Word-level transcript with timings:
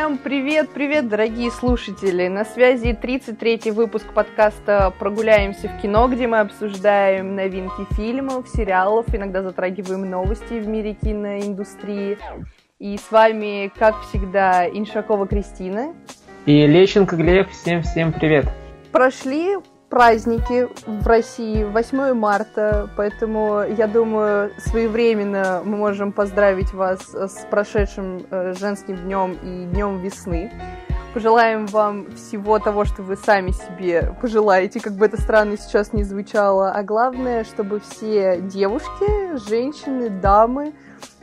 Всем 0.00 0.16
привет, 0.16 0.70
привет, 0.72 1.10
дорогие 1.10 1.50
слушатели! 1.50 2.26
На 2.28 2.46
связи 2.46 2.98
33-й 2.98 3.70
выпуск 3.70 4.06
подкаста 4.14 4.94
«Прогуляемся 4.98 5.68
в 5.68 5.82
кино», 5.82 6.08
где 6.08 6.26
мы 6.26 6.38
обсуждаем 6.38 7.36
новинки 7.36 7.84
фильмов, 7.96 8.48
сериалов, 8.48 9.14
иногда 9.14 9.42
затрагиваем 9.42 10.08
новости 10.08 10.54
в 10.54 10.66
мире 10.66 10.94
киноиндустрии. 10.94 12.16
И 12.78 12.96
с 12.96 13.10
вами, 13.10 13.70
как 13.78 13.94
всегда, 14.08 14.66
Иншакова 14.66 15.26
Кристина. 15.26 15.94
И 16.46 16.66
Лещенко 16.66 17.16
Глеб. 17.16 17.50
Всем-всем 17.50 18.14
привет! 18.14 18.46
Прошли 18.92 19.58
праздники 19.90 20.68
в 20.86 21.06
России 21.06 21.64
8 21.64 22.14
марта, 22.14 22.88
поэтому 22.96 23.64
я 23.64 23.88
думаю, 23.88 24.52
своевременно 24.58 25.62
мы 25.64 25.76
можем 25.76 26.12
поздравить 26.12 26.72
вас 26.72 27.12
с 27.12 27.46
прошедшим 27.50 28.24
э, 28.30 28.54
женским 28.58 28.96
днем 28.96 29.32
и 29.42 29.66
днем 29.66 30.00
весны. 30.00 30.52
Пожелаем 31.12 31.66
вам 31.66 32.06
всего 32.12 32.60
того, 32.60 32.84
что 32.84 33.02
вы 33.02 33.16
сами 33.16 33.50
себе 33.50 34.14
пожелаете, 34.20 34.78
как 34.78 34.92
бы 34.92 35.06
это 35.06 35.20
странно 35.20 35.58
сейчас 35.58 35.92
не 35.92 36.04
звучало. 36.04 36.70
А 36.70 36.84
главное, 36.84 37.42
чтобы 37.42 37.80
все 37.80 38.40
девушки, 38.40 39.36
женщины, 39.48 40.08
дамы, 40.08 40.72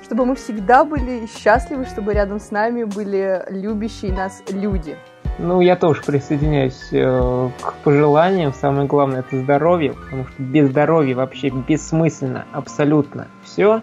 чтобы 0.04 0.26
мы 0.26 0.35
всегда 0.35 0.84
были 0.84 1.26
счастливы, 1.27 1.85
чтобы 1.85 2.13
рядом 2.13 2.41
с 2.41 2.52
нами 2.52 2.84
были 2.84 3.45
любящие 3.49 4.12
нас 4.12 4.43
люди. 4.49 4.98
Ну, 5.40 5.62
я 5.62 5.76
тоже 5.76 6.02
присоединяюсь 6.04 6.88
э, 6.91 7.50
к 7.62 7.73
пожеланиям. 7.84 8.54
Самое 8.54 8.88
главное 8.88 9.20
это 9.20 9.38
здоровье, 9.40 9.93
потому 9.93 10.26
что 10.26 10.41
без 10.41 10.70
здоровья 10.70 11.16
вообще 11.16 11.49
бессмысленно 11.49 12.46
абсолютно 12.52 13.27
все. 13.43 13.82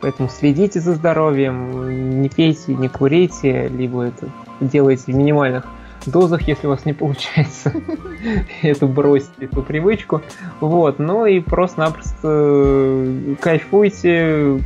Поэтому 0.00 0.28
следите 0.28 0.80
за 0.80 0.94
здоровьем, 0.94 2.20
не 2.20 2.28
пейте, 2.28 2.74
не 2.74 2.88
курите, 2.88 3.68
либо 3.68 4.02
это 4.02 4.28
делайте 4.60 5.12
в 5.12 5.16
минимальных 5.16 5.66
дозах, 6.06 6.42
если 6.42 6.66
у 6.66 6.70
вас 6.70 6.84
не 6.84 6.92
получается 6.92 7.72
эту 8.62 8.86
бросить, 8.86 9.30
эту 9.40 9.62
привычку. 9.62 10.22
Вот, 10.60 10.98
ну 10.98 11.26
и 11.26 11.40
просто-напросто 11.40 12.28
э, 12.28 13.34
кайфуйте, 13.40 14.60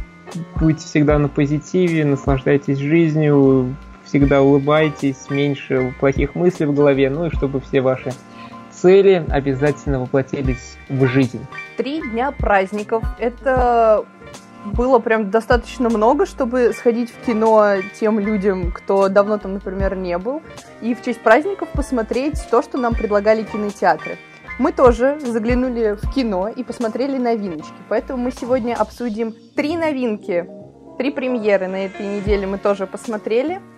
будьте 0.57 0.85
всегда 0.85 1.19
на 1.19 1.29
позитиве, 1.29 2.05
наслаждайтесь 2.05 2.79
жизнью, 2.79 3.75
всегда 4.09 4.43
улыбайтесь, 4.43 5.31
меньше 5.31 5.95
плохих 6.01 6.35
мыслей 6.35 6.67
в 6.67 6.75
голове, 6.75 7.11
ну 7.11 7.27
и 7.27 7.31
чтобы 7.31 7.61
все 7.61 7.81
ваши 7.81 8.13
цели 8.71 9.25
обязательно 9.29 10.01
воплотились 10.01 10.77
в 10.89 11.07
жизнь. 11.07 11.45
Три 11.77 12.01
дня 12.01 12.33
праздников. 12.33 13.05
Это 13.19 14.05
было 14.65 14.99
прям 14.99 15.31
достаточно 15.31 15.89
много, 15.89 16.27
чтобы 16.27 16.73
сходить 16.73 17.11
в 17.11 17.27
кино 17.27 17.77
тем 17.99 18.19
людям, 18.19 18.73
кто 18.73 19.09
давно 19.09 19.39
там, 19.39 19.55
например, 19.55 19.97
не 19.97 20.17
был, 20.19 20.43
и 20.81 20.95
в 20.95 21.03
честь 21.03 21.21
праздников 21.21 21.69
посмотреть 21.71 22.39
то, 22.51 22.63
что 22.63 22.79
нам 22.79 22.95
предлагали 22.95 23.43
кинотеатры. 23.43 24.19
Мы 24.59 24.73
тоже 24.73 25.21
заглянули 25.21 25.97
в 26.01 26.13
кино 26.13 26.49
и 26.49 26.65
посмотрели 26.65 27.17
новиночки, 27.17 27.77
поэтому 27.89 28.25
мы 28.25 28.33
сегодня 28.33 28.75
обсудим 28.75 29.33
три 29.55 29.77
новинки, 29.77 30.49
три 30.99 31.13
премьеры 31.13 31.69
на 31.69 31.87
этой 31.87 32.05
неделе 32.05 32.47
мы 32.47 32.59
тоже 32.59 32.87
посмотрели– 32.87 33.61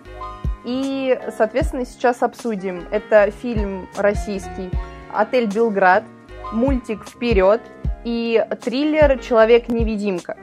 и, 0.63 1.19
соответственно, 1.35 1.85
сейчас 1.85 2.21
обсудим. 2.23 2.85
Это 2.91 3.31
фильм 3.31 3.87
российский 3.97 4.69
«Отель 5.13 5.47
Белград», 5.47 6.03
мультик 6.51 7.03
«Вперед» 7.05 7.61
и 8.03 8.45
триллер 8.61 9.19
«Человек-невидимка». 9.19 10.37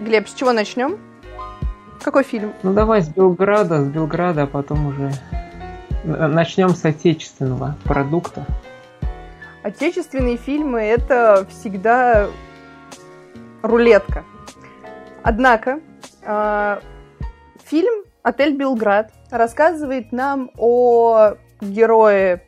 Глеб, 0.00 0.28
с 0.28 0.34
чего 0.34 0.52
начнем? 0.52 0.98
Какой 2.02 2.24
фильм? 2.24 2.52
Ну 2.62 2.72
давай 2.72 3.02
с 3.02 3.08
Белграда, 3.08 3.82
с 3.82 3.88
Белграда, 3.88 4.42
а 4.42 4.46
потом 4.46 4.88
уже 4.88 5.12
начнем 6.04 6.70
с 6.70 6.84
отечественного 6.84 7.76
продукта. 7.84 8.44
Отечественные 9.62 10.36
фильмы 10.36 10.80
это 10.80 11.46
всегда 11.48 12.26
рулетка. 13.62 14.24
Однако 15.22 15.78
э, 16.22 16.80
фильм 17.64 18.02
Отель 18.24 18.56
Белград 18.56 19.12
рассказывает 19.32 20.12
нам 20.12 20.50
о 20.58 21.34
герое 21.60 22.44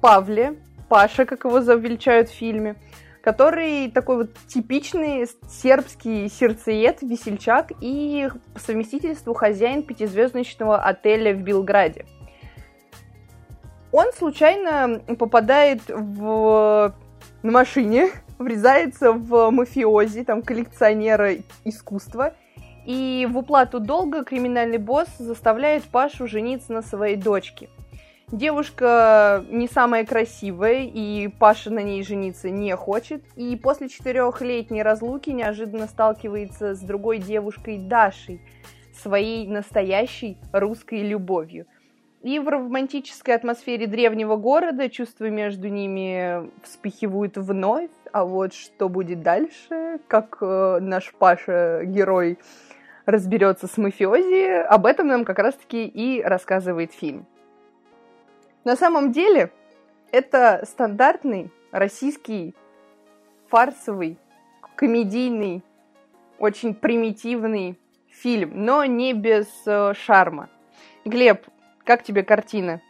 Павле, 0.00 0.56
Паша, 0.88 1.24
как 1.24 1.44
его 1.44 1.62
завеличают 1.62 2.28
в 2.28 2.34
фильме, 2.34 2.76
который 3.22 3.90
такой 3.90 4.16
вот 4.16 4.34
типичный 4.48 5.26
сербский 5.48 6.28
сердцеед, 6.28 7.00
весельчак 7.02 7.72
и 7.80 8.28
по 8.52 8.60
совместительству 8.60 9.32
хозяин 9.32 9.82
пятизвездочного 9.82 10.82
отеля 10.82 11.32
в 11.34 11.40
Белграде. 11.40 12.04
Он 13.92 14.12
случайно 14.12 15.00
попадает 15.18 15.82
в... 15.88 16.94
на 17.42 17.50
машине, 17.52 18.10
врезается 18.38 19.12
в 19.12 19.50
мафиози, 19.50 20.24
там, 20.24 20.42
коллекционера 20.42 21.36
искусства, 21.64 22.34
и 22.84 23.26
в 23.30 23.38
уплату 23.38 23.80
долга 23.80 24.24
криминальный 24.24 24.78
босс 24.78 25.08
заставляет 25.18 25.84
Пашу 25.84 26.26
жениться 26.26 26.72
на 26.72 26.82
своей 26.82 27.16
дочке. 27.16 27.68
Девушка 28.32 29.44
не 29.48 29.68
самая 29.68 30.04
красивая, 30.04 30.84
и 30.84 31.28
Паша 31.28 31.70
на 31.70 31.80
ней 31.80 32.02
жениться 32.02 32.50
не 32.50 32.74
хочет. 32.74 33.22
И 33.36 33.54
после 33.56 33.88
четырехлетней 33.88 34.82
разлуки 34.82 35.30
неожиданно 35.30 35.86
сталкивается 35.86 36.74
с 36.74 36.80
другой 36.80 37.18
девушкой 37.18 37.78
Дашей, 37.78 38.40
своей 39.00 39.46
настоящей 39.46 40.38
русской 40.52 41.02
любовью. 41.02 41.66
И 42.22 42.38
в 42.38 42.48
романтической 42.48 43.34
атмосфере 43.34 43.86
древнего 43.86 44.36
города 44.36 44.88
чувства 44.88 45.26
между 45.26 45.68
ними 45.68 46.50
вспыхивают 46.62 47.36
вновь. 47.36 47.90
А 48.12 48.24
вот 48.24 48.54
что 48.54 48.88
будет 48.88 49.22
дальше, 49.22 50.00
как 50.08 50.38
э, 50.40 50.78
наш 50.80 51.12
Паша, 51.18 51.82
герой, 51.84 52.38
разберется 53.06 53.66
с 53.66 53.76
мафиози, 53.76 54.62
об 54.62 54.86
этом 54.86 55.08
нам 55.08 55.24
как 55.24 55.38
раз-таки 55.38 55.86
и 55.86 56.22
рассказывает 56.22 56.92
фильм. 56.92 57.26
На 58.64 58.76
самом 58.76 59.12
деле, 59.12 59.52
это 60.10 60.62
стандартный 60.64 61.50
российский 61.70 62.54
фарсовый, 63.48 64.18
комедийный, 64.74 65.62
очень 66.38 66.74
примитивный 66.74 67.78
фильм, 68.08 68.52
но 68.64 68.84
не 68.84 69.12
без 69.12 69.46
э, 69.66 69.92
шарма. 69.94 70.48
Глеб, 71.04 71.46
как 71.84 72.02
тебе 72.02 72.22
картина? 72.22 72.80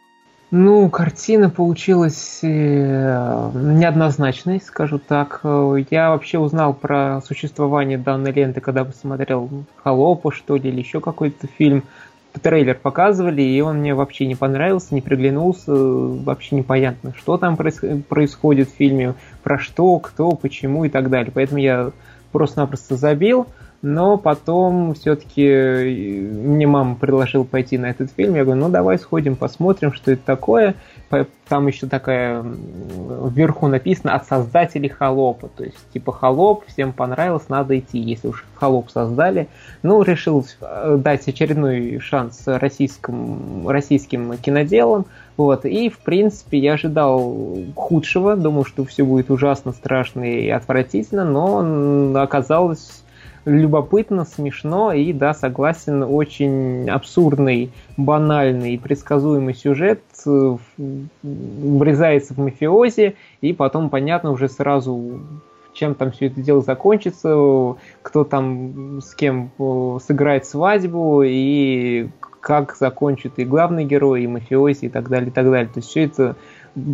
Ну, 0.51 0.89
картина 0.89 1.49
получилась 1.49 2.39
э, 2.43 3.51
неоднозначной, 3.53 4.61
скажу 4.61 4.99
так. 4.99 5.41
Я 5.89 6.11
вообще 6.11 6.37
узнал 6.37 6.73
про 6.73 7.21
существование 7.25 7.97
данной 7.97 8.31
ленты, 8.31 8.61
когда 8.61 8.85
посмотрел 8.85 9.49
«Холопа», 9.83 10.31
что 10.31 10.55
ли, 10.55 10.69
или 10.69 10.79
еще 10.79 11.01
какой-то 11.01 11.47
фильм. 11.47 11.83
Трейлер 12.41 12.75
показывали, 12.75 13.41
и 13.41 13.61
он 13.61 13.77
мне 13.77 13.95
вообще 13.95 14.27
не 14.27 14.35
понравился, 14.35 14.93
не 14.93 15.01
приглянулся, 15.01 15.71
вообще 15.73 16.57
непонятно, 16.57 17.13
что 17.17 17.37
там 17.37 17.55
происходит 17.55 18.69
в 18.69 18.75
фильме, 18.75 19.15
про 19.41 19.57
что, 19.57 19.97
кто, 19.99 20.31
почему 20.31 20.83
и 20.83 20.89
так 20.89 21.09
далее. 21.09 21.31
Поэтому 21.33 21.59
я 21.59 21.91
просто-напросто 22.33 22.97
забил 22.97 23.47
но 23.85 24.17
потом 24.17 24.95
все-таки 24.95 25.45
э, 25.45 25.83
мне 25.85 26.65
мама 26.65 26.95
предложила 26.95 27.43
пойти 27.43 27.77
на 27.77 27.85
этот 27.85 28.11
фильм. 28.11 28.33
Я 28.33 28.43
говорю, 28.43 28.59
ну 28.59 28.69
давай 28.69 28.97
сходим, 28.97 29.35
посмотрим, 29.35 29.93
что 29.93 30.11
это 30.11 30.25
такое. 30.25 30.73
Там 31.47 31.67
еще 31.67 31.85
такая 31.85 32.43
вверху 32.43 33.67
написано 33.67 34.15
от 34.15 34.25
создателей 34.25 34.89
холопа. 34.89 35.49
То 35.55 35.65
есть, 35.65 35.77
типа, 35.93 36.11
холоп, 36.11 36.65
всем 36.65 36.93
понравилось, 36.93 37.47
надо 37.47 37.77
идти, 37.77 37.99
если 37.99 38.29
уж 38.29 38.43
холоп 38.55 38.89
создали. 38.89 39.47
Ну, 39.83 40.01
решил 40.01 40.43
э, 40.61 40.97
дать 40.99 41.27
очередной 41.27 41.99
шанс 41.99 42.41
российским, 42.47 43.69
российским 43.69 44.35
киноделам. 44.39 45.05
Вот. 45.37 45.63
И, 45.63 45.89
в 45.89 45.99
принципе, 45.99 46.57
я 46.57 46.73
ожидал 46.73 47.35
худшего. 47.75 48.35
Думал, 48.35 48.65
что 48.65 48.83
все 48.83 49.05
будет 49.05 49.29
ужасно, 49.29 49.73
страшно 49.73 50.23
и 50.23 50.49
отвратительно. 50.49 51.23
Но 51.23 52.19
оказалось 52.19 53.03
любопытно, 53.45 54.25
смешно 54.25 54.91
и, 54.91 55.13
да, 55.13 55.33
согласен, 55.33 56.03
очень 56.03 56.89
абсурдный, 56.89 57.71
банальный 57.95 58.73
и 58.73 58.77
предсказуемый 58.77 59.53
сюжет 59.53 60.01
э, 60.25 60.57
врезается 61.23 62.33
в 62.33 62.39
мафиози, 62.39 63.15
и 63.41 63.53
потом 63.53 63.89
понятно 63.89 64.31
уже 64.31 64.49
сразу, 64.49 65.21
чем 65.73 65.93
там 65.93 66.11
все 66.11 66.27
это 66.27 66.41
дело 66.41 66.61
закончится, 66.61 67.75
кто 68.01 68.23
там 68.23 68.99
с 69.01 69.13
кем 69.13 69.51
э, 69.59 69.97
сыграет 70.05 70.45
свадьбу, 70.45 71.21
и 71.23 72.09
как 72.41 72.75
закончит 72.75 73.39
и 73.39 73.45
главный 73.45 73.85
герой, 73.85 74.23
и 74.23 74.27
мафиози, 74.27 74.85
и 74.85 74.89
так 74.89 75.09
далее, 75.09 75.29
и 75.29 75.31
так 75.31 75.45
далее. 75.49 75.67
То 75.67 75.79
есть 75.79 75.89
все 75.89 76.05
это 76.05 76.35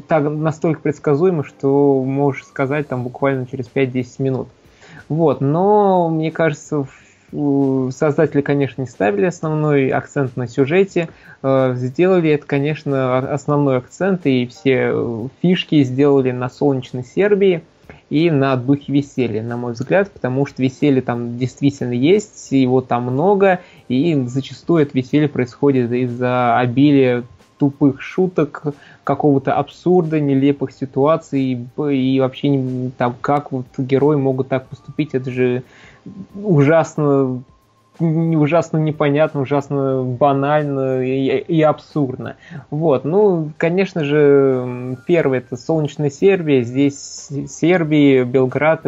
так, 0.07 0.24
настолько 0.24 0.81
предсказуемо, 0.81 1.44
что 1.44 2.03
можешь 2.03 2.45
сказать 2.45 2.88
там 2.88 3.03
буквально 3.03 3.48
через 3.48 3.69
5-10 3.74 4.06
минут. 4.19 4.48
Вот, 5.11 5.41
но 5.41 6.07
мне 6.07 6.31
кажется, 6.31 6.85
создатели, 7.31 8.39
конечно, 8.39 8.81
не 8.81 8.87
ставили 8.87 9.25
основной 9.25 9.89
акцент 9.89 10.37
на 10.37 10.47
сюжете, 10.47 11.09
сделали 11.43 12.29
это, 12.29 12.45
конечно, 12.47 13.17
основной 13.17 13.79
акцент, 13.79 14.25
и 14.25 14.47
все 14.47 15.29
фишки 15.41 15.83
сделали 15.83 16.31
на 16.31 16.49
солнечной 16.49 17.03
Сербии 17.03 17.61
и 18.09 18.31
на 18.31 18.55
духе 18.55 18.93
веселья, 18.93 19.43
на 19.43 19.57
мой 19.57 19.73
взгляд, 19.73 20.09
потому 20.09 20.45
что 20.45 20.63
веселье 20.63 21.01
там 21.01 21.37
действительно 21.37 21.91
есть, 21.91 22.49
его 22.53 22.79
там 22.79 23.03
много, 23.03 23.59
и 23.89 24.15
зачастую 24.27 24.83
это 24.83 24.97
веселье 24.97 25.27
происходит 25.27 25.91
из-за 25.91 26.57
обилия 26.57 27.25
тупых 27.61 28.01
шуток, 28.01 28.63
какого-то 29.03 29.53
абсурда, 29.53 30.19
нелепых 30.19 30.71
ситуаций 30.71 31.67
и 31.77 32.19
вообще 32.19 32.91
там 32.97 33.15
как 33.21 33.51
вот 33.51 33.67
герои 33.77 34.15
могут 34.15 34.47
так 34.47 34.65
поступить, 34.65 35.13
это 35.13 35.29
же 35.29 35.61
ужасно 36.33 37.43
ужасно 37.99 38.77
непонятно, 38.79 39.41
ужасно 39.41 40.01
банально 40.03 41.05
и, 41.05 41.37
и 41.37 41.61
абсурдно. 41.61 42.37
Вот, 42.71 43.05
ну, 43.05 43.51
конечно 43.57 44.03
же, 44.03 44.97
первый 45.05 45.37
это 45.37 45.55
солнечная 45.55 46.09
Сербия, 46.09 46.63
здесь 46.63 47.29
Сербия, 47.47 48.23
Белград, 48.23 48.87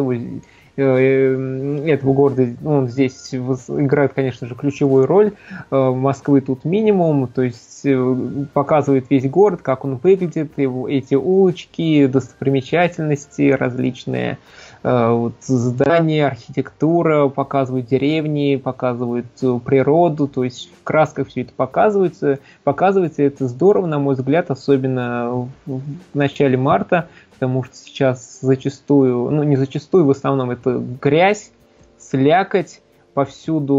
этого 0.76 2.12
города, 2.12 2.48
он 2.64 2.88
здесь 2.88 3.34
играет, 3.34 4.12
конечно 4.12 4.46
же, 4.46 4.54
ключевую 4.54 5.06
роль. 5.06 5.32
Э, 5.70 5.90
Москвы 5.90 6.40
тут 6.40 6.64
минимум, 6.64 7.28
то 7.28 7.42
есть 7.42 7.82
э, 7.84 8.46
показывает 8.52 9.06
весь 9.10 9.28
город, 9.28 9.62
как 9.62 9.84
он 9.84 9.96
выглядит, 9.96 10.58
эти 10.58 11.14
улочки, 11.14 12.06
достопримечательности 12.06 13.50
различные, 13.50 14.38
вот, 14.84 15.32
здания, 15.40 16.26
архитектура, 16.26 17.28
показывают 17.28 17.86
деревни, 17.86 18.56
показывают 18.56 19.26
природу, 19.64 20.28
то 20.28 20.44
есть 20.44 20.70
в 20.78 20.84
красках 20.84 21.28
все 21.28 21.40
это 21.40 21.54
показывается. 21.54 22.38
Показывается 22.64 23.22
это 23.22 23.48
здорово, 23.48 23.86
на 23.86 23.98
мой 23.98 24.14
взгляд, 24.14 24.50
особенно 24.50 25.48
в 25.64 25.82
начале 26.12 26.58
марта, 26.58 27.08
потому 27.32 27.64
что 27.64 27.74
сейчас 27.76 28.40
зачастую, 28.42 29.30
ну 29.30 29.42
не 29.42 29.56
зачастую, 29.56 30.04
в 30.04 30.10
основном 30.10 30.50
это 30.50 30.82
грязь, 31.00 31.50
слякоть, 31.98 32.82
повсюду 33.14 33.76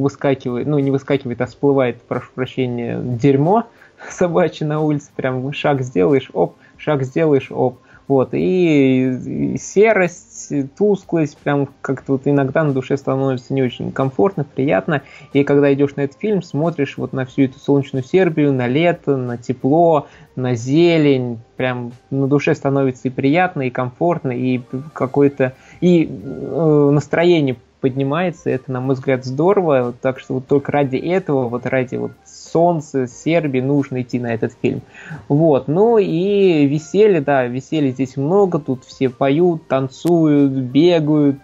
выскакивает, 0.00 0.66
ну 0.66 0.80
не 0.80 0.90
выскакивает, 0.90 1.40
а 1.40 1.46
всплывает, 1.46 2.02
прошу 2.02 2.30
прощения, 2.34 3.00
дерьмо 3.00 3.66
собачье 4.10 4.66
на 4.66 4.80
улице, 4.80 5.10
прям 5.14 5.52
шаг 5.52 5.82
сделаешь, 5.82 6.30
оп, 6.32 6.56
шаг 6.78 7.04
сделаешь, 7.04 7.52
оп. 7.52 7.78
Вот, 8.08 8.34
и, 8.34 9.54
и 9.54 9.58
серость, 9.58 10.52
тусклость, 10.76 11.38
прям 11.38 11.68
как-то 11.80 12.12
вот 12.12 12.22
иногда 12.24 12.64
на 12.64 12.72
душе 12.72 12.96
становится 12.96 13.54
не 13.54 13.62
очень 13.62 13.92
комфортно, 13.92 14.44
приятно. 14.44 15.02
И 15.32 15.44
когда 15.44 15.72
идешь 15.72 15.96
на 15.96 16.02
этот 16.02 16.18
фильм, 16.18 16.42
смотришь 16.42 16.98
вот 16.98 17.12
на 17.12 17.24
всю 17.24 17.42
эту 17.42 17.58
солнечную 17.58 18.02
Сербию, 18.02 18.52
на 18.52 18.66
лето, 18.66 19.16
на 19.16 19.38
тепло, 19.38 20.08
на 20.36 20.54
зелень, 20.54 21.38
прям 21.56 21.92
на 22.10 22.26
душе 22.26 22.54
становится 22.54 23.08
и 23.08 23.10
приятно, 23.10 23.62
и 23.62 23.70
комфортно, 23.70 24.32
и 24.32 24.60
какое-то 24.92 25.54
и 25.80 26.04
э, 26.04 26.90
настроение 26.92 27.56
поднимается, 27.80 28.48
это, 28.48 28.70
на 28.72 28.80
мой 28.80 28.94
взгляд, 28.94 29.24
здорово, 29.24 29.92
так 30.00 30.20
что 30.20 30.34
вот 30.34 30.46
только 30.46 30.70
ради 30.70 30.96
этого, 30.96 31.48
вот 31.48 31.66
ради 31.66 31.96
вот 31.96 32.12
солнца, 32.52 33.06
Сербии 33.06 33.60
нужно 33.60 34.02
идти 34.02 34.18
на 34.18 34.34
этот 34.34 34.52
фильм. 34.60 34.82
Вот, 35.28 35.68
ну 35.68 35.98
и 35.98 36.66
веселье, 36.66 37.20
да, 37.20 37.46
веселья 37.46 37.90
здесь 37.90 38.16
много, 38.16 38.58
тут 38.58 38.84
все 38.84 39.08
поют, 39.08 39.66
танцуют, 39.68 40.52
бегают, 40.52 41.40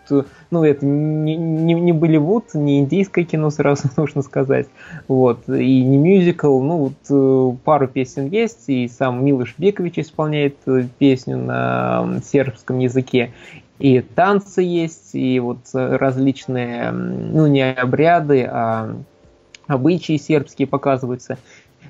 ну 0.50 0.64
это 0.64 0.84
не, 0.84 1.36
не, 1.36 1.74
не 1.74 1.92
Болливуд, 1.92 2.54
не 2.54 2.80
индийское 2.80 3.24
кино, 3.24 3.50
сразу 3.50 3.88
нужно 3.96 4.22
сказать, 4.22 4.68
вот, 5.06 5.48
и 5.48 5.82
не 5.82 5.96
мюзикл, 5.96 6.60
ну 6.60 6.76
вот 6.76 6.92
э, 7.10 7.56
пару 7.64 7.88
песен 7.88 8.28
есть, 8.28 8.64
и 8.68 8.88
сам 8.88 9.24
Милош 9.24 9.54
Бекович 9.58 9.98
исполняет 9.98 10.56
э, 10.66 10.84
песню 10.98 11.38
на 11.38 12.20
сербском 12.24 12.78
языке, 12.78 13.32
и 13.78 14.00
танцы 14.00 14.62
есть, 14.62 15.14
и 15.14 15.38
вот 15.38 15.58
различные, 15.72 16.90
ну, 16.90 17.46
не 17.46 17.72
обряды, 17.72 18.48
а 18.50 18.96
обычаи 19.68 20.16
сербские 20.16 20.66
показываются, 20.66 21.38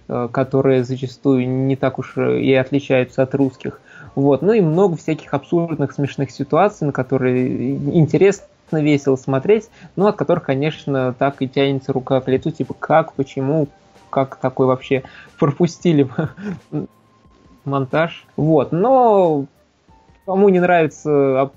э, 0.08 0.28
которые 0.30 0.84
зачастую 0.84 1.48
не 1.48 1.76
так 1.76 1.98
уж 1.98 2.18
и 2.18 2.52
отличаются 2.52 3.22
от 3.22 3.34
русских. 3.34 3.80
Вот. 4.14 4.42
Ну 4.42 4.52
и 4.52 4.60
много 4.60 4.96
всяких 4.96 5.32
абсурдных, 5.32 5.92
смешных 5.92 6.30
ситуаций, 6.30 6.86
на 6.86 6.92
которые 6.92 7.76
интересно 7.96 8.46
весело 8.72 9.16
смотреть, 9.16 9.70
но 9.96 10.08
от 10.08 10.16
которых, 10.16 10.44
конечно, 10.44 11.14
так 11.18 11.40
и 11.40 11.48
тянется 11.48 11.92
рука 11.92 12.20
к 12.20 12.28
лицу, 12.28 12.50
типа 12.50 12.74
как, 12.74 13.14
почему, 13.14 13.68
как 14.10 14.36
такой 14.36 14.66
вообще 14.66 15.04
пропустили 15.38 16.08
монтаж. 17.64 18.26
Вот, 18.36 18.72
но 18.72 19.46
Кому 20.28 20.50
не 20.50 20.60
нравится 20.60 21.50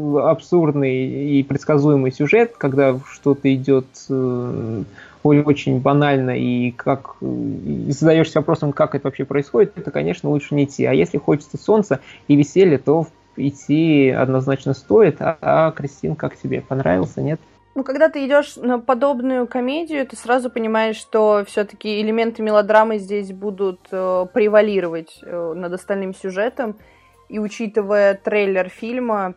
абсурдный 0.00 1.38
и 1.38 1.44
предсказуемый 1.44 2.10
сюжет, 2.10 2.56
когда 2.58 2.98
что-то 3.12 3.54
идет 3.54 3.86
э, 4.10 4.82
очень 5.22 5.80
банально 5.80 6.38
и 6.38 6.70
как 6.70 7.16
и 7.20 7.90
задаешься 7.90 8.40
вопросом, 8.40 8.72
как 8.72 8.94
это 8.94 9.08
вообще 9.08 9.24
происходит, 9.24 9.72
это, 9.76 9.90
конечно, 9.90 10.30
лучше 10.30 10.54
не 10.54 10.64
идти. 10.64 10.84
А 10.84 10.92
если 10.92 11.18
хочется 11.18 11.56
солнца 11.56 12.00
и 12.28 12.36
веселья, 12.36 12.78
то 12.78 13.06
идти 13.36 14.10
однозначно 14.10 14.74
стоит. 14.74 15.20
А, 15.20 15.38
а 15.40 15.70
Кристин, 15.72 16.16
как 16.16 16.36
тебе? 16.36 16.60
Понравился, 16.60 17.20
нет? 17.22 17.40
Ну, 17.74 17.84
когда 17.84 18.08
ты 18.08 18.26
идешь 18.26 18.56
на 18.56 18.80
подобную 18.80 19.46
комедию, 19.46 20.04
ты 20.04 20.16
сразу 20.16 20.50
понимаешь, 20.50 20.96
что 20.96 21.44
все-таки 21.46 22.00
элементы 22.00 22.42
мелодрамы 22.42 22.98
здесь 22.98 23.32
будут 23.32 23.86
э, 23.92 24.26
превалировать 24.34 25.20
э, 25.22 25.52
над 25.54 25.72
остальным 25.72 26.12
сюжетом. 26.12 26.76
И 27.28 27.38
учитывая 27.38 28.14
трейлер 28.14 28.68
фильма, 28.68 29.34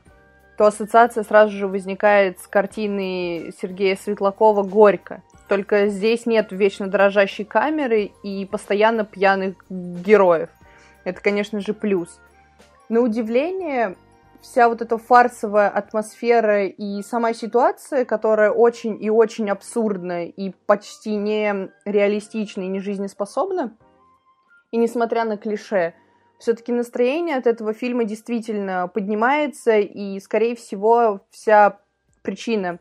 то 0.57 0.65
ассоциация 0.65 1.23
сразу 1.23 1.51
же 1.51 1.67
возникает 1.67 2.39
с 2.39 2.47
картиной 2.47 3.53
Сергея 3.61 3.95
Светлакова 3.95 4.63
«Горько». 4.63 5.21
Только 5.51 5.87
здесь 5.87 6.25
нет 6.25 6.53
вечно 6.53 6.87
дрожащей 6.87 7.43
камеры 7.43 8.11
и 8.23 8.45
постоянно 8.45 9.03
пьяных 9.03 9.55
героев. 9.69 10.47
Это, 11.03 11.19
конечно 11.19 11.59
же, 11.59 11.73
плюс. 11.73 12.21
На 12.87 13.01
удивление, 13.01 13.97
вся 14.39 14.69
вот 14.69 14.81
эта 14.81 14.97
фарсовая 14.97 15.67
атмосфера 15.67 16.67
и 16.67 17.01
сама 17.01 17.33
ситуация, 17.33 18.05
которая 18.05 18.51
очень 18.51 19.03
и 19.03 19.09
очень 19.09 19.49
абсурдна 19.49 20.23
и 20.23 20.53
почти 20.67 21.17
не 21.17 21.69
реалистична 21.83 22.61
и 22.61 22.67
не 22.67 22.79
жизнеспособна, 22.79 23.75
и 24.71 24.77
несмотря 24.77 25.25
на 25.25 25.35
клише, 25.35 25.95
все-таки 26.39 26.71
настроение 26.71 27.35
от 27.35 27.45
этого 27.45 27.73
фильма 27.73 28.05
действительно 28.05 28.87
поднимается, 28.87 29.79
и, 29.79 30.17
скорее 30.21 30.55
всего, 30.55 31.25
вся 31.29 31.77
причина 32.21 32.79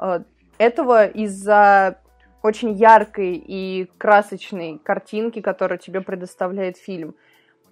э, 0.00 0.24
этого 0.60 1.06
из-за 1.06 2.02
очень 2.42 2.72
яркой 2.72 3.34
и 3.34 3.90
красочной 3.96 4.78
картинки, 4.78 5.40
которую 5.40 5.78
тебе 5.78 6.02
предоставляет 6.02 6.76
фильм. 6.76 7.14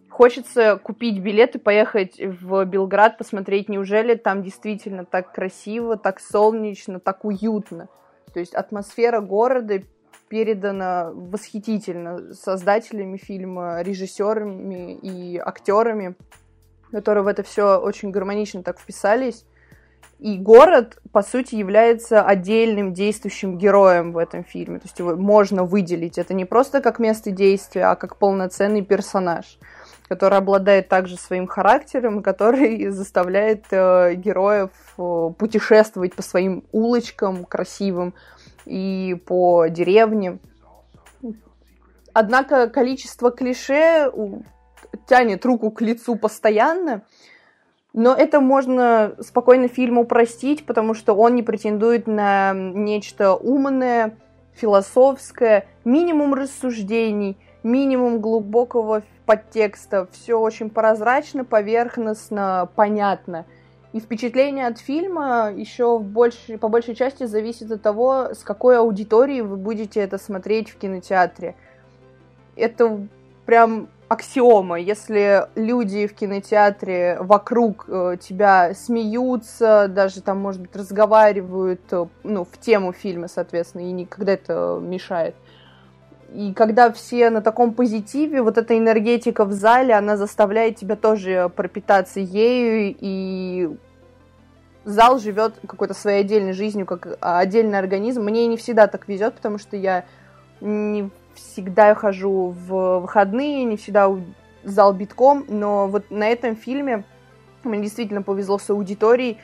Хочется 0.09 0.76
купить 0.83 1.21
билет 1.21 1.54
и 1.54 1.59
поехать 1.59 2.18
в 2.18 2.64
Белград, 2.64 3.18
посмотреть, 3.18 3.68
неужели 3.68 4.14
там 4.14 4.42
действительно 4.42 5.04
так 5.04 5.33
красиво, 5.33 5.99
так 5.99 6.18
солнечно, 6.18 6.99
так 6.99 7.26
уютно. 7.26 7.88
То 8.33 8.40
есть 8.40 8.54
атмосфера 8.54 9.21
города 9.21 9.83
передано 10.30 11.12
восхитительно 11.12 12.33
создателями 12.33 13.18
фильма, 13.18 13.83
режиссерами 13.83 14.95
и 14.95 15.37
актерами, 15.37 16.14
которые 16.90 17.23
в 17.23 17.26
это 17.26 17.42
все 17.42 17.78
очень 17.78 18.11
гармонично 18.11 18.62
так 18.62 18.78
вписались. 18.78 19.45
И 20.18 20.37
город, 20.37 20.98
по 21.12 21.22
сути, 21.22 21.54
является 21.54 22.22
отдельным 22.22 22.92
действующим 22.92 23.56
героем 23.56 24.12
в 24.12 24.18
этом 24.18 24.42
фильме. 24.42 24.80
То 24.80 24.87
есть 24.87 24.98
его 24.98 25.14
можно 25.16 25.64
выделить. 25.64 26.18
Это 26.18 26.34
не 26.34 26.44
просто 26.44 26.80
как 26.80 26.98
место 26.98 27.30
действия, 27.30 27.84
а 27.84 27.94
как 27.94 28.16
полноценный 28.16 28.82
персонаж, 28.82 29.58
который 30.08 30.38
обладает 30.38 30.88
также 30.88 31.16
своим 31.16 31.46
характером, 31.46 32.22
который 32.25 32.88
заставляет 32.88 33.66
э, 33.70 34.14
героев 34.14 34.70
э, 34.98 35.30
путешествовать 35.38 36.14
по 36.14 36.22
своим 36.22 36.64
улочкам 36.72 37.44
красивым, 37.44 38.14
и 38.68 39.20
по 39.26 39.66
деревне. 39.68 40.38
Однако 42.12 42.68
количество 42.68 43.30
клише 43.30 44.12
тянет 45.06 45.44
руку 45.46 45.70
к 45.70 45.80
лицу 45.80 46.16
постоянно, 46.16 47.02
но 47.98 48.14
это 48.14 48.38
можно 48.38 49.14
спокойно 49.18 49.66
фильму 49.66 50.04
простить, 50.04 50.64
потому 50.64 50.94
что 50.94 51.14
он 51.14 51.34
не 51.34 51.42
претендует 51.42 52.06
на 52.06 52.52
нечто 52.54 53.34
умное, 53.34 54.16
философское, 54.52 55.66
минимум 55.84 56.32
рассуждений, 56.32 57.36
минимум 57.64 58.20
глубокого 58.20 59.02
подтекста. 59.26 60.06
Все 60.12 60.38
очень 60.38 60.70
прозрачно, 60.70 61.44
поверхностно, 61.44 62.68
понятно. 62.76 63.46
И 63.92 63.98
впечатление 63.98 64.68
от 64.68 64.78
фильма 64.78 65.52
еще 65.52 65.98
больше, 65.98 66.56
по 66.56 66.68
большей 66.68 66.94
части 66.94 67.24
зависит 67.24 67.72
от 67.72 67.82
того, 67.82 68.28
с 68.32 68.44
какой 68.44 68.78
аудиторией 68.78 69.40
вы 69.40 69.56
будете 69.56 69.98
это 69.98 70.18
смотреть 70.18 70.70
в 70.70 70.78
кинотеатре. 70.78 71.56
Это 72.54 73.08
прям 73.44 73.88
аксиома. 74.08 74.78
Если 74.78 75.46
люди 75.54 76.06
в 76.06 76.14
кинотеатре 76.14 77.18
вокруг 77.20 77.84
э, 77.88 78.16
тебя 78.20 78.74
смеются, 78.74 79.86
даже 79.88 80.22
там, 80.22 80.38
может 80.38 80.62
быть, 80.62 80.74
разговаривают, 80.74 81.80
э, 81.90 82.06
ну, 82.24 82.44
в 82.44 82.58
тему 82.58 82.92
фильма, 82.92 83.28
соответственно, 83.28 83.82
и 83.82 83.92
никогда 83.92 84.32
это 84.32 84.78
мешает. 84.82 85.34
И 86.32 86.52
когда 86.54 86.90
все 86.92 87.30
на 87.30 87.40
таком 87.40 87.72
позитиве, 87.72 88.42
вот 88.42 88.58
эта 88.58 88.76
энергетика 88.76 89.44
в 89.44 89.52
зале, 89.52 89.94
она 89.94 90.16
заставляет 90.16 90.76
тебя 90.76 90.96
тоже 90.96 91.50
пропитаться 91.54 92.20
ею, 92.20 92.94
и 92.98 93.70
зал 94.84 95.18
живет 95.18 95.54
какой-то 95.66 95.94
своей 95.94 96.20
отдельной 96.20 96.52
жизнью, 96.52 96.86
как 96.86 97.18
отдельный 97.20 97.78
организм. 97.78 98.22
Мне 98.22 98.46
не 98.46 98.56
всегда 98.56 98.86
так 98.86 99.08
везет, 99.08 99.34
потому 99.34 99.58
что 99.58 99.76
я 99.76 100.04
не 100.60 101.10
всегда 101.38 101.95
хожу 101.95 102.54
в 102.66 103.00
выходные, 103.00 103.64
не 103.64 103.76
всегда 103.76 104.14
зал 104.64 104.92
битком, 104.92 105.45
но 105.49 105.88
вот 105.88 106.11
на 106.11 106.28
этом 106.28 106.57
фильме 106.57 107.04
мне 107.64 107.83
действительно 107.83 108.23
повезло 108.23 108.59
с 108.59 108.71
аудиторией, 108.71 109.38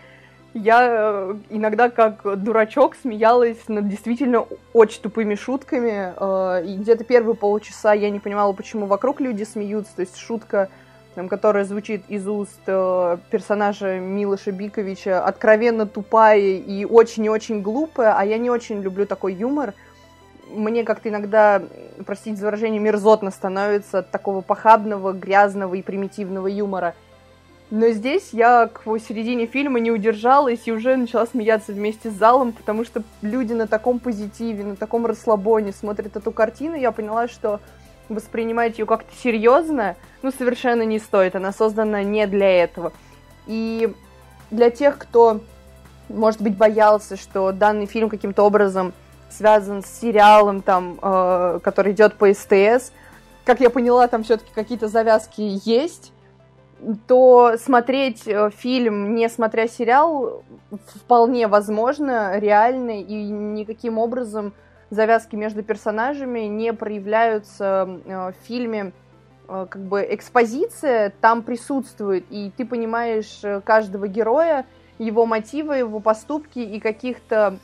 я 0.54 0.86
э, 0.88 1.34
иногда 1.50 1.90
как 1.90 2.22
дурачок 2.40 2.94
смеялась 2.94 3.68
над 3.68 3.88
действительно 3.88 4.46
очень 4.72 5.02
тупыми 5.02 5.34
шутками. 5.34 6.14
Э, 6.16 6.64
и 6.64 6.76
где-то 6.76 7.02
первые 7.02 7.34
полчаса 7.34 7.92
я 7.92 8.08
не 8.08 8.20
понимала, 8.20 8.52
почему 8.52 8.86
вокруг 8.86 9.20
люди 9.20 9.42
смеются. 9.42 9.96
То 9.96 10.00
есть 10.02 10.16
шутка, 10.16 10.68
которая 11.28 11.64
звучит 11.64 12.04
из 12.06 12.28
уст 12.28 12.60
э, 12.66 13.18
персонажа 13.30 13.98
Милоша 13.98 14.52
Биковича, 14.52 15.24
откровенно 15.24 15.86
тупая 15.86 16.38
и 16.38 16.84
очень 16.84 17.24
и 17.24 17.28
очень 17.28 17.60
глупая, 17.60 18.14
а 18.16 18.24
я 18.24 18.38
не 18.38 18.48
очень 18.48 18.80
люблю 18.80 19.06
такой 19.06 19.34
юмор. 19.34 19.74
Мне 20.50 20.84
как-то 20.84 21.08
иногда, 21.08 21.62
простите 22.06 22.36
за 22.36 22.46
выражение, 22.46 22.80
мерзотно 22.80 23.30
становится 23.30 23.98
от 23.98 24.10
такого 24.10 24.40
похабного, 24.40 25.12
грязного 25.12 25.74
и 25.74 25.82
примитивного 25.82 26.46
юмора– 26.46 26.94
но 27.70 27.88
здесь 27.88 28.28
я 28.32 28.68
к 28.72 28.82
середине 29.00 29.46
фильма 29.46 29.80
не 29.80 29.90
удержалась 29.90 30.60
и 30.66 30.72
уже 30.72 30.96
начала 30.96 31.26
смеяться 31.26 31.72
вместе 31.72 32.10
с 32.10 32.14
залом, 32.14 32.52
потому 32.52 32.84
что 32.84 33.02
люди 33.22 33.52
на 33.52 33.66
таком 33.66 33.98
позитиве, 33.98 34.62
на 34.64 34.76
таком 34.76 35.06
расслабоне 35.06 35.72
смотрят 35.72 36.14
эту 36.14 36.30
картину. 36.30 36.76
Я 36.76 36.92
поняла, 36.92 37.26
что 37.26 37.60
воспринимать 38.08 38.78
ее 38.78 38.86
как-то 38.86 39.10
серьезно, 39.16 39.96
ну, 40.22 40.30
совершенно 40.30 40.82
не 40.82 40.98
стоит. 40.98 41.36
Она 41.36 41.52
создана 41.52 42.02
не 42.02 42.26
для 42.26 42.62
этого. 42.62 42.92
И 43.46 43.92
для 44.50 44.70
тех, 44.70 44.98
кто, 44.98 45.40
может 46.08 46.42
быть, 46.42 46.56
боялся, 46.56 47.16
что 47.16 47.50
данный 47.50 47.86
фильм 47.86 48.10
каким-то 48.10 48.44
образом 48.44 48.92
связан 49.30 49.82
с 49.82 49.86
сериалом, 49.86 50.62
там, 50.62 50.98
э, 51.00 51.60
который 51.62 51.92
идет 51.92 52.14
по 52.14 52.32
СТС, 52.32 52.92
как 53.44 53.60
я 53.60 53.70
поняла, 53.70 54.08
там 54.08 54.22
все-таки 54.22 54.50
какие-то 54.54 54.88
завязки 54.88 55.60
есть 55.64 56.12
то 57.06 57.56
смотреть 57.58 58.26
э, 58.26 58.50
фильм, 58.50 59.14
не 59.14 59.28
смотря 59.28 59.68
сериал, 59.68 60.42
вполне 60.94 61.46
возможно, 61.46 62.38
реально, 62.38 63.00
и 63.00 63.14
никаким 63.24 63.98
образом 63.98 64.52
завязки 64.90 65.36
между 65.36 65.62
персонажами 65.62 66.40
не 66.40 66.72
проявляются 66.72 68.00
э, 68.04 68.32
в 68.32 68.46
фильме. 68.46 68.92
Э, 69.48 69.66
как 69.68 69.82
бы 69.82 70.06
экспозиция 70.10 71.12
там 71.20 71.42
присутствует, 71.42 72.26
и 72.30 72.52
ты 72.56 72.64
понимаешь 72.64 73.40
каждого 73.64 74.08
героя, 74.08 74.66
его 74.98 75.26
мотивы, 75.26 75.76
его 75.78 76.00
поступки 76.00 76.58
и 76.58 76.80
каких-то 76.80 77.58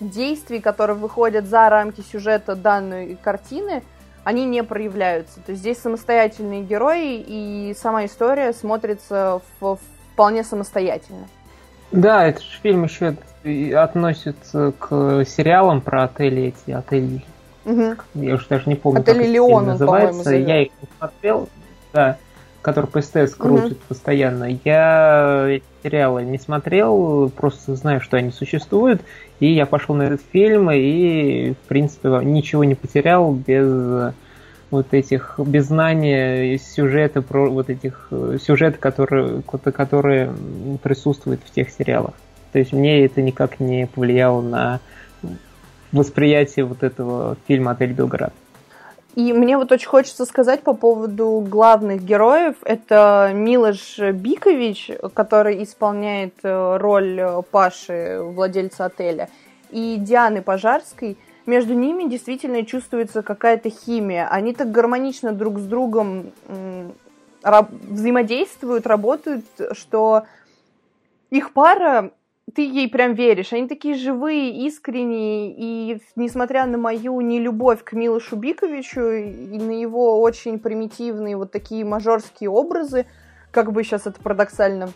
действий, 0.00 0.60
которые 0.60 0.96
выходят 0.96 1.46
за 1.46 1.68
рамки 1.68 2.00
сюжета 2.00 2.54
данной 2.54 3.16
картины– 3.16 3.82
они 4.28 4.44
не 4.44 4.62
проявляются. 4.62 5.40
То 5.40 5.52
есть 5.52 5.62
здесь 5.62 5.78
самостоятельные 5.78 6.62
герои, 6.62 7.24
и 7.26 7.74
сама 7.74 8.04
история 8.04 8.52
смотрится 8.52 9.40
в, 9.58 9.78
вполне 10.12 10.44
самостоятельно. 10.44 11.26
Да, 11.92 12.26
этот 12.26 12.42
же 12.42 12.60
фильм 12.62 12.84
еще 12.84 13.16
относится 13.74 14.74
к 14.78 15.24
сериалам 15.24 15.80
про 15.80 16.04
отели 16.04 16.42
эти, 16.42 16.72
отели. 16.72 17.24
Угу. 17.64 17.96
Я 18.16 18.34
уже 18.34 18.46
даже 18.48 18.68
не 18.68 18.74
помню, 18.74 19.00
Отель 19.00 19.16
как 19.16 19.26
Леон, 19.26 19.64
называется. 19.64 20.34
Я 20.34 20.62
их 20.62 20.72
посмотрел, 20.72 21.48
да, 21.94 22.18
который 22.62 22.86
по 22.86 23.00
СТС 23.00 23.34
крутит 23.34 23.72
угу. 23.72 23.80
постоянно. 23.88 24.58
Я 24.64 25.46
эти 25.48 25.64
сериалы 25.82 26.24
не 26.24 26.38
смотрел, 26.38 27.30
просто 27.30 27.76
знаю, 27.76 28.00
что 28.00 28.16
они 28.16 28.30
существуют, 28.30 29.02
и 29.40 29.46
я 29.46 29.66
пошел 29.66 29.94
на 29.94 30.02
этот 30.02 30.22
фильм 30.32 30.70
и, 30.70 31.52
в 31.52 31.68
принципе, 31.68 32.08
ничего 32.22 32.64
не 32.64 32.74
потерял 32.74 33.32
без 33.32 34.12
вот 34.70 34.92
этих, 34.92 35.38
без 35.38 35.66
знания 35.66 36.58
сюжета, 36.58 37.22
про 37.22 37.48
вот 37.48 37.70
этих 37.70 38.10
сюжет, 38.44 38.76
которые, 38.76 39.42
которые 39.42 40.32
присутствуют 40.82 41.40
в 41.44 41.50
тех 41.50 41.70
сериалах. 41.70 42.14
То 42.52 42.58
есть 42.58 42.72
мне 42.72 43.04
это 43.04 43.22
никак 43.22 43.60
не 43.60 43.86
повлияло 43.86 44.40
на 44.42 44.80
восприятие 45.92 46.64
вот 46.64 46.82
этого 46.82 47.36
фильма 47.46 47.72
«Отель 47.72 47.92
Белград». 47.92 48.32
И 49.18 49.32
мне 49.32 49.58
вот 49.58 49.72
очень 49.72 49.88
хочется 49.88 50.24
сказать 50.26 50.62
по 50.62 50.74
поводу 50.74 51.40
главных 51.40 52.04
героев. 52.04 52.54
Это 52.62 53.32
Милош 53.34 53.98
Бикович, 53.98 54.92
который 55.12 55.64
исполняет 55.64 56.34
э, 56.44 56.76
роль 56.76 57.20
Паши, 57.50 58.20
владельца 58.22 58.84
отеля, 58.84 59.28
и 59.70 59.96
Дианы 59.98 60.40
Пожарской. 60.40 61.18
Между 61.46 61.74
ними 61.74 62.08
действительно 62.08 62.64
чувствуется 62.64 63.22
какая-то 63.22 63.70
химия. 63.70 64.28
Они 64.28 64.54
так 64.54 64.70
гармонично 64.70 65.32
друг 65.32 65.58
с 65.58 65.64
другом 65.64 66.30
взаимодействуют, 67.42 68.86
работают, 68.86 69.44
что 69.72 70.26
их 71.30 71.52
пара 71.52 72.12
ты 72.54 72.62
ей 72.62 72.88
прям 72.88 73.14
веришь. 73.14 73.52
Они 73.52 73.68
такие 73.68 73.94
живые, 73.94 74.66
искренние, 74.66 75.54
и 75.56 76.00
несмотря 76.16 76.66
на 76.66 76.78
мою 76.78 77.20
нелюбовь 77.20 77.82
к 77.84 77.92
Милошу 77.92 78.36
Биковичу 78.36 79.00
и 79.00 79.58
на 79.58 79.72
его 79.72 80.20
очень 80.20 80.58
примитивные 80.58 81.36
вот 81.36 81.52
такие 81.52 81.84
мажорские 81.84 82.50
образы, 82.50 83.06
как 83.50 83.72
бы 83.72 83.82
сейчас 83.82 84.06
это 84.06 84.20
парадоксально 84.20 84.90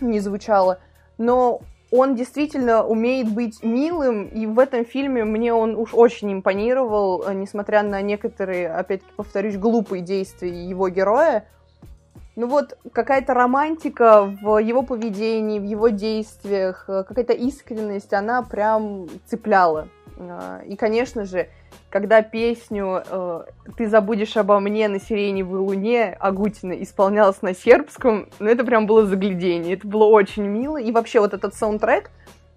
не 0.00 0.20
звучало, 0.20 0.80
но 1.18 1.60
он 1.90 2.14
действительно 2.14 2.84
умеет 2.84 3.30
быть 3.32 3.62
милым, 3.62 4.26
и 4.26 4.46
в 4.46 4.58
этом 4.58 4.86
фильме 4.86 5.24
мне 5.24 5.52
он 5.52 5.76
уж 5.76 5.92
очень 5.92 6.32
импонировал, 6.32 7.30
несмотря 7.32 7.82
на 7.82 8.00
некоторые, 8.00 8.70
опять-таки 8.70 9.12
повторюсь, 9.14 9.58
глупые 9.58 10.02
действия 10.02 10.48
его 10.48 10.88
героя, 10.88 11.46
ну 12.34 12.46
вот 12.46 12.78
какая-то 12.92 13.34
романтика 13.34 14.24
в 14.24 14.58
его 14.58 14.82
поведении, 14.82 15.58
в 15.58 15.64
его 15.64 15.88
действиях, 15.88 16.84
э, 16.88 17.04
какая-то 17.06 17.34
искренность, 17.34 18.12
она 18.12 18.42
прям 18.42 19.08
цепляла. 19.26 19.88
А, 20.18 20.62
и, 20.64 20.76
конечно 20.76 21.24
же, 21.24 21.48
когда 21.90 22.22
песню 22.22 23.02
э, 23.06 23.44
«Ты 23.76 23.88
забудешь 23.88 24.36
обо 24.36 24.60
мне 24.60 24.88
на 24.88 24.98
сиреневой 24.98 25.60
луне» 25.60 26.16
Агутина 26.20 26.72
исполнялась 26.82 27.42
на 27.42 27.54
сербском, 27.54 28.28
ну 28.38 28.48
это 28.48 28.64
прям 28.64 28.86
было 28.86 29.04
заглядение, 29.04 29.74
это 29.74 29.86
было 29.86 30.04
очень 30.04 30.44
мило. 30.44 30.78
И 30.78 30.90
вообще 30.90 31.20
вот 31.20 31.34
этот 31.34 31.54
саундтрек, 31.54 32.10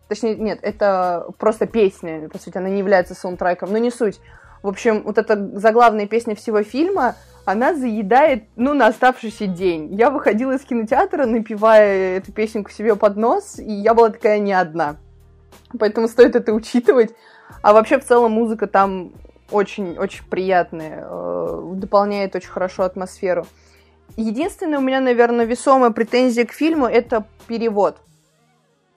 точнее, 0.08 0.36
нет, 0.36 0.60
это 0.62 1.27
просто 1.38 1.65
песня, 1.65 2.29
по 2.29 2.38
сути, 2.38 2.58
она 2.58 2.70
не 2.70 2.79
является 2.79 3.13
саундтреком, 3.13 3.72
но 3.72 3.77
не 3.77 3.91
суть. 3.91 4.22
В 4.65 4.67
общем, 4.67 5.03
вот 5.03 5.19
эта 5.19 5.60
заглавная 5.60 6.07
песня 6.07 6.36
всего 6.36 6.63
фильма, 6.63 7.15
она 7.45 7.75
заедает, 7.75 8.45
ну, 8.55 8.74
на 8.74 8.88
оставшийся 8.88 9.45
день. 9.45 9.93
Я 9.93 10.10
выходила 10.10 10.53
из 10.53 10.62
кинотеатра, 10.62 11.27
напевая 11.27 12.17
эту 12.17 12.31
песенку 12.31 12.72
себе 12.72 12.95
под 12.95 13.15
нос, 13.15 13.60
и 13.60 13.72
я 13.72 13.93
была 13.93 14.10
такая 14.10 14.39
не 14.39 14.53
одна. 14.53 14.95
Поэтому 15.77 16.07
стоит 16.07 16.36
это 16.36 16.51
учитывать. 16.51 17.13
А 17.62 17.74
вообще, 17.74 18.00
в 18.00 18.05
целом, 18.05 18.31
музыка 18.31 18.65
там 18.65 19.12
очень-очень 19.51 20.25
приятная, 20.31 21.05
э, 21.07 21.72
дополняет 21.75 22.36
очень 22.36 22.50
хорошо 22.50 22.86
атмосферу. 22.86 23.45
Единственная 24.17 24.79
у 24.79 24.81
меня, 24.81 25.00
наверное, 25.00 25.45
весомая 25.45 25.91
претензия 25.91 26.43
к 26.43 26.53
фильму– 26.53 26.88
это 26.88 27.25
перевод. 27.45 27.98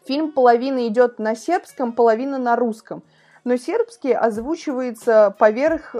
Фильм 0.06 0.32
половина 0.32 0.88
идет 0.88 1.18
на 1.18 1.36
сербском, 1.36 1.92
половина 1.92 2.38
на 2.38 2.56
русском. 2.56 3.02
Но 3.44 3.56
сербский 3.56 4.12
озвучивается 4.12 5.34
поверх 5.38 5.96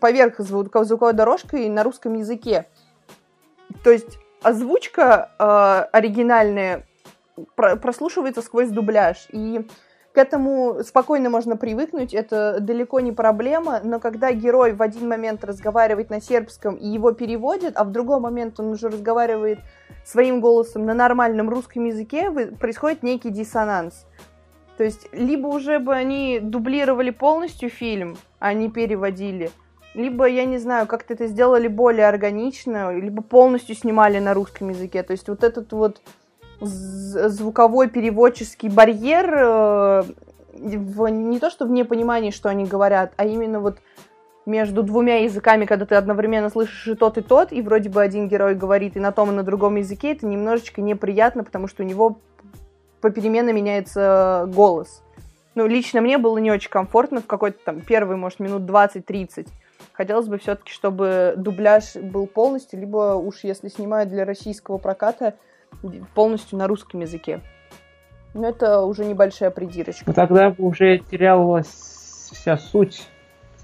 поверх 0.00 0.38
звук, 0.38 0.68
звуковой 0.84 1.12
дорожкой 1.12 1.68
на 1.68 1.82
русском 1.82 2.14
языке. 2.14 2.66
То 3.82 3.90
есть 3.90 4.18
озвучка 4.42 5.30
э, 5.38 5.96
оригинальная 5.96 6.86
про 7.54 7.76
прослушивается 7.76 8.42
сквозь 8.42 8.70
дубляж. 8.70 9.26
И 9.30 9.66
к 10.12 10.18
этому 10.18 10.82
спокойно 10.82 11.30
можно 11.30 11.56
привыкнуть, 11.56 12.14
это 12.14 12.58
далеко 12.60 13.00
не 13.00 13.12
проблема, 13.12 13.80
но 13.84 14.00
когда 14.00 14.32
герой 14.32 14.72
в 14.72 14.82
один 14.82 15.08
момент 15.08 15.44
разговаривает 15.44 16.10
на 16.10 16.20
сербском 16.20 16.74
и 16.74 16.88
его 16.88 17.12
переводят, 17.12 17.74
а 17.76 17.84
в 17.84 17.92
другой 17.92 18.18
момент 18.18 18.58
он 18.58 18.70
уже 18.70 18.88
разговаривает 18.88 19.60
своим 20.04 20.40
голосом 20.40 20.86
на 20.86 20.94
нормальном 20.94 21.48
русском 21.50 21.84
языке, 21.84 22.30
происходит 22.58 23.02
некий 23.02 23.30
диссонанс. 23.30 24.06
То 24.78 24.84
есть, 24.84 25.08
либо 25.12 25.48
уже 25.48 25.80
бы 25.80 25.92
они 25.92 26.38
дублировали 26.40 27.10
полностью 27.10 27.68
фильм, 27.68 28.16
а 28.38 28.54
не 28.54 28.70
переводили, 28.70 29.50
либо, 29.92 30.26
я 30.26 30.44
не 30.44 30.58
знаю, 30.58 30.86
как-то 30.86 31.14
это 31.14 31.26
сделали 31.26 31.66
более 31.66 32.06
органично, 32.06 32.96
либо 32.96 33.20
полностью 33.20 33.74
снимали 33.74 34.20
на 34.20 34.34
русском 34.34 34.68
языке. 34.68 35.02
То 35.02 35.14
есть, 35.14 35.28
вот 35.28 35.42
этот 35.42 35.72
вот 35.72 36.00
звуковой 36.60 37.88
переводческий 37.88 38.68
барьер 38.68 39.34
э, 39.34 40.02
в, 40.52 41.08
не 41.08 41.40
то 41.40 41.50
что 41.50 41.66
в 41.66 41.70
непонимании, 41.70 42.30
что 42.30 42.48
они 42.48 42.64
говорят, 42.64 43.12
а 43.16 43.24
именно 43.24 43.58
вот 43.58 43.78
между 44.46 44.84
двумя 44.84 45.24
языками, 45.24 45.64
когда 45.64 45.86
ты 45.86 45.96
одновременно 45.96 46.50
слышишь 46.50 46.86
и 46.86 46.94
тот, 46.94 47.18
и 47.18 47.22
тот, 47.22 47.52
и 47.52 47.62
вроде 47.62 47.88
бы 47.88 48.00
один 48.00 48.28
герой 48.28 48.54
говорит 48.54 48.96
и 48.96 49.00
на 49.00 49.10
том, 49.10 49.32
и 49.32 49.34
на 49.34 49.42
другом 49.42 49.74
языке, 49.74 50.12
это 50.12 50.24
немножечко 50.24 50.80
неприятно, 50.80 51.42
потому 51.42 51.66
что 51.66 51.82
у 51.82 51.86
него 51.86 52.18
попеременно 53.00 53.50
меняется 53.50 54.48
голос. 54.54 55.02
Ну, 55.54 55.66
лично 55.66 56.00
мне 56.00 56.18
было 56.18 56.38
не 56.38 56.50
очень 56.50 56.70
комфортно 56.70 57.20
в 57.20 57.26
какой-то 57.26 57.58
там 57.64 57.80
первый, 57.80 58.16
может, 58.16 58.38
минут 58.40 58.62
20-30. 58.62 59.48
Хотелось 59.92 60.28
бы 60.28 60.38
все-таки, 60.38 60.70
чтобы 60.70 61.34
дубляж 61.36 61.96
был 61.96 62.26
полностью, 62.28 62.78
либо 62.78 63.14
уж 63.14 63.42
если 63.42 63.68
снимают 63.68 64.10
для 64.10 64.24
российского 64.24 64.78
проката, 64.78 65.34
полностью 66.14 66.58
на 66.58 66.68
русском 66.68 67.00
языке. 67.00 67.40
Но 68.34 68.48
это 68.48 68.82
уже 68.82 69.04
небольшая 69.04 69.50
придирочка. 69.50 70.04
Ну, 70.06 70.12
тогда 70.12 70.50
бы 70.50 70.64
уже 70.64 70.98
терялась 70.98 72.30
вся 72.32 72.56
суть, 72.58 73.08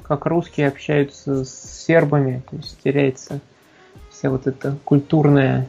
как 0.02 0.26
русские 0.26 0.68
общаются 0.68 1.44
с 1.44 1.84
сербами, 1.86 2.42
то 2.50 2.56
есть 2.56 2.82
теряется 2.82 3.40
вся 4.10 4.30
вот 4.30 4.46
эта 4.46 4.76
культурная 4.84 5.68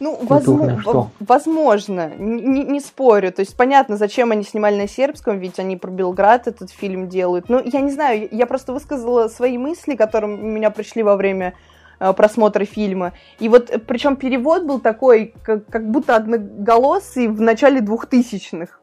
ну, 0.00 0.18
возможно, 0.22 0.80
что? 0.80 1.10
возможно, 1.20 2.12
не, 2.16 2.64
не 2.64 2.80
спорю. 2.80 3.32
То 3.32 3.40
есть 3.40 3.56
понятно, 3.56 3.96
зачем 3.96 4.30
они 4.30 4.44
снимали 4.44 4.76
на 4.76 4.88
сербском, 4.88 5.38
ведь 5.38 5.58
они 5.58 5.76
про 5.76 5.90
Белград 5.90 6.46
этот 6.46 6.70
фильм 6.70 7.08
делают. 7.08 7.48
Ну, 7.48 7.60
я 7.64 7.80
не 7.80 7.90
знаю, 7.90 8.28
я 8.30 8.46
просто 8.46 8.72
высказала 8.72 9.28
свои 9.28 9.58
мысли, 9.58 9.96
которые 9.96 10.34
у 10.34 10.36
меня 10.36 10.70
пришли 10.70 11.02
во 11.02 11.16
время 11.16 11.54
э, 11.98 12.12
просмотра 12.12 12.64
фильма. 12.64 13.12
И 13.40 13.48
вот, 13.48 13.70
э, 13.70 13.78
причем 13.78 14.16
перевод 14.16 14.64
был 14.64 14.80
такой, 14.80 15.34
как, 15.42 15.66
как 15.66 15.90
будто 15.90 16.14
одноголосый 16.16 17.28
в 17.28 17.40
начале 17.40 17.80
двухтысячных. 17.80 18.80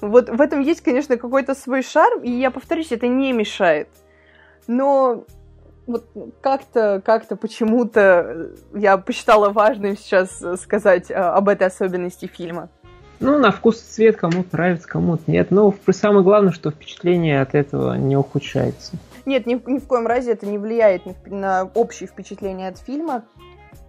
Вот 0.00 0.28
в 0.28 0.40
этом 0.40 0.60
есть, 0.60 0.82
конечно, 0.82 1.16
какой-то 1.16 1.54
свой 1.54 1.82
шарм, 1.82 2.22
и 2.22 2.30
я 2.30 2.50
повторюсь, 2.50 2.92
это 2.92 3.06
не 3.06 3.32
мешает. 3.32 3.88
Но 4.66 5.24
вот 5.86 6.06
как-то, 6.40 7.00
как-то 7.04 7.36
почему-то 7.36 8.50
я 8.74 8.96
посчитала 8.98 9.50
важным 9.50 9.96
сейчас 9.96 10.42
сказать 10.60 11.10
а, 11.10 11.34
об 11.34 11.48
этой 11.48 11.66
особенности 11.66 12.26
фильма. 12.26 12.68
Ну, 13.20 13.38
на 13.38 13.50
вкус 13.50 13.80
и 13.80 13.94
цвет 13.94 14.16
кому-то 14.16 14.48
нравится, 14.52 14.86
кому-то 14.86 15.22
нет. 15.30 15.50
Но 15.50 15.74
самое 15.90 16.22
главное, 16.22 16.52
что 16.52 16.70
впечатление 16.70 17.40
от 17.40 17.54
этого 17.54 17.94
не 17.94 18.16
ухудшается. 18.16 18.96
Нет, 19.24 19.46
ни, 19.46 19.54
ни 19.66 19.78
в 19.78 19.86
коем 19.86 20.06
разе 20.06 20.32
это 20.32 20.46
не 20.46 20.58
влияет 20.58 21.06
на, 21.06 21.14
на 21.30 21.70
общее 21.74 22.08
впечатление 22.08 22.68
от 22.68 22.78
фильма. 22.78 23.24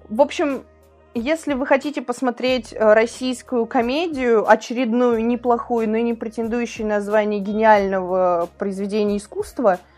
В 0.08 0.22
общем, 0.22 0.64
если 1.14 1.56
вы 1.56 1.66
хотите 1.66 2.02
посмотреть 2.02 2.74
э, 2.74 2.94
российскую 2.94 3.66
комедию, 3.66 4.50
очередную 4.50 5.26
неплохую, 5.26 5.90
но 5.90 5.98
и 5.98 6.04
не 6.04 6.14
претендующую 6.14 6.88
на 6.88 7.02
звание 7.02 7.42
гениального 7.42 8.48
произведения 8.58 9.18
искусства– 9.18 9.80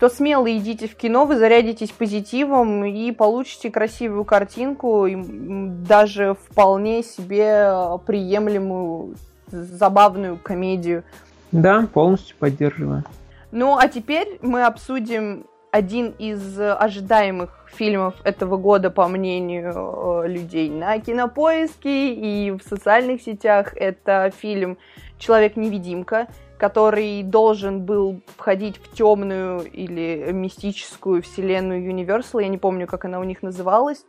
то 0.00 0.08
смело 0.08 0.50
идите 0.56 0.88
в 0.88 0.96
кино, 0.96 1.26
вы 1.26 1.36
зарядитесь 1.36 1.90
позитивом 1.90 2.86
и 2.86 3.12
получите 3.12 3.70
красивую 3.70 4.24
картинку, 4.24 5.04
и 5.04 5.14
даже 5.14 6.36
вполне 6.48 7.02
себе 7.02 7.98
приемлемую, 8.06 9.14
забавную 9.50 10.38
комедию. 10.38 11.04
Да, 11.52 11.86
полностью 11.92 12.34
поддерживаю. 12.38 13.04
Ну, 13.52 13.76
а 13.76 13.88
теперь 13.88 14.38
мы 14.40 14.64
обсудим 14.64 15.44
один 15.70 16.14
из 16.18 16.58
ожидаемых 16.58 17.50
фильмов 17.72 18.14
этого 18.24 18.56
года, 18.56 18.90
по 18.90 19.06
мнению 19.08 20.24
э, 20.24 20.28
людей 20.28 20.68
на 20.68 20.98
Кинопоиске 20.98 22.12
и 22.12 22.50
в 22.50 22.62
социальных 22.62 23.22
сетях. 23.22 23.74
Это 23.76 24.32
фильм 24.36 24.78
«Человек-невидимка», 25.18 26.28
который 26.58 27.22
должен 27.22 27.84
был 27.84 28.20
входить 28.36 28.76
в 28.78 28.92
темную 28.94 29.62
или 29.64 30.30
мистическую 30.32 31.22
вселенную 31.22 31.82
Universal. 31.90 32.42
Я 32.42 32.48
не 32.48 32.58
помню, 32.58 32.86
как 32.86 33.04
она 33.04 33.20
у 33.20 33.24
них 33.24 33.42
называлась. 33.42 34.04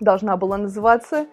Должна 0.00 0.36
была 0.36 0.58
называться. 0.58 1.26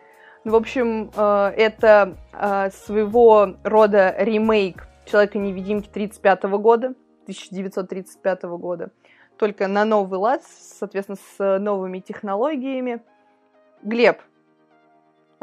Ну, 0.44 0.52
в 0.52 0.56
общем, 0.56 1.12
э, 1.16 1.54
это 1.58 2.18
э, 2.34 2.70
своего 2.72 3.56
рода 3.64 4.16
ремейк 4.18 4.88
Человека-невидимки 5.06 5.90
35 5.90 6.44
года, 6.44 6.94
1935 7.24 8.44
года. 8.44 8.92
Только 9.38 9.68
на 9.68 9.86
новый 9.86 10.20
лад, 10.20 10.44
соответственно, 10.80 11.18
с 11.38 11.60
новыми 11.60 12.00
технологиями. 12.00 13.02
Глеб, 13.82 14.22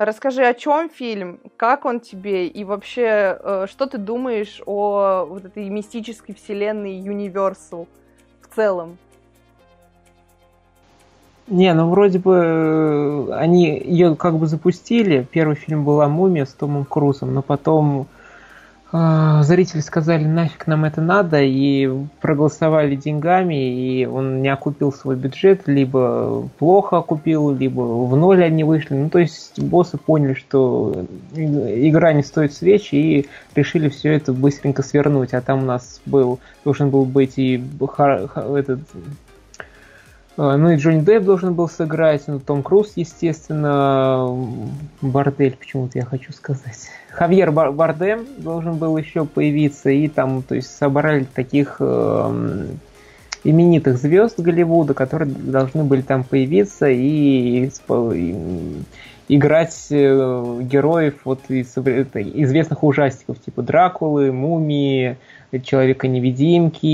Расскажи, 0.00 0.46
о 0.46 0.54
чем 0.54 0.88
фильм, 0.88 1.40
как 1.58 1.84
он 1.84 2.00
тебе, 2.00 2.46
и 2.46 2.64
вообще, 2.64 3.38
э, 3.38 3.66
что 3.68 3.84
ты 3.84 3.98
думаешь 3.98 4.62
о 4.64 5.26
вот 5.28 5.44
этой 5.44 5.68
мистической 5.68 6.34
вселенной 6.34 6.98
Universal 7.00 7.86
в 8.40 8.54
целом? 8.54 8.96
Не, 11.48 11.74
ну 11.74 11.90
вроде 11.90 12.18
бы 12.18 12.34
э, 12.34 13.32
они 13.34 13.78
ее 13.78 14.16
как 14.16 14.38
бы 14.38 14.46
запустили. 14.46 15.26
Первый 15.30 15.56
фильм 15.56 15.84
была 15.84 16.08
«Мумия» 16.08 16.46
с 16.46 16.54
Томом 16.54 16.86
Крузом, 16.86 17.34
но 17.34 17.42
потом 17.42 18.06
зрители 18.92 19.80
сказали, 19.80 20.24
нафиг 20.24 20.66
нам 20.66 20.84
это 20.84 21.00
надо, 21.00 21.40
и 21.40 21.88
проголосовали 22.20 22.96
деньгами, 22.96 23.54
и 23.54 24.04
он 24.04 24.42
не 24.42 24.48
окупил 24.48 24.92
свой 24.92 25.14
бюджет, 25.14 25.62
либо 25.66 26.48
плохо 26.58 26.98
окупил, 26.98 27.54
либо 27.54 27.80
в 27.80 28.16
ноль 28.16 28.42
они 28.42 28.64
вышли. 28.64 28.94
Ну, 28.94 29.08
то 29.08 29.20
есть 29.20 29.60
боссы 29.60 29.96
поняли, 29.96 30.34
что 30.34 31.04
игра 31.34 32.12
не 32.12 32.24
стоит 32.24 32.52
свечи, 32.52 32.94
и 32.96 33.28
решили 33.54 33.88
все 33.88 34.12
это 34.12 34.32
быстренько 34.32 34.82
свернуть. 34.82 35.34
А 35.34 35.40
там 35.40 35.62
у 35.62 35.66
нас 35.66 36.00
был, 36.04 36.40
должен 36.64 36.90
был 36.90 37.04
быть 37.04 37.38
и 37.38 37.62
этот 38.56 38.80
а, 38.94 39.00
ну 40.36 40.70
и 40.70 40.76
Джонни 40.76 41.00
Депп 41.00 41.24
должен 41.24 41.54
был 41.54 41.68
сыграть, 41.68 42.22
ну 42.26 42.38
Том 42.38 42.62
Круз, 42.62 42.92
естественно, 42.96 44.28
бордель 45.02 45.56
почему-то 45.56 45.98
я 45.98 46.04
хочу 46.04 46.32
сказать. 46.32 46.88
Хавьер 47.10 47.50
Бардем 47.50 48.26
должен 48.38 48.76
был 48.76 48.96
еще 48.96 49.24
появиться, 49.24 49.90
и 49.90 50.08
там, 50.08 50.42
то 50.42 50.54
есть, 50.54 50.74
собрали 50.74 51.24
таких 51.24 51.76
э, 51.80 52.66
именитых 53.44 53.98
звезд 53.98 54.38
Голливуда, 54.38 54.94
которые 54.94 55.30
должны 55.30 55.84
были 55.84 56.02
там 56.02 56.24
появиться 56.24 56.88
и, 56.88 57.70
и 57.90 58.76
играть 59.28 59.86
э, 59.90 60.58
героев 60.62 61.14
вот 61.24 61.40
из 61.48 61.76
известных 61.76 62.82
ужастиков, 62.82 63.40
типа 63.40 63.62
Дракулы, 63.62 64.32
Мумии, 64.32 65.16
Человека-невидимки, 65.58 66.86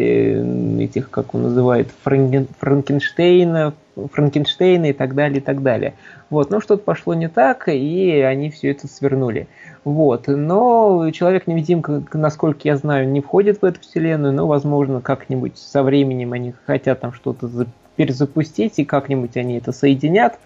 э, 0.00 0.82
этих, 0.84 1.10
как 1.10 1.34
он 1.34 1.44
называет, 1.44 1.88
Франкен, 2.02 2.48
Франкенштейна, 2.58 3.74
Франкенштейна 3.96 4.90
и 4.90 4.92
так 4.92 5.14
далее, 5.14 5.38
и 5.38 5.40
так 5.40 5.62
далее. 5.62 5.94
Вот, 6.28 6.50
но 6.50 6.60
что-то 6.60 6.82
пошло 6.82 7.14
не 7.14 7.28
так, 7.28 7.68
и 7.68 8.20
они 8.20 8.50
все 8.50 8.70
это 8.72 8.88
свернули. 8.88 9.46
Вот, 9.84 10.26
но 10.28 11.10
Человек-невидимка, 11.12 12.02
насколько 12.12 12.60
я 12.64 12.76
знаю, 12.76 13.08
не 13.08 13.20
входит 13.20 13.62
в 13.62 13.64
эту 13.64 13.80
вселенную, 13.80 14.32
но, 14.32 14.46
возможно, 14.46 15.00
как-нибудь 15.00 15.56
со 15.56 15.82
временем 15.82 16.32
они 16.32 16.54
хотят 16.66 17.00
там 17.00 17.12
что-то 17.12 17.66
перезапустить, 17.96 18.78
и 18.78 18.84
как-нибудь 18.84 19.36
они 19.36 19.58
это 19.58 19.72
соединят. 19.72 20.38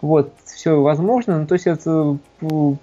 Вот, 0.00 0.32
все 0.44 0.80
возможно, 0.80 1.38
ну, 1.38 1.46
то 1.46 1.54
есть 1.54 1.66
это 1.66 2.18
а, 2.42 2.74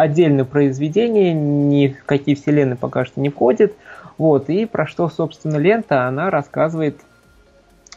отдельное 0.00 0.44
произведение, 0.44 1.32
ни 1.32 1.88
в 1.88 2.04
какие 2.04 2.34
вселенные 2.34 2.76
пока 2.76 3.04
что 3.04 3.20
не 3.20 3.28
входит. 3.28 3.74
Вот, 4.18 4.48
и 4.48 4.64
про 4.64 4.86
что, 4.86 5.08
собственно, 5.08 5.56
лента, 5.56 6.06
она 6.06 6.30
рассказывает 6.30 7.00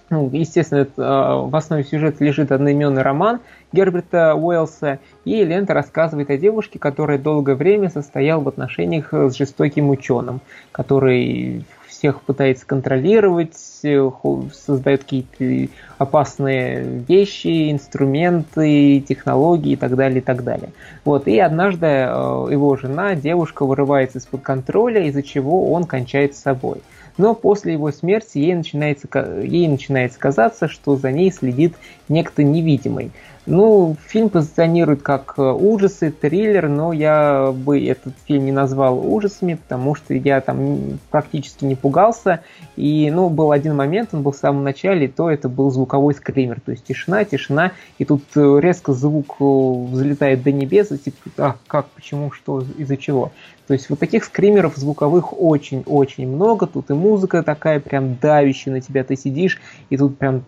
ну, 0.09 0.29
естественно, 0.31 0.79
это, 0.79 1.01
э, 1.01 1.49
в 1.49 1.55
основе 1.55 1.83
сюжета 1.83 2.23
лежит 2.23 2.53
одноименный 2.53 3.01
роман 3.01 3.41
Герберта 3.73 4.35
Уэллса, 4.35 4.99
и 5.25 5.43
лента 5.43 5.73
рассказывает 5.73 6.29
о 6.29 6.37
девушке, 6.37 6.79
которая 6.79 7.17
долгое 7.17 7.55
время 7.55 7.89
состояла 7.89 8.39
в 8.41 8.47
отношениях 8.47 9.11
с 9.11 9.35
жестоким 9.35 9.89
ученым, 9.89 10.39
который 10.71 11.65
всех 11.97 12.21
пытается 12.21 12.65
контролировать, 12.65 13.57
э, 13.83 14.09
создает 14.53 15.03
какие-то 15.03 15.71
опасные 15.97 16.83
вещи, 17.07 17.71
инструменты, 17.71 19.01
технологии 19.01 19.73
и 19.73 19.75
так 19.75 19.95
далее, 19.95 20.19
и 20.19 20.21
так 20.21 20.43
далее. 20.43 20.69
Вот, 21.05 21.27
и 21.27 21.39
однажды 21.39 21.87
э, 21.87 22.07
его 22.51 22.75
жена, 22.75 23.15
девушка, 23.15 23.65
вырывается 23.65 24.19
из-под 24.19 24.41
контроля, 24.41 25.05
из-за 25.07 25.23
чего 25.23 25.71
он 25.71 25.85
кончает 25.85 26.35
с 26.35 26.39
собой. 26.39 26.81
Но 27.17 27.33
после 27.33 27.73
его 27.73 27.91
смерти 27.91 28.37
ей 28.37 28.53
начинается, 28.53 29.07
ей 29.41 29.67
начинает 29.67 30.15
казаться, 30.15 30.67
что 30.67 30.95
за 30.97 31.11
ней 31.11 31.31
следит 31.31 31.73
некто 32.09 32.43
невидимый. 32.43 33.11
Ну, 33.49 33.95
фильм 34.05 34.27
позиционирует 34.27 35.03
как 35.03 35.35
э, 35.37 35.41
ужасы, 35.41 36.11
триллер, 36.11 36.67
но 36.67 36.91
я 36.91 37.53
бы 37.53 37.81
этот 37.81 38.13
фильм 38.25 38.43
не 38.43 38.51
назвал 38.51 38.99
ужасами, 38.99 39.53
потому 39.53 39.95
что 39.95 40.13
я 40.13 40.41
там 40.41 40.99
практически 41.11 41.63
не 41.63 41.75
пугался. 41.75 42.41
И, 42.75 43.09
ну, 43.09 43.29
был 43.29 43.53
один 43.53 43.73
момент, 43.73 44.09
он 44.11 44.21
был 44.21 44.33
в 44.33 44.35
самом 44.35 44.65
начале, 44.65 45.07
то 45.07 45.31
это 45.31 45.47
был 45.47 45.71
звуковой 45.71 46.13
скример, 46.13 46.59
то 46.59 46.71
есть 46.71 46.83
тишина, 46.83 47.23
тишина, 47.23 47.71
и 47.97 48.03
тут 48.03 48.23
э, 48.35 48.59
резко 48.59 48.91
звук 48.91 49.37
э, 49.39 49.43
взлетает 49.45 50.43
до 50.43 50.51
небес, 50.51 50.91
и 50.91 50.97
типа, 50.97 51.29
а, 51.37 51.55
как, 51.67 51.85
почему, 51.91 52.31
что, 52.31 52.65
из-за 52.77 52.97
чего. 52.97 53.31
То 53.65 53.73
есть 53.73 53.89
вот 53.89 53.97
таких 53.97 54.25
скримеров 54.25 54.75
звуковых 54.75 55.39
очень-очень 55.39 56.27
много, 56.27 56.67
тут 56.67 56.89
и 56.89 56.93
музыка 56.93 57.43
такая 57.43 57.79
прям 57.79 58.15
давящая 58.15 58.73
на 58.73 58.81
тебя, 58.81 59.05
ты 59.05 59.15
сидишь, 59.15 59.61
и 59.89 59.95
тут 59.95 60.17
прям 60.17 60.43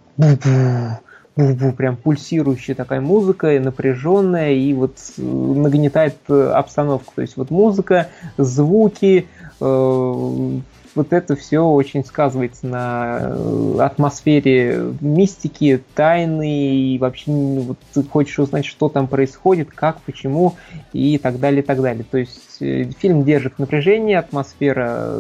прям 1.78 1.96
пульсирующая 1.96 2.76
такая 2.76 3.02
музыка, 3.02 3.60
напряженная, 3.60 4.54
и 4.54 4.74
вот 4.74 4.98
э, 5.18 5.22
нагнетает 5.22 6.18
э, 6.28 6.52
обстановку. 6.54 7.14
То 7.16 7.22
есть 7.22 7.38
вот 7.38 7.50
музыка, 7.50 8.08
звуки, 8.38 9.28
э, 9.60 10.60
вот 10.96 11.14
это 11.14 11.36
все 11.36 11.60
очень 11.60 12.04
сказывается 12.04 12.66
на 12.66 13.86
атмосфере 13.86 14.94
мистики, 15.00 15.82
тайны, 15.94 16.76
и 16.76 16.98
вообще 16.98 17.32
ну, 17.32 17.62
вот, 17.62 17.78
ты 17.94 18.04
хочешь 18.04 18.40
узнать, 18.40 18.66
что 18.66 18.90
там 18.90 19.08
происходит, 19.08 19.70
как, 19.74 20.02
почему, 20.02 20.56
и 20.92 21.18
так 21.20 21.40
далее, 21.40 21.62
и 21.62 21.66
так 21.66 21.82
далее. 21.82 22.04
То 22.10 22.18
есть 22.18 22.58
фильм 22.58 23.24
держит 23.24 23.60
напряжение, 23.60 24.18
атмосфера 24.18 25.16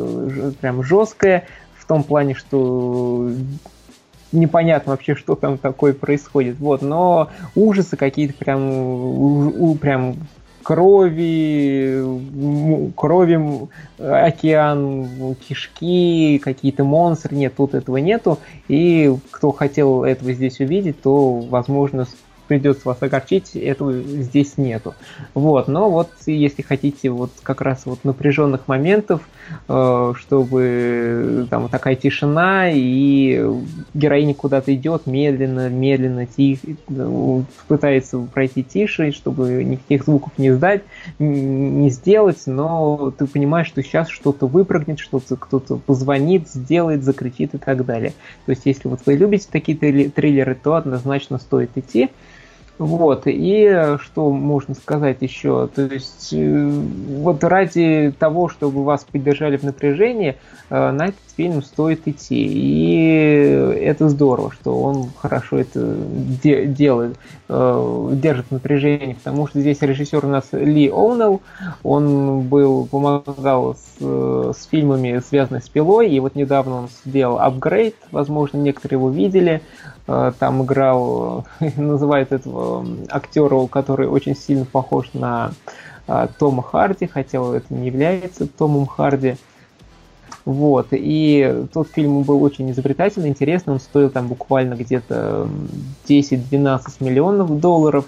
прям 0.59 0.83
жесткая, 0.83 1.45
в 1.77 1.85
том 1.85 2.03
плане, 2.03 2.33
что 2.33 3.29
непонятно 4.31 4.91
вообще, 4.91 5.15
что 5.15 5.35
там 5.35 5.57
такое 5.57 5.93
происходит. 5.93 6.59
Вот, 6.59 6.81
но 6.81 7.29
ужасы 7.55 7.97
какие-то 7.97 8.33
прям, 8.33 8.69
у, 8.69 9.75
прям 9.75 10.15
крови, 10.63 12.03
крови, 12.95 13.67
океан, 13.97 15.35
кишки, 15.47 16.39
какие-то 16.43 16.83
монстры, 16.83 17.35
нет, 17.35 17.53
тут 17.55 17.73
этого 17.73 17.97
нету. 17.97 18.37
И 18.67 19.15
кто 19.31 19.51
хотел 19.51 20.03
этого 20.03 20.33
здесь 20.33 20.59
увидеть, 20.59 21.01
то, 21.01 21.39
возможно, 21.39 22.05
придется 22.49 22.81
вас 22.87 22.97
огорчить, 23.01 23.55
этого 23.55 23.93
здесь 23.93 24.57
нету. 24.57 24.95
Вот, 25.35 25.67
но 25.67 25.89
вот 25.89 26.09
если 26.25 26.63
хотите 26.63 27.11
вот 27.11 27.31
как 27.43 27.61
раз 27.61 27.85
вот 27.85 28.03
напряженных 28.03 28.67
моментов, 28.67 29.21
э, 29.67 30.13
чтобы 30.17 31.47
там 31.49 31.69
такая 31.69 31.95
тишина 31.95 32.71
и 32.71 33.47
героиня 33.93 34.33
куда-то 34.33 34.73
идет 34.73 35.05
медленно, 35.05 35.69
медленно, 35.69 36.25
тихо, 36.25 36.59
пытается 37.67 38.17
пройти 38.17 38.63
тише, 38.63 39.11
чтобы 39.11 39.63
никаких 39.63 40.05
звуков 40.05 40.33
не 40.37 40.51
сдать, 40.51 40.81
не 41.19 41.91
сделать, 41.91 42.41
но 42.47 43.13
ты 43.15 43.27
понимаешь, 43.27 43.67
что 43.67 43.83
сейчас 43.83 44.09
что-то 44.09 44.47
выпрыгнет, 44.47 44.97
что-то 44.99 45.35
кто-то 45.35 45.77
позвонит, 45.77 46.49
сделает, 46.49 47.03
закричит 47.03 47.53
и 47.53 47.59
так 47.59 47.85
далее. 47.85 48.13
То 48.47 48.53
есть, 48.53 48.63
если 48.65 48.87
вот 48.87 49.01
вы 49.05 49.13
любите 49.13 49.47
такие 49.51 49.77
триллеры, 49.77 50.55
то 50.55 50.73
однозначно 50.73 51.37
стоит 51.37 51.69
идти. 51.75 52.09
Вот, 52.79 53.23
и 53.25 53.97
что 54.01 54.31
можно 54.31 54.73
сказать 54.73 55.17
еще, 55.19 55.67
то 55.67 55.81
есть 55.81 56.29
э, 56.31 56.69
вот 57.17 57.43
ради 57.43 58.13
того, 58.17 58.47
чтобы 58.47 58.85
вас 58.85 59.03
поддержали 59.03 59.57
в 59.57 59.63
напряжении, 59.63 60.37
э, 60.69 60.91
на 60.91 61.07
этот 61.07 61.19
фильм 61.35 61.61
стоит 61.61 62.07
идти, 62.07 62.37
и 62.37 63.81
это 63.81 64.07
здорово, 64.07 64.53
что 64.53 64.79
он 64.79 65.09
хорошо 65.17 65.57
это 65.57 65.93
де- 66.41 66.67
делает, 66.67 67.17
э, 67.49 68.09
держит 68.13 68.49
напряжение, 68.49 69.15
потому 69.15 69.47
что 69.47 69.59
здесь 69.59 69.81
режиссер 69.81 70.23
у 70.23 70.29
нас 70.29 70.47
Ли 70.53 70.87
Оунелл, 70.89 71.41
он 71.83 72.43
был, 72.43 72.85
помогал 72.85 73.75
с, 73.75 74.01
с 74.01 74.65
фильмами, 74.71 75.19
связанными 75.19 75.61
с 75.61 75.67
пилой, 75.67 76.09
и 76.09 76.19
вот 76.21 76.35
недавно 76.35 76.75
он 76.75 76.89
сделал 77.03 77.39
апгрейд, 77.39 77.95
возможно, 78.11 78.55
некоторые 78.55 78.99
его 78.99 79.09
видели, 79.09 79.61
там 80.05 80.63
играл, 80.63 81.45
называют 81.77 82.31
этого 82.31 82.68
актера, 83.09 83.67
который 83.67 84.07
очень 84.07 84.35
сильно 84.35 84.65
похож 84.65 85.09
на 85.13 85.51
э, 86.07 86.27
Тома 86.37 86.63
Харди, 86.63 87.07
хотя 87.07 87.39
это 87.55 87.73
не 87.73 87.87
является 87.87 88.47
Томом 88.47 88.85
Харди. 88.87 89.35
Вот, 90.45 90.87
и 90.91 91.65
тот 91.73 91.89
фильм 91.89 92.23
был 92.23 92.41
очень 92.41 92.71
изобретательный, 92.71 93.29
интересный, 93.29 93.73
он 93.73 93.79
стоил 93.79 94.09
там 94.09 94.27
буквально 94.27 94.73
где-то 94.73 95.47
10-12 96.07 96.81
миллионов 97.01 97.59
долларов, 97.59 98.05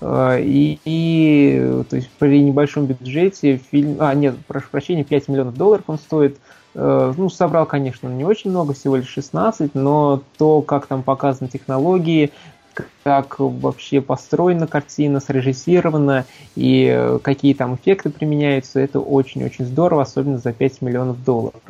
э, 0.00 0.40
и, 0.40 0.78
и 0.84 1.82
то 1.90 1.96
есть 1.96 2.10
при 2.18 2.42
небольшом 2.42 2.86
бюджете 2.86 3.60
фильм, 3.70 3.96
а 3.98 4.14
нет, 4.14 4.36
прошу 4.46 4.68
прощения, 4.70 5.04
5 5.04 5.28
миллионов 5.28 5.56
долларов 5.56 5.84
он 5.88 5.98
стоит, 5.98 6.38
Э, 6.74 7.12
ну, 7.16 7.30
собрал, 7.30 7.66
конечно, 7.66 8.08
не 8.08 8.24
очень 8.24 8.50
много, 8.50 8.74
всего 8.74 8.96
лишь 8.96 9.08
16, 9.08 9.74
но 9.74 10.22
то, 10.38 10.60
как 10.60 10.86
там 10.86 11.02
показаны 11.02 11.48
технологии, 11.48 12.32
как 13.02 13.38
вообще 13.38 14.00
построена 14.00 14.66
картина, 14.66 15.20
срежиссирована 15.20 16.24
и 16.56 17.18
какие 17.22 17.54
там 17.54 17.74
эффекты 17.76 18.10
применяются, 18.10 18.80
это 18.80 19.00
очень-очень 19.00 19.64
здорово, 19.66 20.02
особенно 20.02 20.38
за 20.38 20.52
5 20.52 20.82
миллионов 20.82 21.22
долларов. 21.24 21.60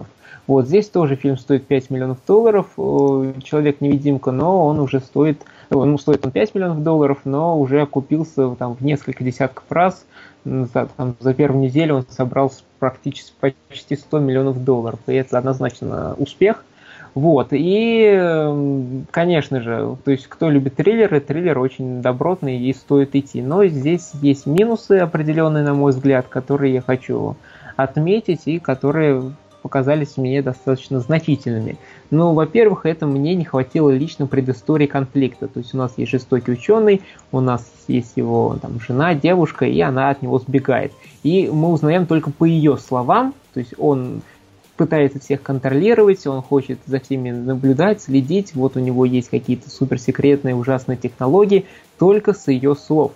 Вот 0.46 0.66
здесь 0.66 0.88
тоже 0.88 1.16
фильм 1.16 1.38
стоит 1.38 1.66
5 1.66 1.90
миллионов 1.90 2.18
долларов, 2.26 2.66
э, 2.76 3.32
Человек-невидимка, 3.42 4.30
но 4.30 4.66
он 4.66 4.78
уже 4.78 5.00
стоит, 5.00 5.42
ну, 5.70 5.96
стоит 5.96 6.24
он 6.24 6.32
5 6.32 6.54
миллионов 6.54 6.82
долларов, 6.82 7.20
но 7.24 7.58
уже 7.58 7.80
окупился 7.80 8.54
там 8.56 8.74
в 8.74 8.82
несколько 8.82 9.24
десятков 9.24 9.64
раз, 9.70 10.04
за, 10.44 10.88
там, 10.96 11.16
за 11.18 11.32
первую 11.32 11.62
неделю 11.62 11.96
он 11.96 12.06
собрал 12.10 12.52
практически 12.78 13.32
почти 13.40 13.96
100 13.96 14.18
миллионов 14.18 14.62
долларов, 14.62 15.00
и 15.06 15.14
это 15.14 15.38
однозначно 15.38 16.14
успех. 16.18 16.64
Вот, 17.14 17.48
и, 17.52 19.04
конечно 19.12 19.60
же, 19.60 19.96
то 20.04 20.10
есть, 20.10 20.26
кто 20.26 20.50
любит 20.50 20.74
триллеры, 20.74 21.20
триллер 21.20 21.58
очень 21.60 22.02
добротный 22.02 22.58
и 22.58 22.72
стоит 22.72 23.14
идти. 23.14 23.40
Но 23.40 23.64
здесь 23.66 24.10
есть 24.20 24.46
минусы 24.46 24.98
определенные, 24.98 25.62
на 25.62 25.74
мой 25.74 25.92
взгляд, 25.92 26.26
которые 26.28 26.74
я 26.74 26.80
хочу 26.80 27.36
отметить 27.76 28.42
и 28.46 28.58
которые 28.58 29.32
показались 29.62 30.18
мне 30.18 30.42
достаточно 30.42 31.00
значительными. 31.00 31.78
Ну, 32.10 32.34
во-первых, 32.34 32.84
это 32.84 33.06
мне 33.06 33.34
не 33.34 33.44
хватило 33.46 33.88
лично 33.90 34.26
предыстории 34.26 34.86
конфликта. 34.86 35.48
То 35.48 35.60
есть 35.60 35.72
у 35.72 35.78
нас 35.78 35.94
есть 35.96 36.10
жестокий 36.10 36.52
ученый, 36.52 37.00
у 37.32 37.40
нас 37.40 37.64
есть 37.88 38.12
его 38.16 38.58
там, 38.60 38.78
жена, 38.78 39.14
девушка, 39.14 39.64
и 39.64 39.80
она 39.80 40.10
от 40.10 40.20
него 40.20 40.38
сбегает. 40.38 40.92
И 41.22 41.48
мы 41.50 41.70
узнаем 41.70 42.06
только 42.06 42.30
по 42.30 42.44
ее 42.44 42.76
словам, 42.76 43.34
то 43.54 43.60
есть 43.60 43.72
он 43.78 44.20
пытается 44.76 45.20
всех 45.20 45.42
контролировать, 45.42 46.26
он 46.26 46.42
хочет 46.42 46.78
за 46.86 47.00
всеми 47.00 47.30
наблюдать, 47.30 48.02
следить, 48.02 48.54
вот 48.54 48.76
у 48.76 48.80
него 48.80 49.04
есть 49.04 49.28
какие-то 49.28 49.70
суперсекретные 49.70 50.54
ужасные 50.54 50.96
технологии, 50.96 51.66
только 51.98 52.32
с 52.32 52.48
ее 52.48 52.74
слов. 52.74 53.12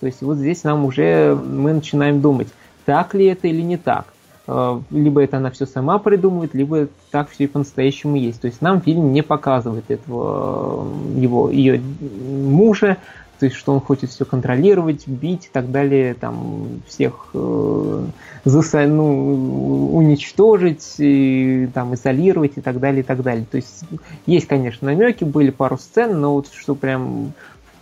То 0.00 0.06
есть 0.06 0.22
вот 0.22 0.36
здесь 0.36 0.64
нам 0.64 0.84
уже 0.84 1.34
мы 1.34 1.72
начинаем 1.72 2.20
думать, 2.20 2.48
так 2.84 3.14
ли 3.14 3.26
это 3.26 3.48
или 3.48 3.60
не 3.60 3.76
так. 3.76 4.06
Э, 4.46 4.80
либо 4.90 5.22
это 5.22 5.38
она 5.38 5.50
все 5.50 5.66
сама 5.66 5.98
придумывает, 5.98 6.54
либо 6.54 6.88
так 7.10 7.30
все 7.30 7.44
и 7.44 7.46
по-настоящему 7.46 8.16
есть. 8.16 8.40
То 8.40 8.46
есть 8.46 8.60
нам 8.60 8.80
фильм 8.80 9.12
не 9.12 9.22
показывает 9.22 9.90
этого 9.90 10.86
э, 11.16 11.20
его 11.20 11.50
ее 11.50 11.80
мужа, 11.80 12.98
то 13.38 13.46
есть 13.46 13.56
что 13.56 13.72
он 13.72 13.80
хочет 13.80 14.10
все 14.10 14.24
контролировать, 14.24 15.06
бить 15.06 15.46
и 15.46 15.48
так 15.52 15.70
далее, 15.70 16.14
там 16.14 16.82
всех 16.86 17.30
э, 17.34 18.04
заса, 18.44 18.86
ну, 18.86 19.94
уничтожить, 19.96 20.94
и, 20.98 21.68
там 21.74 21.94
изолировать 21.94 22.52
и 22.56 22.60
так 22.60 22.80
далее 22.80 23.00
и 23.00 23.04
так 23.04 23.22
далее. 23.22 23.46
То 23.50 23.56
есть 23.56 23.84
есть, 24.26 24.46
конечно, 24.46 24.86
намеки, 24.86 25.24
были 25.24 25.50
пару 25.50 25.78
сцен, 25.78 26.20
но 26.20 26.34
вот 26.34 26.48
что 26.52 26.74
прям 26.74 27.32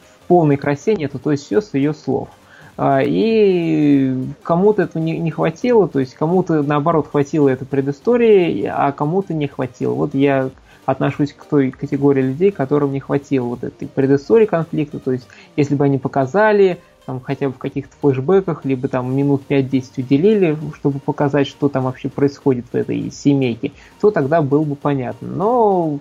в 0.03 0.27
полной 0.29 0.57
красе 0.57 0.95
нету, 0.95 1.19
то 1.19 1.31
есть 1.33 1.45
все 1.45 1.61
с 1.61 1.75
ее 1.75 1.93
слов. 1.95 2.29
А, 2.77 3.03
и 3.05 4.17
кому-то 4.43 4.83
этого 4.83 5.03
не, 5.03 5.19
не 5.19 5.31
хватило, 5.31 5.89
то 5.89 6.01
есть 6.01 6.15
кому-то 6.15 6.63
наоборот 6.63 7.09
хватило 7.11 7.49
этой 7.49 7.67
предыстории, 7.67 8.65
а 8.65 8.93
кому-то 8.93 9.35
не 9.35 9.47
хватило. 9.47 9.93
Вот 9.93 10.15
я 10.15 10.51
отношусь 10.87 11.33
к 11.33 11.45
той 11.45 11.71
категории 11.71 12.23
людей, 12.23 12.51
которым 12.51 12.93
не 12.93 13.01
хватило 13.01 13.47
вот 13.47 13.65
этой 13.65 13.89
предыстории 13.89 14.47
конфликта, 14.47 14.99
то 14.99 15.13
есть 15.13 15.27
если 15.57 15.75
бы 15.75 15.85
они 15.85 15.99
показали, 15.99 16.79
там 17.07 17.21
хотя 17.21 17.49
бы 17.49 17.55
в 17.55 17.59
каких-то 17.59 17.95
флешбеках, 18.01 18.65
либо 18.65 18.89
там 18.89 19.15
минут 19.15 19.43
5-10 19.49 19.85
уделили, 19.99 20.57
чтобы 20.77 21.01
показать, 21.01 21.47
что 21.47 21.69
там 21.69 21.85
вообще 21.85 22.09
происходит 22.09 22.67
в 22.73 22.75
этой 22.75 23.11
семейке, 23.11 23.73
то 24.01 24.11
тогда 24.11 24.41
было 24.43 24.65
бы 24.65 24.77
понятно. 24.77 25.29
Но 25.29 25.99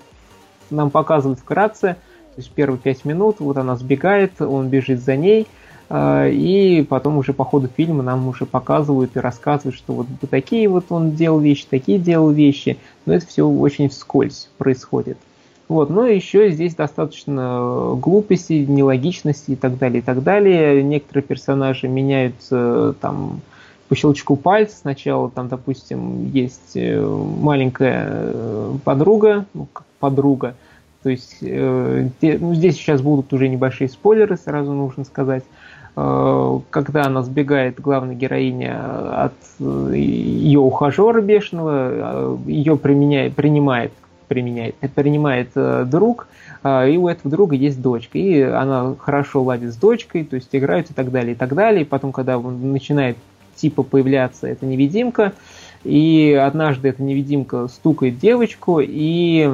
нам 0.70 0.90
показывают 0.90 1.40
вкратце, 1.40 1.96
то 2.36 2.38
есть 2.38 2.52
первые 2.52 2.80
5 2.80 3.06
минут, 3.06 3.38
вот 3.40 3.58
она 3.58 3.76
сбегает, 3.76 4.42
он 4.42 4.70
бежит 4.70 5.02
за 5.02 5.16
ней– 5.16 5.48
а, 5.94 6.26
и 6.26 6.84
потом 6.84 7.18
уже 7.18 7.34
по 7.34 7.44
ходу 7.44 7.68
фильма 7.68 8.02
нам 8.02 8.26
уже 8.30 8.46
показывают 8.46 9.18
и 9.18 9.20
рассказывают, 9.20 9.76
что 9.76 9.92
вот 9.92 10.08
такие 10.30 10.70
вот 10.70 10.86
он 10.88 11.12
делал 11.12 11.42
вещи, 11.42 11.66
такие 11.70 12.00
делал 12.00 12.32
вещи, 12.32 12.78
но 13.06 13.14
это 13.14 13.26
все 13.28 13.48
очень 13.48 13.90
вскользь 13.90 14.50
происходит. 14.58 15.18
Вот, 15.68 15.90
но 15.90 16.06
еще 16.06 16.52
здесь 16.52 16.76
достаточно 16.76 17.96
глупости, 17.96 18.66
нелогичности 18.68 19.52
и 19.52 19.56
так 19.56 19.78
далее, 19.78 20.00
и 20.00 20.02
так 20.02 20.22
далее. 20.22 20.84
Некоторые 20.84 21.24
персонажи 21.24 21.88
меняются 21.88 22.94
там 23.00 23.40
по 23.88 23.96
щелчку 23.96 24.36
пальца. 24.36 24.76
Сначала 24.82 25.30
там, 25.30 25.48
допустим, 25.48 26.30
есть 26.32 26.72
э, 26.76 27.02
маленькая 27.02 28.06
э, 28.10 28.74
подруга, 28.84 29.46
ну, 29.54 29.68
подруга, 30.00 30.56
то 31.04 31.10
есть 31.10 31.38
э, 31.42 32.10
ну, 32.22 32.54
здесь 32.54 32.76
сейчас 32.76 33.02
будут 33.02 33.34
уже 33.34 33.48
небольшие 33.48 33.90
спойлеры, 33.90 34.38
сразу 34.38 34.74
нужно 34.74 35.04
сказать. 35.04 35.44
Э, 35.96 36.60
когда 36.70 37.06
она 37.06 37.22
сбегает, 37.22 37.80
главная 37.80 38.16
героиня, 38.16 39.26
от 39.26 39.34
э, 39.60 39.94
ее 39.96 40.60
ухажера 40.60 41.22
бешеного, 41.22 41.72
э, 41.74 42.38
ее 42.48 42.78
применяет, 42.78 43.36
принимает 43.36 43.92
применяет, 44.32 44.76
принимает 44.96 45.50
э, 45.56 45.84
друг, 45.86 46.30
э, 46.64 46.92
и 46.92 46.96
у 46.96 47.10
этого 47.10 47.30
друга 47.30 47.54
есть 47.54 47.82
дочка, 47.82 48.18
и 48.18 48.40
она 48.40 48.96
хорошо 48.98 49.44
ладит 49.44 49.74
с 49.74 49.76
дочкой, 49.76 50.24
то 50.24 50.38
есть 50.38 50.48
играют 50.54 50.90
и 50.90 50.94
так 50.94 51.12
далее, 51.12 51.34
и 51.34 51.36
так 51.36 51.54
далее. 51.54 51.82
И 51.82 51.86
потом, 51.86 52.14
когда 52.14 52.40
начинает 52.40 53.18
типа 53.56 53.84
появляться 53.84 54.48
эта 54.48 54.66
невидимка, 54.66 55.34
и 55.84 56.32
однажды 56.42 56.88
эта 56.88 57.04
невидимка 57.04 57.68
стукает 57.68 58.20
девочку, 58.20 58.80
и 58.82 59.50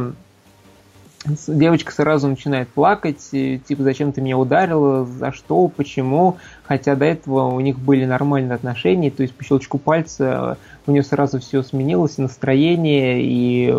девочка 1.47 1.91
сразу 1.91 2.27
начинает 2.27 2.67
плакать, 2.69 3.29
типа, 3.31 3.83
зачем 3.83 4.11
ты 4.11 4.21
меня 4.21 4.37
ударила, 4.37 5.05
за 5.05 5.31
что, 5.31 5.67
почему, 5.67 6.37
хотя 6.63 6.95
до 6.95 7.05
этого 7.05 7.47
у 7.47 7.59
них 7.59 7.79
были 7.79 8.05
нормальные 8.05 8.55
отношения, 8.55 9.11
то 9.11 9.23
есть 9.23 9.33
по 9.33 9.43
щелчку 9.43 9.77
пальца 9.77 10.57
у 10.85 10.91
нее 10.91 11.03
сразу 11.03 11.39
все 11.39 11.63
сменилось, 11.63 12.17
настроение 12.17 13.21
и 13.21 13.73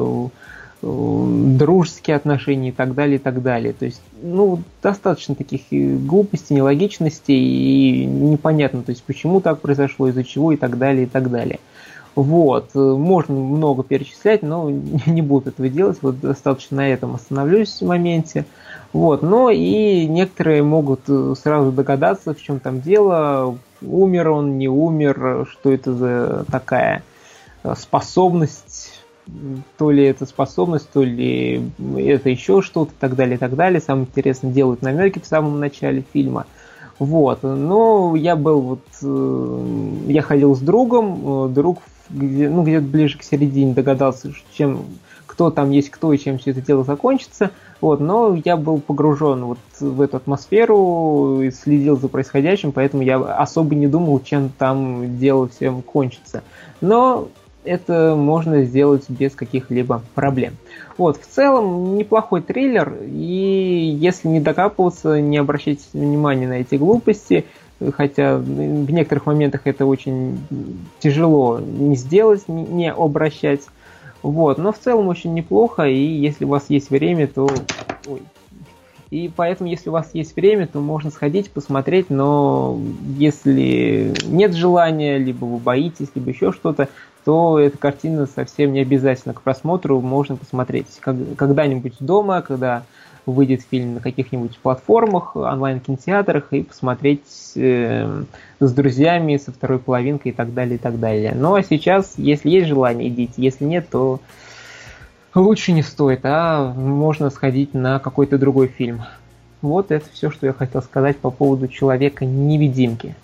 дружеские 0.81 2.15
отношения 2.15 2.69
и 2.69 2.73
так 2.73 2.95
далее, 2.95 3.17
и 3.17 3.19
так 3.19 3.43
далее. 3.43 3.73
То 3.73 3.85
есть, 3.85 4.01
ну, 4.23 4.63
достаточно 4.81 5.35
таких 5.35 5.63
глупостей, 5.71 6.55
нелогичностей 6.55 7.35
и 7.37 8.05
непонятно, 8.05 8.83
то 8.83 8.91
есть, 8.91 9.03
почему 9.03 9.41
так 9.41 9.61
произошло, 9.61 10.09
из-за 10.09 10.23
чего 10.23 10.53
и 10.53 10.57
так 10.57 10.79
далее, 10.79 11.05
и 11.05 11.07
так 11.07 11.31
далее. 11.31 11.59
Вот, 12.19 12.75
можно 12.75 13.33
много 13.33 13.85
перечислять, 13.85 14.43
но 14.43 14.69
не 15.07 15.23
буду 15.23 15.51
этого 15.51 15.69
делать, 15.69 15.99
вот 16.03 16.19
достаточно 16.19 16.79
на 16.79 16.89
этом 16.89 17.15
остановлюсь 17.15 17.81
в 17.81 17.87
моменте. 17.87 18.45
Вот, 18.93 19.23
но 19.23 19.51
и 19.51 20.05
некоторые 20.07 20.65
могут 20.65 21.03
сразу 21.39 21.71
догадаться, 21.71 22.35
в 22.35 22.43
чем 22.43 22.59
там 22.59 22.81
дело, 22.81 23.57
умер 23.83 24.31
он, 24.31 24.59
не 24.59 24.67
умер, 24.67 25.47
что 25.49 25.71
это 25.71 25.95
за 25.95 26.45
такая 26.51 27.05
способность 27.77 28.95
то 29.77 29.91
ли 29.91 30.05
это 30.05 30.25
способность, 30.25 30.89
то 30.91 31.03
ли 31.03 31.71
это 31.99 32.31
еще 32.31 32.63
что-то, 32.63 32.93
и 32.93 32.97
так 32.99 33.15
далее, 33.15 33.37
и 33.37 33.39
так 33.39 33.55
далее. 33.55 33.79
Самое 33.79 34.07
интересное, 34.07 34.51
делают 34.51 34.81
намеки 34.81 35.19
в 35.19 35.27
самом 35.27 35.61
начале 35.61 36.03
фильма. 36.15 36.47
Вот, 36.99 37.43
но 37.43 38.17
я 38.17 38.35
был 38.35 38.61
вот, 38.61 38.85
э, 39.03 40.03
я 40.09 40.23
ходил 40.23 40.57
с 40.57 40.61
другом, 40.61 41.47
э, 41.47 41.49
друг 41.51 41.79
где, 42.11 42.49
ну, 42.49 42.63
где-то 42.63 42.87
ближе 42.87 43.19
к 43.19 43.23
середине 43.23 43.75
догадался, 43.75 44.33
чем, 44.53 44.85
кто 45.27 45.51
там 45.51 45.71
есть 45.71 45.91
кто 45.91 46.13
и 46.13 46.19
чем 46.19 46.39
все 46.39 46.51
это 46.53 46.61
дело 46.61 46.85
закончится. 46.85 47.51
Вот, 47.81 48.01
но 48.01 48.37
я 48.45 48.57
был 48.57 48.81
погружен 48.81 49.45
вот 49.45 49.59
в 49.79 50.01
эту 50.01 50.17
атмосферу, 50.17 51.43
и 51.43 51.51
следил 51.53 51.97
за 51.97 52.09
происходящим, 52.09 52.73
поэтому 52.73 53.05
я 53.05 53.19
особо 53.19 53.77
не 53.77 53.87
думал, 53.87 54.21
чем 54.21 54.51
там 54.51 55.19
дело 55.19 55.49
всем 55.49 55.83
кончится. 55.83 56.43
Но 56.81 57.29
это 57.69 58.15
можно 58.17 58.65
сделать 58.65 59.05
без 59.09 59.35
каких-либо 59.35 60.03
проблем. 60.15 60.55
Вот, 60.97 61.21
в 61.21 61.27
целом 61.27 61.97
неплохой 61.97 62.43
триллер, 62.43 62.97
и 63.05 63.97
если 64.01 64.29
не 64.29 64.41
докапываться, 64.41 65.21
не 65.21 65.37
обращать 65.37 65.81
внимания 65.93 66.49
на 66.49 66.61
эти 66.61 66.75
глупости, 66.75 67.45
хотя 67.95 68.37
в 68.39 68.91
некоторых 68.91 69.27
моментах 69.27 69.63
это 69.65 69.87
очень 69.87 70.39
тяжело 70.99 71.61
не 71.61 71.95
сделать, 71.97 72.49
не 72.49 72.91
обращать. 72.91 73.63
Вот, 74.23 74.59
но 74.59 74.73
в 74.73 74.79
целом 74.79 75.07
очень 75.09 75.35
неплохо, 75.35 75.85
и 75.85 76.03
если 76.03 76.45
у 76.45 76.49
вас 76.49 76.67
есть 76.69 76.91
время, 76.91 77.29
то... 77.29 77.49
Ой. 78.09 78.23
И 79.11 79.31
поэтому, 79.35 79.71
если 79.71 79.89
у 79.89 79.93
вас 79.93 80.11
есть 80.13 80.37
время, 80.37 80.67
то 80.67 80.81
можно 80.81 81.11
сходить, 81.11 81.51
посмотреть, 81.51 82.11
но 82.11 82.79
если 83.17 84.13
нет 84.27 84.53
желания, 84.55 85.17
либо 85.17 85.47
вы 85.47 85.57
боитесь, 85.57 86.09
либо 86.15 86.29
еще 86.29 86.53
что-то, 86.53 86.89
то 87.29 87.59
эта 87.59 87.77
картина 87.77 88.25
совсем 88.25 88.73
не 88.73 88.81
обязательно 88.81 89.35
к 89.35 89.43
просмотру, 89.43 90.01
можно 90.01 90.37
посмотреть 90.37 90.87
когда-нибудь 91.03 91.97
дома, 92.01 92.41
когда 92.41 92.85
выйдет 93.27 93.61
фильм 93.71 93.97
на 93.97 94.01
каких-нибудь 94.01 94.57
платформах, 94.57 95.37
онлайн-кинотеатрах 95.37 96.55
и 96.55 96.63
посмотреть 96.63 97.53
э, 97.55 98.23
с 98.61 98.73
друзьями, 98.73 99.37
со 99.37 99.53
второй 99.53 99.79
половинкой 99.79 100.33
и 100.33 100.35
так 100.35 100.55
далее, 100.55 100.77
и 100.77 100.79
так 100.79 100.99
далее. 100.99 101.35
Ну 101.37 101.55
а 101.55 101.63
сейчас, 101.63 102.15
если 102.17 102.49
есть 102.49 102.69
желание, 102.69 103.11
идите, 103.11 103.35
если 103.37 103.67
нет, 103.67 103.91
то 103.91 104.21
лучше 105.35 105.73
не 105.73 105.83
стоит, 105.83 106.21
а 106.23 106.73
можно 106.73 107.29
сходить 107.29 107.75
на 107.75 107.99
какой-то 107.99 108.39
другой 108.39 108.69
фильм. 108.69 109.03
Вот 109.61 109.91
это 109.91 110.07
все, 110.15 110.31
что 110.31 110.47
я 110.47 110.55
хотел 110.55 110.81
сказать 110.81 111.19
по 111.19 111.31
поводу 111.31 111.69
Человека-невидимки. 111.69 113.15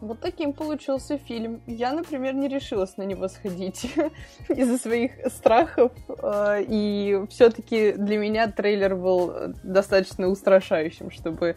Вот 0.00 0.20
таким 0.20 0.52
получился 0.52 1.18
фильм. 1.18 1.60
Я, 1.66 1.92
например, 1.92 2.34
не 2.34 2.48
решилась 2.48 2.96
на 2.96 3.02
него 3.02 3.28
сходить 3.28 3.92
из-за 4.48 4.78
своих 4.78 5.12
страхов. 5.26 5.92
Э, 6.22 6.62
и 6.66 7.20
все-таки 7.28 7.92
для 7.92 8.18
меня 8.18 8.48
трейлер 8.48 8.96
был 8.96 9.54
достаточно 9.62 10.28
устрашающим, 10.28 11.10
чтобы 11.10 11.48
э, 11.48 11.54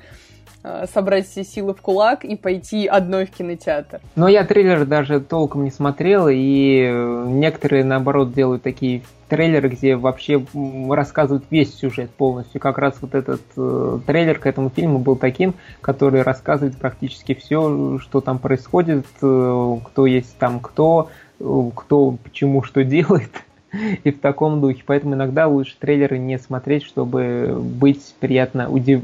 собрать 0.91 1.27
все 1.27 1.43
силы 1.43 1.73
в 1.73 1.81
кулак 1.81 2.23
и 2.23 2.35
пойти 2.35 2.87
одной 2.87 3.25
в 3.25 3.31
кинотеатр. 3.31 3.99
Но 4.15 4.27
я 4.27 4.45
трейлер 4.45 4.85
даже 4.85 5.19
толком 5.19 5.63
не 5.63 5.71
смотрел, 5.71 6.27
и 6.29 6.89
некоторые, 7.27 7.83
наоборот, 7.83 8.33
делают 8.33 8.63
такие 8.63 9.01
трейлеры, 9.33 9.69
где 9.69 9.95
вообще 9.95 10.45
рассказывают 10.89 11.45
весь 11.49 11.73
сюжет 11.73 12.11
полностью. 12.11 12.61
Как 12.61 12.77
раз 12.77 12.95
вот 13.01 13.15
этот 13.15 13.41
э, 13.57 13.99
трейлер 14.05 14.37
к 14.37 14.45
этому 14.45 14.69
фильму 14.69 14.99
был 14.99 15.15
таким, 15.15 15.55
который 15.81 16.21
рассказывает 16.21 16.77
практически 16.77 17.33
все, 17.33 17.97
что 17.99 18.21
там 18.21 18.37
происходит, 18.37 19.07
э, 19.23 19.77
кто 19.85 20.05
есть 20.05 20.37
там 20.37 20.59
кто, 20.59 21.09
э, 21.39 21.69
кто 21.75 22.11
почему 22.23 22.61
что 22.61 22.83
делает. 22.83 23.31
И 24.03 24.11
в 24.11 24.19
таком 24.19 24.61
духе. 24.61 24.83
Поэтому 24.85 25.15
иногда 25.15 25.47
лучше 25.47 25.75
трейлеры 25.79 26.19
не 26.19 26.37
смотреть, 26.37 26.83
чтобы 26.83 27.59
быть 27.59 28.13
приятно 28.19 28.69
удив... 28.69 29.01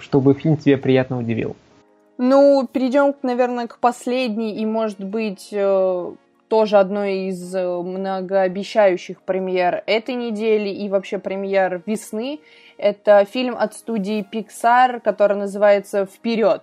чтобы 0.00 0.34
фильм 0.34 0.56
тебя 0.56 0.78
приятно 0.78 1.18
удивил. 1.18 1.56
Ну, 2.18 2.68
перейдем, 2.70 3.14
наверное, 3.22 3.66
к 3.66 3.78
последней 3.78 4.56
и, 4.56 4.66
может 4.66 5.02
быть, 5.02 5.48
э, 5.52 6.12
тоже 6.48 6.76
одной 6.78 7.28
из 7.28 7.54
э, 7.54 7.64
многообещающих 7.64 9.22
премьер 9.22 9.82
этой 9.86 10.14
недели 10.14 10.68
и 10.68 10.88
вообще 10.88 11.18
премьер 11.18 11.82
весны. 11.86 12.40
Это 12.76 13.24
фильм 13.24 13.56
от 13.58 13.74
студии 13.74 14.26
Pixar, 14.30 15.00
который 15.00 15.36
называется 15.36 16.06
«Вперед». 16.06 16.62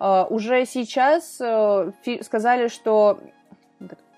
Uh, 0.00 0.26
уже 0.30 0.66
сейчас 0.66 1.40
сказали, 2.22 2.66
что 2.66 3.20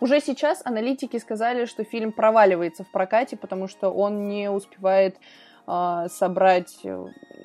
уже 0.01 0.21
сейчас 0.21 0.61
аналитики 0.65 1.19
сказали, 1.19 1.65
что 1.65 1.85
фильм 1.85 2.13
проваливается 2.13 2.85
в 2.85 2.91
прокате, 2.91 3.37
потому 3.37 3.69
что 3.69 3.91
он 3.91 4.29
не 4.29 4.51
успевает 4.51 5.17
собрать 5.67 6.85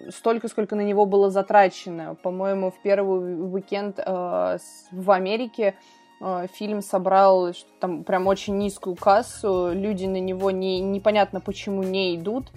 столько, 0.09 0.47
сколько 0.49 0.75
на 0.75 0.81
него 0.81 1.05
было 1.05 1.29
затрачено. 1.29 2.15
По-моему, 2.15 2.71
в 2.71 2.81
первый 2.81 3.41
уикенд 3.53 3.97
в 3.97 5.11
Америке 5.11 5.75
Э, 6.21 6.47
фильм 6.53 6.81
собрал 6.81 7.53
там 7.79 8.03
прям 8.03 8.27
очень 8.27 8.57
низкую 8.57 8.95
кассу, 8.95 9.71
люди 9.73 10.05
на 10.05 10.19
него 10.19 10.51
не, 10.51 10.81
непонятно 10.81 11.39
почему 11.39 11.83
не 11.83 12.15
идут, 12.15 12.47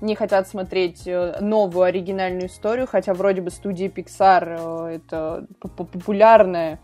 не 0.00 0.14
хотят 0.14 0.48
смотреть 0.48 1.06
э, 1.06 1.38
новую 1.40 1.84
оригинальную 1.84 2.46
историю, 2.46 2.86
хотя 2.86 3.14
вроде 3.14 3.40
бы 3.40 3.50
студия 3.50 3.88
Pixar 3.88 4.88
э, 4.90 4.96
это 4.96 5.46
популярная 5.60 6.80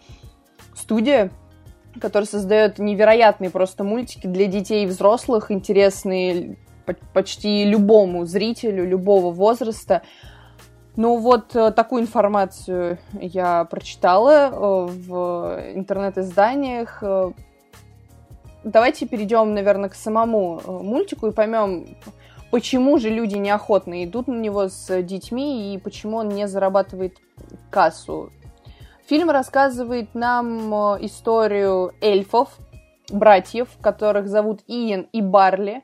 студия, 0.77 1.31
которая 2.01 2.29
создает 2.29 2.79
невероятные 2.79 3.51
просто 3.51 3.83
мультики 3.83 4.29
для 4.29 4.47
детей 4.47 4.85
и 4.85 4.87
взрослых, 4.87 5.51
интересные 5.51 6.57
почти 7.13 7.65
любому 7.65 8.25
зрителю 8.25 8.87
любого 8.87 9.31
возраста. 9.33 10.03
Ну 10.97 11.17
вот 11.19 11.55
э, 11.55 11.71
такую 11.71 12.03
информацию 12.03 12.99
я 13.13 13.65
прочитала 13.67 14.49
э, 14.49 14.87
в 14.91 15.63
интернет-изданиях. 15.75 16.99
Э, 17.03 17.31
давайте 18.65 19.07
перейдем, 19.07 19.55
наверное, 19.55 19.91
к 19.91 19.95
самому 19.95 20.61
мультику 20.67 21.29
и 21.29 21.33
поймем, 21.33 21.97
почему 22.51 22.99
же 22.99 23.11
люди 23.11 23.37
неохотно 23.37 24.05
идут 24.05 24.27
на 24.27 24.35
него 24.35 24.69
с 24.69 25.03
детьми 25.03 25.73
и 25.73 25.79
почему 25.79 26.17
он 26.17 26.31
не 26.31 26.49
зарабатывает 26.49 27.17
кассу. 27.71 28.31
Фильм 29.09 29.31
рассказывает 29.31 30.15
нам 30.15 30.75
историю 31.01 31.93
эльфов, 32.01 32.59
братьев, 33.11 33.69
которых 33.81 34.29
зовут 34.29 34.61
Иен 34.67 35.09
и 35.13 35.23
Барли. 35.23 35.83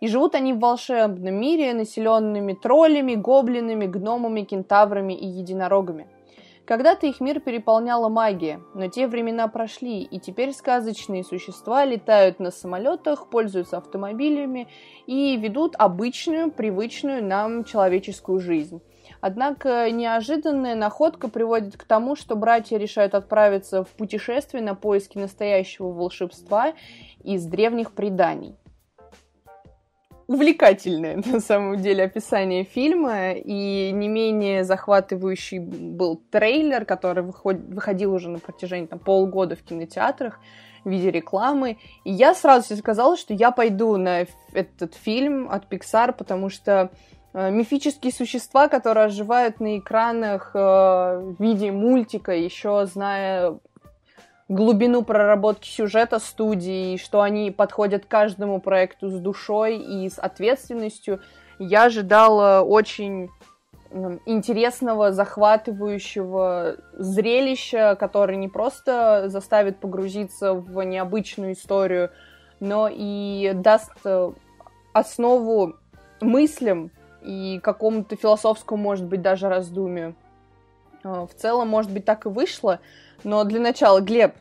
И 0.00 0.08
живут 0.08 0.34
они 0.34 0.52
в 0.52 0.58
волшебном 0.58 1.34
мире, 1.34 1.72
населенными 1.72 2.52
троллями, 2.52 3.14
гоблинами, 3.14 3.86
гномами, 3.86 4.42
кентаврами 4.42 5.14
и 5.14 5.26
единорогами. 5.26 6.06
Когда-то 6.66 7.06
их 7.06 7.20
мир 7.20 7.38
переполняла 7.38 8.08
магия, 8.08 8.60
но 8.74 8.88
те 8.88 9.06
времена 9.06 9.46
прошли, 9.46 10.02
и 10.02 10.18
теперь 10.18 10.52
сказочные 10.52 11.22
существа 11.22 11.84
летают 11.84 12.40
на 12.40 12.50
самолетах, 12.50 13.30
пользуются 13.30 13.78
автомобилями 13.78 14.66
и 15.06 15.36
ведут 15.36 15.76
обычную, 15.78 16.50
привычную 16.50 17.24
нам 17.24 17.62
человеческую 17.62 18.40
жизнь. 18.40 18.82
Однако 19.20 19.88
неожиданная 19.92 20.74
находка 20.74 21.28
приводит 21.28 21.76
к 21.76 21.84
тому, 21.84 22.16
что 22.16 22.34
братья 22.34 22.78
решают 22.78 23.14
отправиться 23.14 23.84
в 23.84 23.90
путешествие 23.90 24.62
на 24.62 24.74
поиски 24.74 25.18
настоящего 25.18 25.92
волшебства 25.92 26.74
из 27.22 27.46
древних 27.46 27.92
преданий 27.92 28.56
увлекательное, 30.26 31.16
на 31.26 31.40
самом 31.40 31.76
деле, 31.76 32.04
описание 32.04 32.64
фильма, 32.64 33.32
и 33.32 33.90
не 33.92 34.08
менее 34.08 34.64
захватывающий 34.64 35.58
был 35.58 36.20
трейлер, 36.30 36.84
который 36.84 37.22
выход... 37.22 37.58
выходил 37.68 38.12
уже 38.12 38.28
на 38.28 38.38
протяжении 38.38 38.86
там, 38.86 38.98
полгода 38.98 39.56
в 39.56 39.62
кинотеатрах 39.62 40.40
в 40.84 40.90
виде 40.90 41.10
рекламы. 41.10 41.78
И 42.04 42.12
я 42.12 42.34
сразу 42.34 42.66
себе 42.66 42.78
сказала, 42.78 43.16
что 43.16 43.34
я 43.34 43.50
пойду 43.50 43.96
на 43.96 44.26
этот 44.52 44.94
фильм 44.94 45.50
от 45.50 45.70
Pixar, 45.70 46.12
потому 46.12 46.48
что 46.48 46.90
э, 47.34 47.50
мифические 47.50 48.12
существа, 48.12 48.68
которые 48.68 49.06
оживают 49.06 49.58
на 49.58 49.78
экранах 49.78 50.52
э, 50.54 50.58
в 50.58 51.36
виде 51.40 51.72
мультика, 51.72 52.32
еще 52.32 52.86
зная 52.86 53.58
глубину 54.48 55.02
проработки 55.02 55.68
сюжета 55.68 56.18
студии, 56.18 56.96
что 56.96 57.20
они 57.20 57.50
подходят 57.50 58.06
к 58.06 58.08
каждому 58.08 58.60
проекту 58.60 59.08
с 59.08 59.18
душой 59.18 59.78
и 59.78 60.08
с 60.08 60.18
ответственностью. 60.18 61.20
Я 61.58 61.84
ожидала 61.84 62.62
очень 62.62 63.30
интересного, 64.26 65.12
захватывающего 65.12 66.76
зрелища, 66.92 67.96
которое 67.98 68.36
не 68.36 68.48
просто 68.48 69.24
заставит 69.28 69.78
погрузиться 69.78 70.54
в 70.54 70.82
необычную 70.82 71.52
историю, 71.52 72.10
но 72.60 72.88
и 72.92 73.52
даст 73.54 73.92
э, 74.04 74.32
основу 74.92 75.76
мыслям 76.20 76.90
и 77.22 77.60
какому-то 77.62 78.16
философскому, 78.16 78.82
может 78.82 79.06
быть, 79.06 79.22
даже 79.22 79.48
раздумию. 79.48 80.14
Э, 81.04 81.26
в 81.30 81.34
целом, 81.34 81.68
может 81.68 81.92
быть, 81.92 82.04
так 82.04 82.26
и 82.26 82.28
вышло, 82.28 82.80
но 83.24 83.44
для 83.44 83.60
начала, 83.60 84.00
Глеб, 84.00 84.34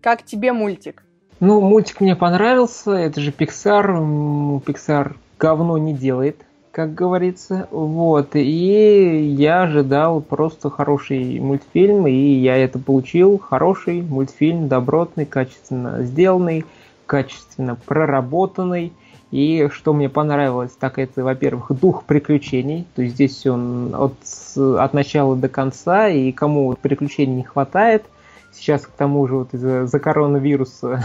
как 0.00 0.22
тебе 0.24 0.52
мультик? 0.52 1.04
Ну, 1.40 1.60
мультик 1.60 2.00
мне 2.00 2.16
понравился, 2.16 2.92
это 2.92 3.20
же 3.20 3.30
Pixar, 3.30 4.60
Pixar 4.60 5.16
говно 5.38 5.78
не 5.78 5.94
делает, 5.94 6.44
как 6.70 6.94
говорится, 6.94 7.66
вот, 7.70 8.36
и 8.36 9.34
я 9.38 9.62
ожидал 9.62 10.20
просто 10.20 10.70
хороший 10.70 11.40
мультфильм, 11.40 12.06
и 12.06 12.12
я 12.12 12.56
это 12.56 12.78
получил, 12.78 13.38
хороший 13.38 14.02
мультфильм, 14.02 14.68
добротный, 14.68 15.24
качественно 15.24 16.02
сделанный, 16.02 16.64
качественно 17.06 17.76
проработанный, 17.86 18.92
и 19.30 19.68
что 19.72 19.92
мне 19.92 20.08
понравилось, 20.08 20.72
так 20.78 20.98
это, 20.98 21.22
во-первых, 21.22 21.70
дух 21.70 22.04
приключений. 22.04 22.86
То 22.96 23.02
есть 23.02 23.14
здесь 23.14 23.46
он 23.46 23.94
от, 23.94 24.14
от 24.56 24.92
начала 24.92 25.36
до 25.36 25.48
конца, 25.48 26.08
и 26.08 26.32
кому 26.32 26.74
приключений 26.74 27.36
не 27.36 27.42
хватает, 27.44 28.04
сейчас 28.52 28.82
к 28.82 28.90
тому 28.90 29.28
же 29.28 29.36
вот 29.36 29.54
из-за 29.54 29.86
за 29.86 30.00
коронавируса 30.00 31.04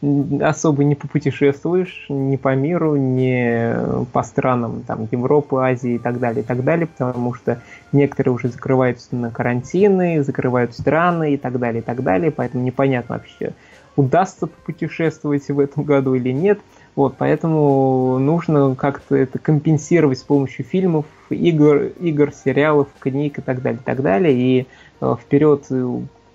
особо 0.40 0.84
не 0.84 0.94
попутешествуешь 0.94 2.06
ни 2.08 2.36
по 2.36 2.54
миру, 2.54 2.96
ни 2.96 4.04
по 4.12 4.22
странам 4.22 4.82
там, 4.86 5.06
Европы, 5.10 5.56
Азии 5.56 5.96
и 5.96 5.98
так 5.98 6.18
далее, 6.18 6.42
и 6.42 6.46
так 6.46 6.64
далее, 6.64 6.86
потому 6.86 7.34
что 7.34 7.60
некоторые 7.92 8.32
уже 8.32 8.48
закрываются 8.48 9.14
на 9.14 9.30
карантины, 9.30 10.22
закрывают 10.22 10.72
страны 10.72 11.34
и 11.34 11.36
так 11.36 11.58
далее, 11.58 11.82
и 11.82 11.84
так 11.84 12.02
далее, 12.02 12.30
поэтому 12.30 12.64
непонятно 12.64 13.16
вообще, 13.16 13.52
удастся 13.94 14.46
попутешествовать 14.46 15.46
в 15.48 15.60
этом 15.60 15.84
году 15.84 16.14
или 16.14 16.30
нет– 16.30 16.58
вот, 16.94 17.16
поэтому 17.18 18.18
нужно 18.18 18.74
как-то 18.74 19.16
это 19.16 19.38
компенсировать 19.38 20.18
с 20.18 20.22
помощью 20.22 20.64
фильмов, 20.64 21.06
игр, 21.30 21.92
игр, 22.00 22.32
сериалов, 22.32 22.88
книг 22.98 23.38
и 23.38 23.42
так 23.42 23.62
далее, 23.62 23.80
и 23.80 23.84
так 23.84 24.02
далее. 24.02 24.34
И 24.34 24.66
э, 25.00 25.16
вперед 25.20 25.66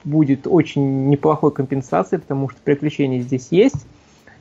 будет 0.03 0.47
очень 0.47 1.09
неплохой 1.09 1.51
компенсацией, 1.51 2.21
потому 2.21 2.49
что 2.49 2.59
приключения 2.63 3.21
здесь 3.21 3.49
есть 3.51 3.85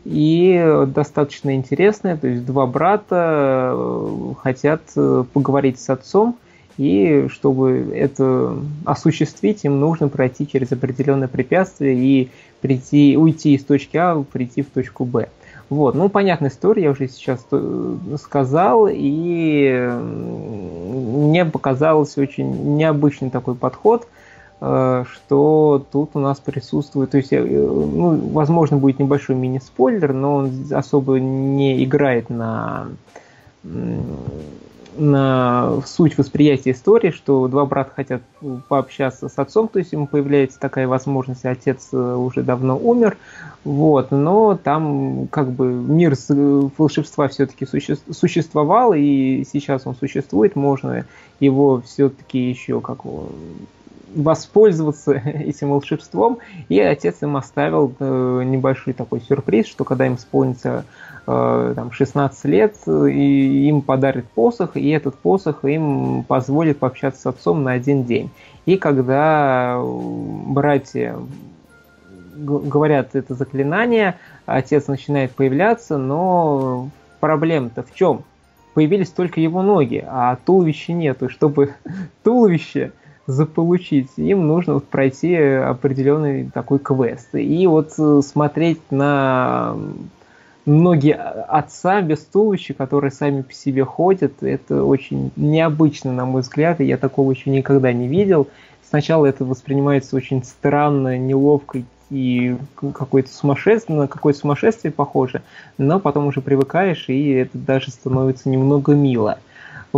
и 0.07 0.85
достаточно 0.87 1.55
интересные. 1.55 2.16
То 2.16 2.29
есть 2.29 2.46
два 2.46 2.66
брата 2.66 3.72
э, 3.74 4.33
хотят 4.40 4.83
э, 4.94 5.24
поговорить 5.33 5.81
с 5.81 5.90
отцом, 5.90 6.37
и 6.79 7.26
чтобы 7.31 7.92
это 7.94 8.57
осуществить, 8.85 9.64
им 9.64 9.81
нужно 9.81 10.09
пройти 10.09 10.46
через 10.46 10.72
определенное 10.72 11.29
препятствие 11.29 11.94
и 11.96 12.31
прийти, 12.61 13.16
уйти 13.16 13.55
из 13.55 13.64
точки 13.64 13.96
А, 13.96 14.22
прийти 14.22 14.62
в 14.62 14.66
точку 14.66 15.05
Б. 15.05 15.29
Вот, 15.68 15.96
ну, 15.96 16.09
понятная 16.09 16.50
история, 16.50 16.85
я 16.85 16.90
уже 16.92 17.09
сейчас 17.09 17.44
э, 17.50 17.96
сказал, 18.22 18.87
и 18.88 19.90
мне 21.26 21.44
показалось 21.44 22.16
очень 22.18 22.76
необычный 22.76 23.31
такой 23.31 23.57
подход, 23.57 24.07
э, 24.61 25.05
что 25.12 25.85
тут 25.90 26.11
у 26.14 26.20
нас 26.20 26.38
присутствует, 26.38 27.11
то 27.11 27.16
есть, 27.16 27.33
э, 27.33 27.42
ну, 27.42 28.16
возможно, 28.31 28.76
будет 28.76 29.00
небольшой 29.00 29.35
мини-спойлер, 29.35 30.12
но 30.12 30.37
он 30.37 30.52
особо 30.70 31.18
не 31.18 31.83
играет 31.83 32.31
на 32.31 32.87
на 34.99 35.81
суть 35.87 36.19
восприятия 36.19 36.73
истории, 36.73 37.11
что 37.11 37.49
два 37.49 37.67
брата 37.67 37.93
хотят 37.95 38.23
пообщаться 38.69 39.29
с 39.29 39.39
отцом, 39.39 39.69
то 39.69 39.79
есть 39.79 39.93
ему 39.93 40.07
появляется 40.07 40.59
такая 40.59 40.89
возможность, 40.89 41.45
отец 41.45 41.89
э, 41.93 41.97
уже 41.97 42.43
давно 42.43 42.79
умер, 42.79 43.17
вот, 43.65 44.11
но 44.11 44.59
там 44.63 45.29
как 45.29 45.51
бы 45.51 45.67
мир 45.67 46.15
волшебства 46.79 47.29
все-таки 47.29 47.67
суще 47.67 47.97
существовал, 48.11 48.95
и 48.95 49.45
сейчас 49.51 49.87
он 49.87 49.95
существует, 49.95 50.57
можно 50.57 51.05
его 51.41 51.83
все-таки 51.83 52.39
еще 52.39 52.81
как 52.81 53.05
воспользоваться 54.14 55.12
этим 55.25 55.71
волшебством, 55.71 56.38
и 56.69 56.81
отец 56.81 57.23
им 57.23 57.37
оставил 57.37 57.92
э, 57.99 58.42
небольшой 58.45 58.95
такой 58.95 59.21
сюрприз, 59.21 59.66
что 59.66 59.85
когда 59.85 60.07
им 60.07 60.14
исполнится 60.14 60.85
Э, 61.29 61.73
там, 61.75 61.90
16 61.90 62.45
лет, 62.45 62.77
и 62.87 63.69
им 63.69 63.83
подарит 63.83 64.27
посох, 64.27 64.77
и 64.77 64.88
этот 64.90 65.16
посох 65.16 65.64
им 65.64 66.23
позволит 66.23 66.79
пообщаться 66.79 67.21
с 67.21 67.27
отцом 67.27 67.64
на 67.64 67.73
один 67.73 68.05
день. 68.05 68.31
И 68.64 68.77
когда 68.77 69.81
братья 69.83 71.16
говорят 72.37 73.16
это 73.16 73.35
заклинание, 73.35 74.14
отец 74.45 74.87
начинает 74.87 75.33
появляться, 75.33 75.99
но 75.99 76.90
проблема-то 77.19 77.83
в 77.83 77.92
чем? 77.92 78.23
Появились 78.75 79.11
только 79.11 79.40
его 79.40 79.62
ноги, 79.62 80.05
а 80.07 80.37
туловища 80.37 80.92
нету. 80.92 81.29
Чтобы 81.29 81.75
туловище 82.23 82.92
заполучить, 83.27 84.11
им 84.17 84.47
нужно 84.47 84.75
вот 84.75 84.87
пройти 84.87 85.35
определенный 85.35 86.51
такой 86.53 86.79
квест. 86.79 87.35
И 87.35 87.67
вот 87.67 87.93
э, 87.99 88.21
смотреть 88.25 88.81
на 88.91 89.77
ноги 90.65 91.11
отца 91.11 92.03
без 92.03 92.21
туловища, 92.21 92.75
которые 92.75 93.11
сами 93.11 93.43
по 93.43 93.53
себе 93.53 93.85
ходят. 93.85 94.43
Это 94.43 94.85
очень 94.85 95.31
необычно, 95.37 96.12
на 96.12 96.27
мой 96.27 96.43
взгляд, 96.43 96.81
и 96.81 96.85
я 96.85 96.97
такого 96.97 97.31
еще 97.33 97.51
никогда 97.51 97.93
не 97.93 98.09
видел. 98.09 98.49
Сначала 98.89 99.27
это 99.27 99.45
воспринимается 99.45 100.17
очень 100.17 100.45
странно, 100.45 101.19
неловко 101.19 101.83
и 102.11 102.57
какое-то 102.77 103.33
сумасшествие, 103.33 103.99
на 103.99 104.07
какое-то 104.07 104.38
сумасшествие 104.38 104.92
похоже, 104.92 105.42
но 105.77 105.98
потом 105.98 106.29
уже 106.29 106.40
привыкаешь, 106.40 107.09
и 107.09 107.31
это 107.31 107.59
даже 107.59 107.90
становится 107.90 108.48
немного 108.48 108.94
мило. 108.94 109.38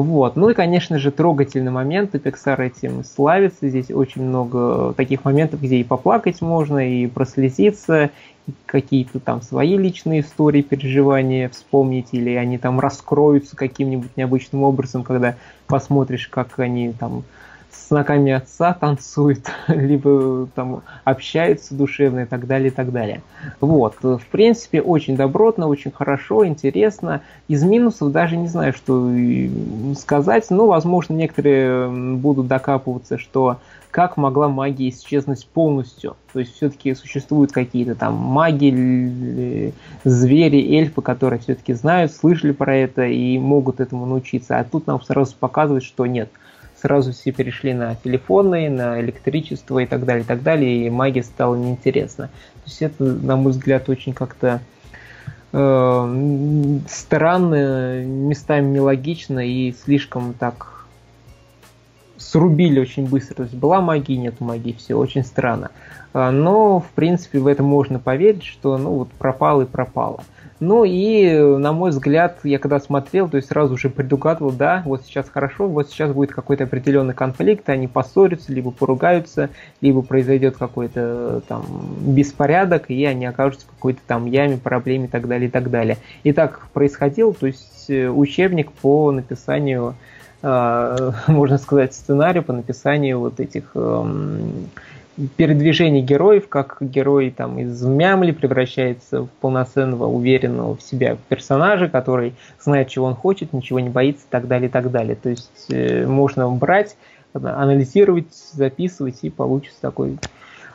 Вот. 0.03 0.37
Ну 0.37 0.51
и, 0.51 0.55
конечно 0.55 0.99
же, 0.99 1.11
трогательный 1.11 1.71
момент, 1.71 2.15
и 2.15 2.19
Pixar 2.19 2.61
этим 2.61 3.05
славится. 3.05 3.69
Здесь 3.69 3.91
очень 3.91 4.23
много 4.23 4.93
таких 4.95 5.25
моментов, 5.25 5.61
где 5.61 5.77
и 5.77 5.85
поплакать 5.85 6.41
можно, 6.41 6.79
и 6.79 7.07
прослезиться, 7.07 8.11
какие-то 8.67 9.21
там 9.21 9.43
свои 9.43 9.77
личные 9.77 10.21
истории, 10.21 10.63
переживания 10.63 11.49
вспомнить, 11.49 12.09
или 12.13 12.31
они 12.31 12.59
там 12.59 12.81
раскроются 12.81 13.57
каким-нибудь 13.57 14.17
необычным 14.17 14.63
образом, 14.63 15.03
когда 15.03 15.37
посмотришь, 15.67 16.29
как 16.29 16.59
они 16.59 16.93
там 16.93 17.25
с 17.89 17.91
ногами 17.91 18.33
отца 18.33 18.75
танцует, 18.75 19.51
либо 19.69 20.47
там 20.55 20.83
общаются 21.05 21.75
душевно 21.75 22.21
и 22.21 22.25
так 22.27 22.47
далее, 22.47 22.69
и 22.69 22.71
так 22.71 22.93
далее. 22.93 23.23
Вот, 23.61 23.97
в 24.03 24.21
принципе, 24.31 24.83
очень 24.83 25.17
добротно, 25.17 25.69
очень 25.69 25.91
хорошо, 25.91 26.47
интересно. 26.47 27.23
Из 27.49 27.63
минусов 27.63 28.13
даже 28.13 28.37
не 28.37 28.49
знаю, 28.49 28.75
что 28.75 29.11
сказать, 29.99 30.47
но, 30.51 30.67
возможно, 30.67 31.15
некоторые 31.15 31.89
будут 32.17 32.47
докапываться, 32.47 33.17
что 33.17 33.59
как 33.91 34.19
могла 34.19 34.49
магия 34.49 34.91
исчезнуть 34.91 35.47
полностью. 35.47 36.17
То 36.35 36.41
есть 36.41 36.55
все-таки 36.57 36.95
существуют 36.95 37.53
какие-то 37.53 37.95
там 37.95 38.15
маги, 38.15 39.73
звери, 40.05 40.77
эльфы, 40.77 41.01
которые 41.01 41.41
все-таки 41.41 41.73
знают, 41.73 42.13
слышали 42.13 42.53
про 42.53 42.77
это 42.77 43.07
и 43.07 43.39
могут 43.39 43.81
этому 43.81 44.05
научиться. 44.05 44.59
А 44.59 44.65
тут 44.65 44.87
нам 44.87 45.01
сразу 45.01 45.35
показывают, 45.41 45.85
что 45.85 46.05
нет. 46.05 46.29
Сразу 46.81 47.13
все 47.13 47.33
перешли 47.33 47.75
на 47.75 47.97
телефоны, 47.97 48.71
на 48.71 49.01
электричество 49.01 49.81
и 49.81 49.87
так 49.87 50.05
далее, 50.05 50.23
и 50.23 50.27
так 50.27 50.43
далее, 50.43 50.87
и 50.87 50.91
магия 50.91 51.23
стала 51.23 51.57
неинтересна. 51.57 52.29
То 52.29 52.63
есть 52.67 52.83
это, 52.83 53.03
на 53.03 53.37
мой 53.37 53.53
взгляд, 53.53 53.89
очень 53.89 54.13
как-то 54.13 54.61
э, 55.53 56.79
странно, 56.89 58.05
местами 58.05 58.67
нелогично 58.67 59.41
и 59.41 59.73
слишком 59.73 60.35
так 60.35 60.79
срубили 62.19 62.81
очень 62.81 63.09
быстро. 63.09 63.37
То 63.37 63.43
есть 63.45 63.55
была 63.55 63.81
магия, 63.81 64.17
нет 64.17 64.41
магии, 64.41 64.77
все 64.79 64.95
очень 64.95 65.25
странно. 65.25 65.71
А, 66.13 66.31
но, 66.31 66.81
в 66.81 66.89
принципе, 66.91 67.39
в 67.39 67.47
это 67.47 67.63
можно 67.63 67.99
поверить, 67.99 68.45
что 68.45 68.77
ну 68.77 68.91
вот 68.91 69.11
пропало 69.11 69.63
и 69.63 69.67
пропало. 69.67 70.23
Ну 70.61 70.85
и, 70.85 71.39
на 71.39 71.73
мой 71.73 71.91
взгляд, 71.91 72.41
я 72.43 72.59
когда 72.59 72.81
смотрел, 72.81 73.29
то 73.29 73.37
есть 73.37 73.49
сразу 73.49 73.77
же 73.77 73.91
предугадывал, 73.91 74.51
да, 74.51 74.83
вот 74.85 75.05
сейчас 75.05 75.29
хорошо, 75.29 75.69
вот 75.69 75.89
сейчас 75.89 76.13
будет 76.13 76.33
какой-то 76.33 76.65
определенный 76.65 77.15
конфликт, 77.15 77.69
они 77.69 77.87
поссорятся, 77.87 78.53
либо 78.53 78.73
поругаются, 78.73 79.51
либо 79.81 80.03
произойдет 80.03 80.57
какой-то 80.57 81.43
там 81.47 81.65
беспорядок, 82.01 82.87
и 82.89 83.05
они 83.05 83.27
окажутся 83.27 83.67
в 83.67 83.71
какой-то 83.71 84.01
там 84.07 84.27
яме, 84.27 84.57
проблеме 84.57 85.05
и 85.05 85.09
так 85.09 85.29
далее, 85.29 85.49
и 85.49 85.51
так 85.51 85.71
далее. 85.71 85.99
И 86.25 86.33
так 86.33 86.67
происходило, 86.73 87.33
то 87.33 87.47
есть 87.47 87.89
э, 87.89 88.09
учебник 88.09 88.73
по 88.73 89.13
написанию 89.13 89.95
а, 90.43 91.13
можно 91.27 91.59
сказать, 91.59 91.95
сценарий 91.95 92.41
по 92.41 92.53
написанию 92.53 93.19
вот 93.19 93.41
этих 93.41 93.71
эм, 93.75 94.69
передвижений 95.37 96.03
героев, 96.03 96.49
как 96.49 96.79
герой 96.81 97.31
там 97.31 97.59
из 97.59 97.83
мямли 97.83 98.31
превращается 98.33 99.23
в 99.23 99.29
полноценного, 99.41 100.07
уверенного 100.07 100.77
в 100.77 100.83
себя 100.83 101.17
персонажа, 101.29 101.89
который 101.89 102.35
знает, 102.61 102.89
чего 102.89 103.07
он 103.07 103.15
хочет, 103.15 103.53
ничего 103.53 103.81
не 103.81 103.89
боится 103.89 104.25
и 104.25 104.31
так 104.31 104.47
далее, 104.47 104.69
и 104.69 104.73
так 104.73 104.91
далее. 104.91 105.17
То 105.17 105.31
есть 105.31 105.67
э, 105.71 106.07
можно 106.07 106.49
брать, 106.51 106.97
анализировать, 107.33 108.35
записывать, 108.53 109.19
и 109.23 109.31
получится 109.31 109.81
такой 109.81 110.19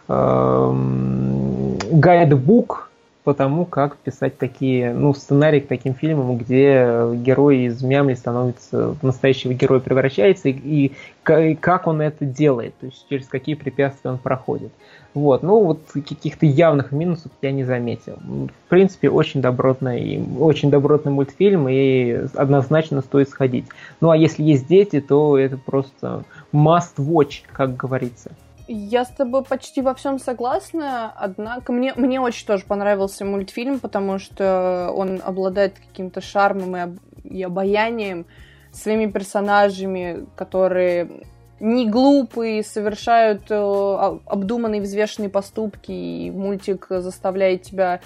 э, 0.08 0.74
гайдбук 1.92 2.90
по 3.24 3.34
тому, 3.34 3.66
как 3.66 3.98
писать 3.98 4.38
такие, 4.38 4.94
ну, 4.94 5.14
сценарии 5.14 5.62
к 5.62 5.68
таким 5.68 5.94
фильмам, 5.94 6.38
где 6.38 7.08
герой 7.14 7.66
из 7.66 7.82
мямли 7.82 8.16
становится 8.16 8.90
в 8.90 9.04
настоящего 9.04 9.54
героя 9.54 9.80
превращается, 9.80 10.50
и, 10.50 10.52
и, 10.52 10.92
и 11.30 11.56
как 11.56 11.88
он 11.88 12.02
это 12.02 12.26
делает, 12.26 12.76
то 12.80 12.88
есть 12.88 13.06
через 13.10 13.28
какие 13.28 13.56
препятствия 13.56 14.12
он 14.12 14.18
проходит. 14.18 14.72
Вот, 15.14 15.44
ну 15.44 15.64
вот 15.64 15.80
каких-то 15.94 16.46
явных 16.46 16.92
минусов 16.92 17.32
я 17.42 17.52
не 17.52 17.64
заметил. 17.64 18.18
В 18.18 18.70
принципе, 18.70 19.10
очень 19.10 19.42
добротный, 19.42 20.22
очень 20.40 20.72
добротный 20.72 21.12
мультфильм, 21.12 21.70
и 21.70 22.26
однозначно 22.34 23.02
стоит 23.02 23.30
сходить. 23.30 23.66
Ну 24.02 24.10
а 24.10 24.18
если 24.18 24.44
есть 24.44 24.68
дети, 24.68 25.00
то 25.00 25.38
это 25.38 25.58
просто 25.58 26.24
must 26.52 26.96
watch, 26.98 27.44
как 27.52 27.78
говорится. 27.78 28.32
Я 28.68 29.04
с 29.04 29.10
тобой 29.10 29.44
почти 29.44 29.82
во 29.82 29.94
всем 29.94 30.20
согласна, 30.20 31.12
однако 31.18 31.74
мне, 31.74 31.94
мне 31.96 32.22
очень 32.22 32.48
тоже 32.48 32.64
понравился 32.66 33.26
мультфильм, 33.26 33.80
потому 33.80 34.20
что 34.20 34.90
он 34.96 35.22
обладает 35.24 35.80
каким-то 35.80 36.22
шармом 36.22 36.78
и, 36.78 36.80
об, 36.80 36.98
и 37.24 37.44
обаянием, 37.44 38.26
своими 38.72 39.12
персонажами, 39.12 40.26
которые 40.36 41.26
не 41.60 41.90
глупые, 41.90 42.64
совершают 42.64 43.44
э, 43.50 44.20
обдуманные, 44.26 44.82
взвешенные 44.82 45.30
поступки, 45.30 45.92
и 45.92 46.32
мультик 46.32 46.88
заставляет 46.90 47.64
тебя 47.64 48.00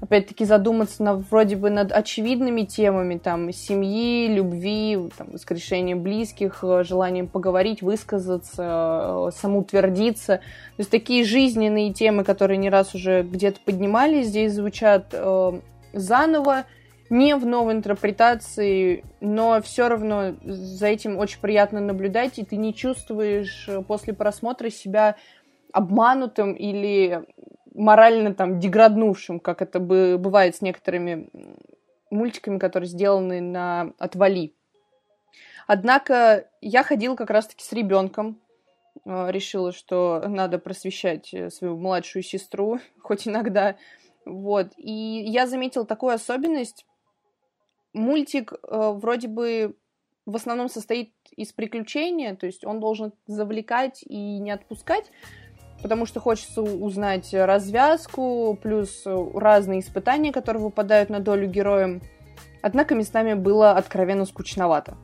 опять-таки 0.00 0.44
задуматься 0.44 1.02
на, 1.02 1.14
вроде 1.14 1.56
бы 1.56 1.70
над 1.70 1.92
очевидными 1.92 2.62
темами, 2.62 3.18
там, 3.18 3.52
семьи, 3.52 4.28
любви, 4.28 4.98
там, 5.16 5.32
воскрешения 5.32 5.96
близких, 5.96 6.60
э, 6.62 6.84
желанием 6.84 7.28
поговорить, 7.28 7.82
высказаться, 7.82 9.28
э, 9.28 9.30
самоутвердиться. 9.36 10.38
То 10.38 10.42
есть 10.78 10.90
такие 10.90 11.24
жизненные 11.24 11.92
темы, 11.92 12.24
которые 12.24 12.56
не 12.58 12.70
раз 12.70 12.94
уже 12.94 13.22
где-то 13.22 13.60
поднимались, 13.64 14.28
здесь 14.28 14.54
звучат 14.54 15.08
э, 15.12 15.60
заново, 15.92 16.64
не 17.10 17.34
в 17.34 17.44
новой 17.44 17.74
интерпретации, 17.74 19.04
но 19.20 19.60
все 19.62 19.88
равно 19.88 20.36
за 20.44 20.86
этим 20.86 21.18
очень 21.18 21.40
приятно 21.40 21.80
наблюдать, 21.80 22.38
и 22.38 22.44
ты 22.44 22.56
не 22.56 22.72
чувствуешь 22.72 23.66
э, 23.68 23.82
после 23.82 24.14
просмотра 24.14 24.70
себя 24.70 25.16
обманутым 25.72 26.54
или 26.54 27.24
морально 27.80 28.34
там 28.34 28.60
деграднувшим, 28.60 29.40
как 29.40 29.62
это 29.62 29.80
бы, 29.80 30.18
бывает 30.18 30.54
с 30.54 30.60
некоторыми 30.60 31.30
мультиками, 32.10 32.58
которые 32.58 32.88
сделаны 32.88 33.40
на 33.40 33.92
отвали. 33.98 34.54
Однако 35.66 36.48
я 36.60 36.82
ходила 36.82 37.16
как 37.16 37.30
раз-таки 37.30 37.64
с 37.64 37.72
ребенком, 37.72 38.40
э, 39.04 39.30
решила, 39.30 39.72
что 39.72 40.22
надо 40.26 40.58
просвещать 40.58 41.32
э, 41.32 41.48
свою 41.50 41.76
младшую 41.78 42.22
сестру, 42.22 42.80
хоть 43.00 43.26
иногда. 43.26 43.76
Вот. 44.26 44.72
И 44.76 44.92
я 44.92 45.46
заметила 45.46 45.86
такую 45.86 46.12
особенность. 46.12 46.84
Мультик 47.92 48.52
э, 48.52 48.90
вроде 48.94 49.28
бы 49.28 49.76
в 50.26 50.36
основном 50.36 50.68
состоит 50.68 51.12
из 51.34 51.52
приключения, 51.52 52.36
то 52.36 52.46
есть 52.46 52.64
он 52.64 52.78
должен 52.78 53.12
завлекать 53.26 54.02
и 54.02 54.38
не 54.38 54.50
отпускать, 54.50 55.10
потому 55.82 56.06
что 56.06 56.20
хочется 56.20 56.62
узнать 56.62 57.32
развязку, 57.32 58.58
плюс 58.60 59.04
разные 59.34 59.80
испытания, 59.80 60.32
которые 60.32 60.62
выпадают 60.62 61.10
на 61.10 61.20
долю 61.20 61.48
героям. 61.48 62.02
Однако 62.62 62.94
местами 62.94 63.34
было 63.34 63.72
откровенно 63.72 64.26
скучновато. 64.26 64.96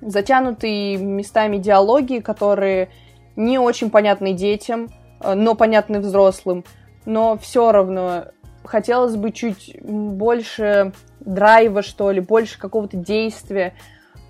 Затянутые 0.00 0.96
местами 0.96 1.58
диалоги, 1.58 2.18
которые 2.20 2.90
не 3.36 3.58
очень 3.58 3.90
понятны 3.90 4.32
детям, 4.32 4.88
э, 5.20 5.34
но 5.34 5.54
понятны 5.54 6.00
взрослым, 6.00 6.64
но 7.04 7.36
все 7.38 7.72
равно 7.72 8.26
хотелось 8.64 9.16
бы 9.16 9.32
чуть 9.32 9.76
больше 9.82 10.92
драйва, 11.20 11.82
что 11.82 12.10
ли, 12.10 12.20
больше 12.20 12.58
какого-то 12.58 12.96
действия, 12.96 13.74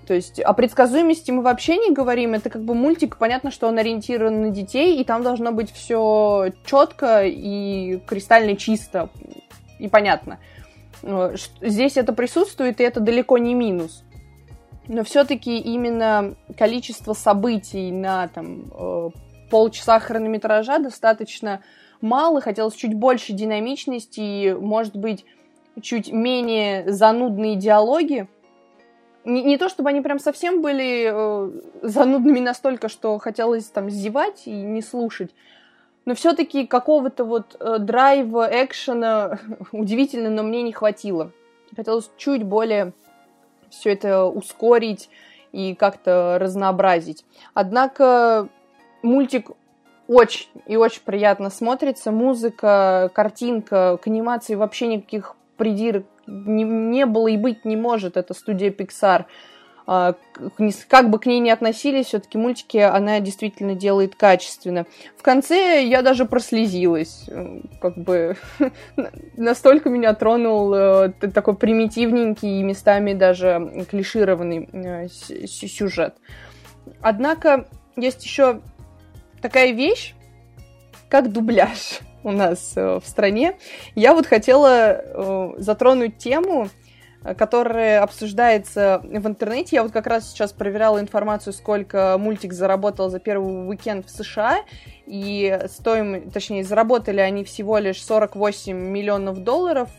то 0.09 0.15
есть 0.15 0.39
о 0.39 0.53
предсказуемости 0.53 1.29
мы 1.29 1.43
вообще 1.43 1.77
не 1.77 1.93
говорим. 1.93 2.33
Это 2.33 2.49
как 2.49 2.63
бы 2.63 2.73
мультик, 2.73 3.17
понятно, 3.17 3.51
что 3.51 3.67
он 3.67 3.77
ориентирован 3.77 4.41
на 4.41 4.49
детей, 4.49 4.99
и 4.99 5.03
там 5.03 5.21
должно 5.21 5.51
быть 5.51 5.71
все 5.71 6.51
четко 6.65 7.27
и 7.27 7.99
кристально 8.07 8.55
чисто 8.55 9.11
и 9.77 9.87
понятно. 9.87 10.39
Здесь 11.61 11.95
это 11.95 12.11
присутствует, 12.13 12.81
и 12.81 12.83
это 12.83 13.01
далеко 13.01 13.37
не 13.37 13.53
минус. 13.53 14.03
Но 14.87 15.03
все-таки 15.03 15.59
именно 15.59 16.33
количество 16.57 17.13
событий 17.13 17.91
на 17.91 18.29
там, 18.29 18.63
э, 18.73 19.09
полчаса 19.51 19.99
хронометража 19.99 20.79
достаточно 20.79 21.61
мало. 22.01 22.41
Хотелось 22.41 22.73
чуть 22.73 22.95
больше 22.95 23.33
динамичности 23.33 24.21
и, 24.21 24.53
может 24.53 24.95
быть, 24.95 25.23
чуть 25.83 26.11
менее 26.11 26.91
занудные 26.91 27.57
диалоги 27.57 28.27
не, 29.25 29.43
не 29.43 29.57
то 29.57 29.69
чтобы 29.69 29.89
они 29.89 30.01
прям 30.01 30.19
совсем 30.19 30.61
были 30.61 31.09
э, 31.11 31.51
занудными 31.81 32.39
настолько, 32.39 32.89
что 32.89 33.17
хотелось 33.17 33.65
там 33.65 33.89
зевать 33.89 34.43
и 34.45 34.51
не 34.51 34.81
слушать, 34.81 35.31
но 36.05 36.15
все-таки 36.15 36.65
какого-то 36.65 37.23
вот 37.23 37.55
э, 37.59 37.77
драйва, 37.79 38.49
экшена, 38.51 39.39
удивительно, 39.71 40.29
но 40.29 40.43
мне 40.43 40.61
не 40.61 40.73
хватило. 40.73 41.31
Хотелось 41.75 42.09
чуть 42.17 42.43
более 42.43 42.93
все 43.69 43.93
это 43.93 44.25
ускорить 44.25 45.09
и 45.51 45.75
как-то 45.75 46.37
разнообразить. 46.39 47.25
Однако 47.53 48.47
мультик 49.03 49.51
очень 50.07 50.47
и 50.65 50.75
очень 50.75 51.03
приятно 51.03 51.51
смотрится. 51.51 52.11
Музыка, 52.11 53.11
картинка, 53.13 53.99
к 54.01 54.07
анимации 54.07 54.55
вообще 54.55 54.87
никаких 54.87 55.35
придирок 55.57 56.05
не, 56.29 56.63
не 56.63 57.05
было 57.05 57.27
и 57.27 57.37
быть 57.37 57.65
не 57.65 57.75
может. 57.75 58.17
Это 58.17 58.33
студия 58.33 58.71
Pixar. 58.71 59.25
А, 59.91 60.13
как 60.87 61.09
бы 61.09 61.17
к 61.17 61.25
ней 61.25 61.39
ни 61.39 61.49
относились, 61.49 62.05
все-таки 62.05 62.37
мультики 62.37 62.77
она 62.77 63.19
действительно 63.19 63.73
делает 63.73 64.15
качественно. 64.15 64.85
В 65.17 65.23
конце 65.23 65.83
я 65.83 66.03
даже 66.03 66.25
прослезилась. 66.25 67.27
Как 67.81 67.97
бы 67.97 68.37
настолько 69.35 69.89
меня 69.89 70.13
тронул 70.13 70.71
э, 70.75 71.09
такой 71.33 71.55
примитивненький 71.55 72.59
и 72.59 72.63
местами 72.63 73.13
даже 73.13 73.87
клишированный 73.89 74.69
э, 74.71 75.07
сюжет. 75.07 76.15
Однако 77.01 77.67
есть 77.95 78.23
еще 78.23 78.61
такая 79.41 79.71
вещь, 79.71 80.13
как 81.09 81.31
дубляж 81.31 82.01
у 82.23 82.31
нас 82.31 82.73
э, 82.75 82.99
в 82.99 83.07
стране. 83.07 83.57
Я 83.95 84.13
вот 84.13 84.25
хотела 84.25 85.01
э, 85.01 85.53
затронуть 85.57 86.17
тему, 86.17 86.69
Э, 87.23 87.35
которая 87.35 88.01
обсуждается 88.01 89.01
в 89.03 89.27
интернете. 89.27 89.75
Я 89.75 89.83
вот 89.83 89.91
как 89.91 90.07
раз 90.07 90.29
сейчас 90.29 90.53
проверяла 90.53 90.99
информацию, 90.99 91.51
сколько 91.53 92.17
мультик 92.17 92.53
заработал 92.53 93.09
за 93.09 93.19
первый 93.19 93.67
уикенд 93.67 94.05
в 94.05 94.09
США, 94.09 94.59
и 95.05 95.59
стоим, 95.67 96.29
точнее, 96.31 96.63
заработали 96.63 97.19
они 97.19 97.43
всего 97.43 97.77
лишь 97.77 98.01
48 98.03 98.73
миллионов 98.73 99.43
долларов. 99.43 99.89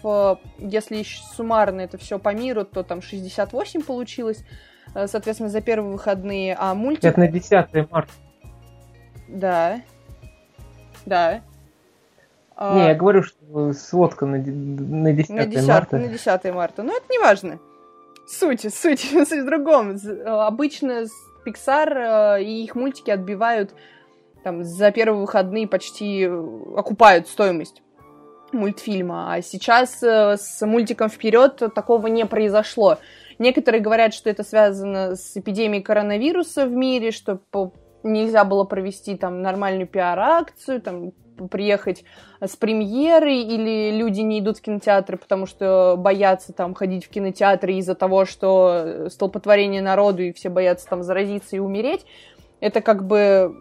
Если 0.59 1.05
суммарно 1.37 1.83
это 1.83 1.99
все 1.99 2.18
по 2.18 2.33
миру, 2.33 2.64
то 2.64 2.83
там 2.83 3.03
68 3.03 3.83
получилось, 3.83 4.45
соответственно, 4.95 5.51
за 5.51 5.61
первые 5.61 5.93
выходные, 5.93 6.57
а 6.59 6.75
мультик... 6.75 7.05
Это 7.05 7.21
на 7.21 7.29
10 7.29 7.91
марта. 7.91 8.12
Да. 9.29 9.83
Да. 11.07 11.43
А, 12.63 12.75
не, 12.75 12.89
я 12.89 12.95
говорю, 12.95 13.23
что 13.23 13.73
сводка 13.73 14.27
на, 14.27 14.37
на 14.37 15.13
10, 15.15 15.31
на 15.31 15.47
10 15.47 15.67
марта. 15.67 15.97
На 15.99 16.09
10 16.09 16.55
марта. 16.55 16.83
Но 16.83 16.93
это 16.93 17.07
не 17.09 17.19
важно. 17.19 17.59
Суть, 18.27 18.73
суть, 18.75 19.01
суть 19.29 19.43
в 19.43 19.47
другом. 19.47 19.97
Обычно 20.27 21.07
Pixar 21.47 22.37
э, 22.37 22.43
и 22.43 22.63
их 22.65 22.75
мультики 22.75 23.11
отбивают 23.11 23.75
там 24.45 24.63
за 24.63 24.91
первые 24.91 25.23
выходные 25.23 25.67
почти 25.67 26.27
э, 26.27 26.77
окупают 26.77 27.29
стоимость 27.29 27.83
мультфильма. 28.53 29.33
А 29.33 29.41
сейчас 29.41 30.03
э, 30.03 30.37
с 30.37 30.65
мультиком 30.67 31.09
вперед 31.09 31.63
такого 31.75 32.09
не 32.09 32.27
произошло. 32.27 32.99
Некоторые 33.39 33.81
говорят, 33.81 34.13
что 34.13 34.29
это 34.29 34.45
связано 34.45 35.17
с 35.17 35.35
эпидемией 35.35 35.83
коронавируса 35.83 36.67
в 36.67 36.73
мире, 36.73 37.11
что 37.11 37.41
нельзя 38.03 38.45
было 38.45 38.65
провести 38.65 39.17
там 39.17 39.41
нормальную 39.41 39.87
пиар-акцию, 39.87 40.83
там 40.83 41.13
приехать 41.49 42.05
с 42.41 42.57
премьеры, 42.57 43.34
или 43.34 43.97
люди 43.97 44.20
не 44.20 44.41
идут 44.41 44.59
в 44.59 44.62
кинотеатры, 44.62 45.16
потому 45.16 45.47
что 45.47 45.97
боятся 45.99 46.53
там 46.53 46.74
ходить 46.74 47.05
в 47.05 47.09
кинотеатры 47.09 47.74
из-за 47.74 47.95
того, 47.95 48.24
что 48.24 49.09
столпотворение 49.09 49.82
народу, 49.82 50.22
и 50.22 50.32
все 50.32 50.49
боятся 50.49 50.88
там 50.88 51.03
заразиться 51.03 51.57
и 51.57 51.59
умереть. 51.59 52.05
Это 52.61 52.80
как 52.80 53.07
бы 53.07 53.55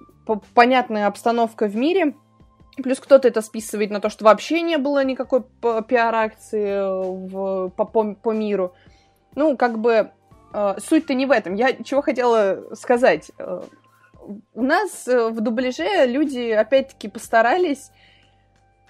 понятная 0.53 1.07
обстановка 1.07 1.67
в 1.67 1.75
мире. 1.75 2.15
Плюс 2.81 2.99
кто-то 2.99 3.27
это 3.27 3.41
списывает 3.41 3.91
на 3.91 3.99
то, 3.99 4.09
что 4.09 4.25
вообще 4.25 4.61
не 4.61 4.77
было 4.77 5.03
никакой 5.03 5.43
пиар-акции 5.61 6.79
в, 7.27 7.69
по, 7.69 7.85
по, 7.85 8.13
по 8.13 8.31
миру. 8.31 8.73
Ну, 9.35 9.57
как 9.57 9.79
бы 9.79 10.11
э, 10.53 10.75
суть-то 10.77 11.13
не 11.13 11.25
в 11.25 11.31
этом. 11.31 11.55
Я 11.55 11.73
чего 11.83 12.01
хотела 12.01 12.73
сказать. 12.75 13.31
Э, 13.37 13.61
у 14.53 14.63
нас 14.63 15.07
э, 15.07 15.29
в 15.29 15.41
дубляже 15.41 16.05
люди, 16.05 16.51
опять-таки, 16.51 17.07
постарались, 17.07 17.91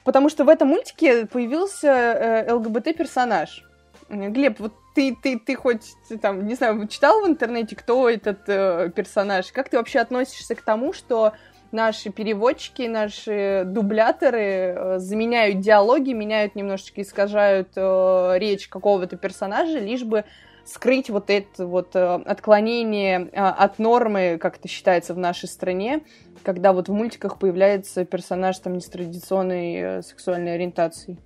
потому 0.04 0.30
что 0.30 0.44
в 0.44 0.50
этом 0.50 0.70
мультике 0.70 1.26
появился 1.26 1.88
э, 1.88 2.54
ЛГБТ-персонаж. 2.54 3.66
Глеб, 4.10 4.60
вот 4.60 4.74
ты, 4.96 5.16
ты, 5.22 5.40
ты 5.40 5.56
хоть, 5.56 5.94
ты, 6.08 6.18
там, 6.18 6.48
не 6.48 6.56
знаю, 6.56 6.88
читал 6.88 7.22
в 7.22 7.28
интернете, 7.28 7.76
кто 7.76 8.10
этот 8.10 8.42
э, 8.48 8.92
персонаж? 8.96 9.52
Как 9.52 9.70
ты 9.70 9.78
вообще 9.78 10.00
относишься 10.00 10.56
к 10.56 10.62
тому, 10.62 10.94
что 10.94 11.34
наши 11.72 12.10
переводчики, 12.10 12.84
наши 12.84 13.64
дубляторы 13.66 14.42
э, 14.42 15.00
заменяют 15.00 15.60
диалоги, 15.60 16.12
меняют 16.14 16.56
немножечко, 16.56 17.02
искажают 17.02 17.70
э, 17.76 18.34
речь 18.38 18.68
какого-то 18.68 19.16
персонажа, 19.18 19.80
лишь 19.80 20.04
бы 20.04 20.26
скрыть 20.70 21.10
вот 21.10 21.30
это 21.30 21.66
вот 21.66 21.96
э, 21.96 22.16
отклонение 22.26 23.30
а, 23.34 23.52
от 23.52 23.80
нормы, 23.80 24.38
как 24.40 24.58
это 24.58 24.68
считается 24.68 25.14
в 25.14 25.18
нашей 25.18 25.50
стране, 25.50 26.02
когда 26.44 26.74
вот 26.74 26.90
в 26.90 26.94
мультиках 26.94 27.40
появляется 27.40 28.06
персонаж 28.06 28.58
там 28.60 28.74
не 28.74 28.82
с 28.82 28.86
традиционной 28.86 29.76
э, 29.76 30.02
сексуальной 30.02 30.56
ориентацией. 30.56 31.18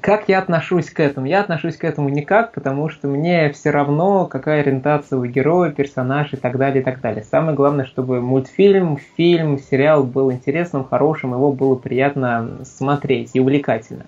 Как 0.00 0.30
я 0.30 0.38
отношусь 0.38 0.88
к 0.88 0.98
этому? 0.98 1.26
Я 1.26 1.40
отношусь 1.40 1.76
к 1.76 1.84
этому 1.84 2.08
никак, 2.08 2.52
потому 2.52 2.88
что 2.88 3.06
мне 3.06 3.52
все 3.52 3.68
равно, 3.68 4.26
какая 4.26 4.60
ориентация 4.60 5.18
у 5.18 5.26
героя, 5.26 5.70
персонажа 5.70 6.36
и 6.36 6.40
так 6.40 6.56
далее, 6.56 6.80
и 6.80 6.84
так 6.84 7.02
далее. 7.02 7.22
Самое 7.22 7.54
главное, 7.54 7.84
чтобы 7.84 8.22
мультфильм, 8.22 8.98
фильм, 9.18 9.58
сериал 9.58 10.04
был 10.04 10.32
интересным, 10.32 10.84
хорошим, 10.84 11.34
его 11.34 11.52
было 11.52 11.74
приятно 11.74 12.60
смотреть 12.64 13.32
и 13.34 13.40
увлекательно. 13.40 14.06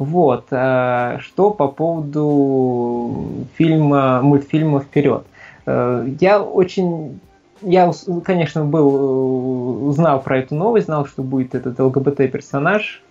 Вот. 0.00 0.46
Э, 0.50 1.18
что 1.20 1.50
по 1.50 1.68
поводу 1.68 3.44
фильма, 3.56 4.22
мультфильма 4.22 4.80
«Вперед». 4.80 5.24
Э, 5.66 6.08
я 6.20 6.40
очень 6.40 7.20
я, 7.60 7.92
конечно, 8.24 8.64
был, 8.64 8.88
э, 8.96 9.84
узнал 9.84 10.22
про 10.22 10.38
эту 10.38 10.54
новость, 10.54 10.86
знал, 10.86 11.04
что 11.04 11.22
будет 11.22 11.54
этот 11.54 11.78
ЛГБТ-персонаж. 11.78 13.02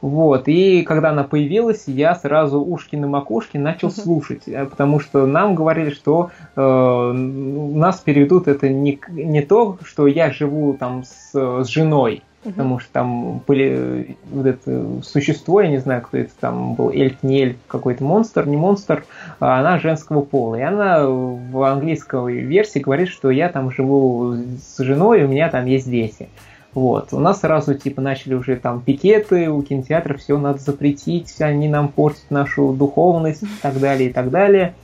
Вот, 0.00 0.48
и 0.48 0.82
когда 0.82 1.10
она 1.10 1.24
появилась, 1.24 1.84
я 1.86 2.14
сразу 2.14 2.60
ушки 2.60 2.96
на 2.96 3.06
макушке 3.06 3.58
начал 3.58 3.90
слушать, 3.90 4.44
потому 4.70 4.98
что 4.98 5.26
нам 5.26 5.54
говорили, 5.54 5.90
что 5.90 6.30
э, 6.56 7.12
нас 7.12 8.00
переведут 8.00 8.48
это 8.48 8.68
не, 8.68 8.98
не 9.10 9.42
то, 9.42 9.78
что 9.84 10.06
я 10.06 10.30
живу 10.30 10.74
там 10.74 11.04
с, 11.04 11.32
с 11.34 11.66
женой, 11.66 12.22
Потому 12.42 12.78
что 12.78 12.90
там 12.92 13.42
были 13.46 14.16
вот 14.30 14.46
это 14.46 15.02
существо, 15.02 15.60
я 15.60 15.68
не 15.68 15.76
знаю, 15.76 16.00
кто 16.00 16.16
это 16.16 16.30
там 16.40 16.74
был, 16.74 16.88
эльф, 16.88 17.22
не 17.22 17.42
эльф, 17.42 17.56
какой-то 17.66 18.02
монстр, 18.02 18.46
не 18.46 18.56
монстр, 18.56 19.04
а 19.40 19.60
она 19.60 19.78
женского 19.78 20.22
пола. 20.22 20.54
И 20.54 20.62
она 20.62 21.06
в 21.06 21.62
английской 21.70 22.32
версии 22.40 22.78
говорит, 22.78 23.08
что 23.08 23.30
я 23.30 23.50
там 23.50 23.70
живу 23.70 24.36
с 24.58 24.82
женой, 24.82 25.24
у 25.24 25.28
меня 25.28 25.50
там 25.50 25.66
есть 25.66 25.90
дети. 25.90 26.30
Вот. 26.74 27.12
У 27.12 27.18
нас 27.18 27.40
сразу 27.40 27.74
типа 27.74 28.00
начали 28.00 28.34
уже 28.34 28.56
там 28.56 28.80
пикеты, 28.80 29.50
у 29.50 29.62
кинотеатров 29.62 30.20
все 30.20 30.38
надо 30.38 30.58
запретить, 30.58 31.40
они 31.40 31.68
нам 31.68 31.88
портят 31.88 32.30
нашу 32.30 32.72
духовность 32.72 33.42
и 33.42 33.48
так 33.60 33.78
далее, 33.80 34.10
и 34.10 34.12
так 34.12 34.30
далее. 34.30 34.74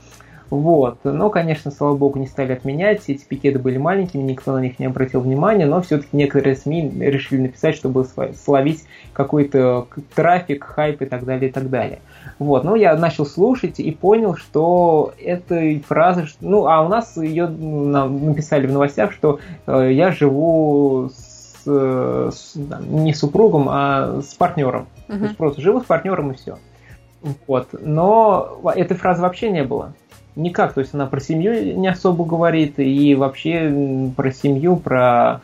Вот. 0.49 0.99
Но, 1.03 1.29
конечно, 1.29 1.71
слава 1.71 1.95
богу, 1.95 2.19
не 2.19 2.27
стали 2.27 2.53
отменять. 2.53 3.03
Эти 3.07 3.23
пикеты 3.25 3.59
были 3.59 3.77
маленькими, 3.77 4.21
никто 4.21 4.53
на 4.53 4.59
них 4.59 4.79
не 4.79 4.85
обратил 4.85 5.21
внимания, 5.21 5.65
но 5.65 5.81
все-таки 5.81 6.09
некоторые 6.13 6.55
СМИ 6.55 6.93
решили 6.99 7.41
написать, 7.41 7.75
чтобы 7.75 8.05
словить 8.43 8.85
какой-то 9.13 9.87
трафик, 10.15 10.63
хайп 10.63 11.01
и 11.01 11.05
так 11.05 11.25
далее, 11.25 11.49
и 11.49 11.53
так 11.53 11.69
далее. 11.69 11.99
Вот. 12.39 12.63
Ну, 12.63 12.75
я 12.75 12.95
начал 12.95 13.25
слушать 13.25 13.79
и 13.79 13.91
понял, 13.91 14.35
что 14.35 15.13
эта 15.21 15.79
фраза... 15.85 16.25
Ну, 16.39 16.67
а 16.67 16.81
у 16.85 16.87
нас 16.87 17.17
ее 17.17 17.47
написали 17.47 18.67
в 18.67 18.71
новостях, 18.71 19.11
что 19.11 19.39
э, 19.65 19.91
я 19.91 20.11
живу 20.11 21.09
с, 21.09 21.26
с, 21.67 22.53
не 22.55 23.13
с 23.13 23.19
супругом, 23.19 23.67
а 23.69 24.21
с 24.21 24.33
партнером. 24.33 24.87
Uh-huh. 25.07 25.17
То 25.17 25.23
есть 25.25 25.37
просто 25.37 25.61
живу 25.61 25.81
с 25.81 25.85
партнером 25.85 26.31
и 26.31 26.35
все. 26.35 26.57
Вот. 27.47 27.69
Но 27.79 28.59
этой 28.75 28.95
фразы 28.95 29.21
вообще 29.21 29.51
не 29.51 29.63
было 29.63 29.93
никак. 30.37 30.73
То 30.73 30.81
есть 30.81 30.93
она 30.93 31.07
про 31.07 31.19
семью 31.19 31.77
не 31.77 31.87
особо 31.87 32.23
говорит, 32.23 32.79
и 32.79 33.15
вообще 33.15 34.11
про 34.15 34.31
семью, 34.31 34.77
про, 34.77 35.41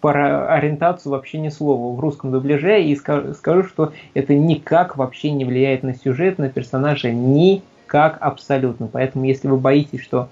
про 0.00 0.48
ориентацию 0.54 1.12
вообще 1.12 1.38
ни 1.38 1.50
слова 1.50 1.94
в 1.94 2.00
русском 2.00 2.30
дубляже. 2.30 2.82
И 2.82 2.96
скажу, 2.96 3.34
скажу, 3.34 3.64
что 3.64 3.92
это 4.14 4.34
никак 4.34 4.96
вообще 4.96 5.30
не 5.32 5.44
влияет 5.44 5.82
на 5.82 5.94
сюжет, 5.94 6.38
на 6.38 6.48
персонажа, 6.48 7.10
никак 7.10 8.16
абсолютно. 8.20 8.86
Поэтому 8.86 9.24
если 9.26 9.48
вы 9.48 9.58
боитесь, 9.58 10.00
что 10.00 10.28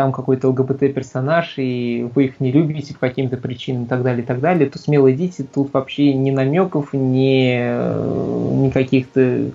там 0.00 0.12
какой-то 0.12 0.48
ЛГБТ-персонаж, 0.48 1.58
и 1.58 2.08
вы 2.14 2.24
их 2.24 2.40
не 2.40 2.50
любите 2.50 2.94
по 2.94 3.00
каким-то 3.00 3.36
причинам 3.36 3.84
и 3.84 3.86
так 3.86 4.02
далее, 4.02 4.22
и 4.22 4.26
так 4.26 4.40
далее, 4.40 4.66
то 4.70 4.78
смело 4.78 5.12
идите, 5.12 5.44
тут 5.44 5.74
вообще 5.74 6.14
ни 6.14 6.30
намеков, 6.30 6.94
ни, 6.94 8.64
ни 8.64 8.70
каких-то 8.70 9.50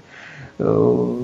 э, 0.59 1.17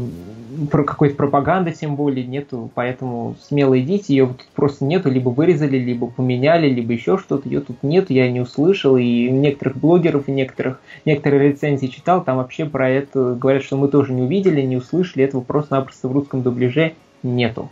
про 0.72 0.84
какой-то 0.84 1.16
пропаганды 1.16 1.72
тем 1.72 1.96
более 1.96 2.26
нету, 2.26 2.72
поэтому 2.74 3.36
смело 3.48 3.80
идите, 3.80 4.16
ее 4.16 4.26
тут 4.26 4.48
просто 4.56 4.86
нету, 4.86 5.12
либо 5.12 5.30
вырезали, 5.30 5.78
либо 5.78 6.08
поменяли, 6.08 6.68
либо 6.68 6.94
еще 6.94 7.20
что-то, 7.20 7.48
ее 7.48 7.62
тут 7.62 7.84
нет, 7.84 8.10
я 8.10 8.28
не 8.32 8.42
услышал, 8.42 8.98
и 8.98 9.30
некоторых 9.30 9.78
блогеров, 9.78 10.30
и 10.30 10.32
некоторых, 10.32 10.80
некоторые 11.06 11.50
рецензии 11.50 11.86
читал, 11.86 12.24
там 12.24 12.38
вообще 12.38 12.66
про 12.66 12.90
это 12.90 13.38
говорят, 13.40 13.62
что 13.62 13.78
мы 13.78 13.88
тоже 13.88 14.14
не 14.14 14.24
увидели, 14.24 14.64
не 14.64 14.78
услышали, 14.78 15.24
этого 15.24 15.42
просто-напросто 15.42 16.08
в 16.08 16.12
русском 16.12 16.42
дубляже 16.42 16.94
нету. 17.22 17.70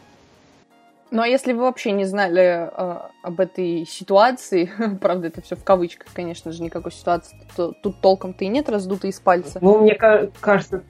Ну 1.11 1.21
а 1.21 1.27
если 1.27 1.53
вы 1.53 1.61
вообще 1.61 1.91
не 1.91 2.05
знали 2.05 2.69
э, 2.71 2.97
об 3.23 3.39
этой 3.39 3.85
ситуации, 3.85 4.69
правда, 5.01 5.27
это 5.27 5.41
все 5.41 5.55
в 5.55 5.63
кавычках, 5.63 6.07
конечно 6.13 6.51
же, 6.51 6.61
никакой 6.61 6.91
ситуации 6.91 7.37
тут, 7.55 7.81
тут 7.81 8.01
толком-то 8.01 8.45
и 8.45 8.47
нет, 8.47 8.69
раздутой 8.69 9.09
из 9.09 9.19
пальца. 9.19 9.59
Ну, 9.61 9.79
мне 9.79 9.95
кажется, 9.95 10.83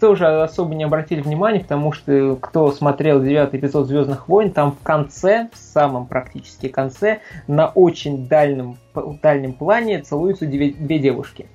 тоже 0.00 0.42
особо 0.42 0.74
не 0.74 0.84
обратили 0.84 1.20
внимания, 1.20 1.60
потому 1.60 1.92
что 1.92 2.36
кто 2.36 2.72
смотрел 2.72 3.22
девятый 3.22 3.60
эпизод 3.60 3.86
Звездных 3.86 4.28
войн, 4.28 4.50
там 4.50 4.72
в 4.72 4.82
конце, 4.82 5.48
в 5.52 5.58
самом 5.58 6.06
практически 6.06 6.68
конце, 6.68 7.20
на 7.46 7.68
очень 7.68 8.28
дальнем, 8.28 8.78
дальнем 9.22 9.52
плане 9.52 10.00
целуются 10.02 10.46
две, 10.46 10.70
две 10.70 10.98
девушки. 10.98 11.46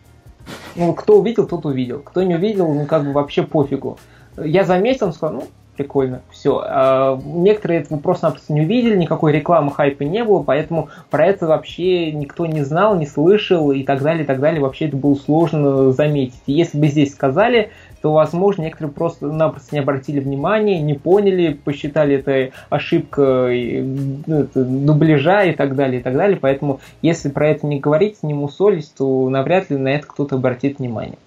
Ну, 0.75 0.93
кто 0.93 1.19
увидел, 1.19 1.47
тот 1.47 1.65
увидел. 1.65 1.99
Кто 1.99 2.23
не 2.23 2.35
увидел, 2.35 2.73
ну, 2.73 2.85
как 2.85 3.03
бы 3.03 3.11
вообще 3.11 3.43
пофигу. 3.43 3.97
Я 4.37 4.63
заметил, 4.63 5.11
сказал, 5.11 5.37
ну, 5.37 5.47
прикольно, 5.77 6.21
все. 6.31 6.61
А 6.63 7.19
некоторые 7.23 7.81
этого 7.81 7.99
просто-напросто 7.99 8.51
не 8.53 8.61
увидели, 8.61 8.97
никакой 8.97 9.31
рекламы, 9.31 9.71
хайпа 9.71 10.03
не 10.03 10.23
было, 10.23 10.43
поэтому 10.43 10.89
про 11.09 11.25
это 11.25 11.47
вообще 11.47 12.11
никто 12.11 12.45
не 12.45 12.63
знал, 12.63 12.97
не 12.97 13.05
слышал 13.05 13.71
и 13.71 13.83
так 13.83 14.01
далее, 14.01 14.23
и 14.23 14.25
так 14.25 14.39
далее. 14.39 14.61
Вообще 14.61 14.87
это 14.87 14.97
было 14.97 15.15
сложно 15.15 15.91
заметить. 15.91 16.41
И 16.47 16.53
если 16.53 16.79
бы 16.79 16.87
здесь 16.87 17.13
сказали, 17.13 17.69
то, 18.01 18.13
возможно, 18.13 18.63
некоторые 18.63 18.93
просто-напросто 18.93 19.75
не 19.75 19.79
обратили 19.79 20.19
внимания, 20.19 20.81
не 20.81 20.93
поняли, 20.93 21.53
посчитали 21.53 22.15
это 22.15 22.55
ошибкой 22.69 23.81
ну, 23.81 24.47
дубляжа 24.53 25.43
и 25.43 25.53
так 25.53 25.75
далее, 25.75 25.99
и 25.99 26.03
так 26.03 26.15
далее. 26.15 26.37
Поэтому, 26.41 26.79
если 27.01 27.29
про 27.29 27.49
это 27.49 27.65
не 27.67 27.79
говорить, 27.79 28.23
не 28.23 28.33
мусолить, 28.33 28.91
то 28.97 29.29
навряд 29.29 29.69
ли 29.69 29.77
на 29.77 29.89
это 29.89 30.07
кто-то 30.07 30.35
обратит 30.35 30.79
внимание. 30.79 31.17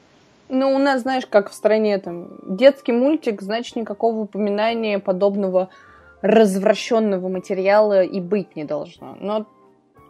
Ну, 0.51 0.74
у 0.74 0.78
нас, 0.78 1.03
знаешь, 1.03 1.26
как 1.26 1.51
в 1.51 1.55
стране 1.55 1.96
там 1.98 2.28
детский 2.42 2.92
мультик, 2.92 3.40
значит, 3.40 3.76
никакого 3.76 4.22
упоминания 4.22 4.98
подобного 4.98 5.68
развращенного 6.22 7.28
материала 7.28 8.03
и 8.03 8.20
быть 8.20 8.57
не 8.57 8.64
должно. 8.64 9.16
Но 9.20 9.46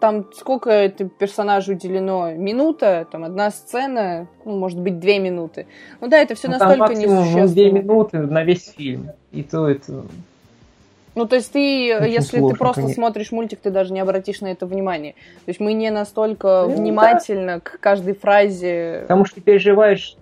там 0.01 0.27
сколько 0.35 0.71
это 0.71 1.05
персонажу 1.05 1.73
уделено? 1.73 2.33
Минута, 2.33 3.07
там 3.13 3.25
одна 3.25 3.51
сцена, 3.51 4.27
ну, 4.45 4.59
может 4.59 4.81
быть, 4.81 4.99
две 4.99 5.19
минуты. 5.19 5.67
Ну 6.01 6.09
да, 6.09 6.19
это 6.19 6.35
все 6.35 6.49
ну, 6.49 6.55
настолько 6.55 6.79
там 6.79 6.89
максимум, 6.89 7.17
несущественно. 7.17 7.47
Ну, 7.47 7.53
две 7.53 7.71
минуты 7.71 8.19
на 8.19 8.43
весь 8.43 8.73
фильм. 8.77 9.11
И 9.33 9.43
то 9.43 9.69
это... 9.69 10.05
Ну, 11.17 11.27
то 11.27 11.37
есть 11.37 11.53
ты, 11.53 11.97
Очень 11.97 12.13
если 12.13 12.39
сложно, 12.39 12.51
ты 12.51 12.59
просто 12.59 12.81
конечно. 12.83 12.95
смотришь 12.95 13.33
мультик, 13.33 13.59
ты 13.61 13.71
даже 13.71 13.93
не 13.93 14.01
обратишь 14.01 14.41
на 14.41 14.47
это 14.47 14.65
внимание. 14.65 15.13
То 15.45 15.49
есть 15.49 15.61
мы 15.61 15.75
не 15.75 15.91
настолько 15.91 16.65
ну, 16.67 16.77
внимательно 16.77 17.55
да. 17.57 17.61
к 17.61 17.79
каждой 17.81 18.15
фразе. 18.15 19.01
Потому 19.03 19.25
что 19.27 19.37
ты 19.37 19.41
переживаешь 19.43 20.17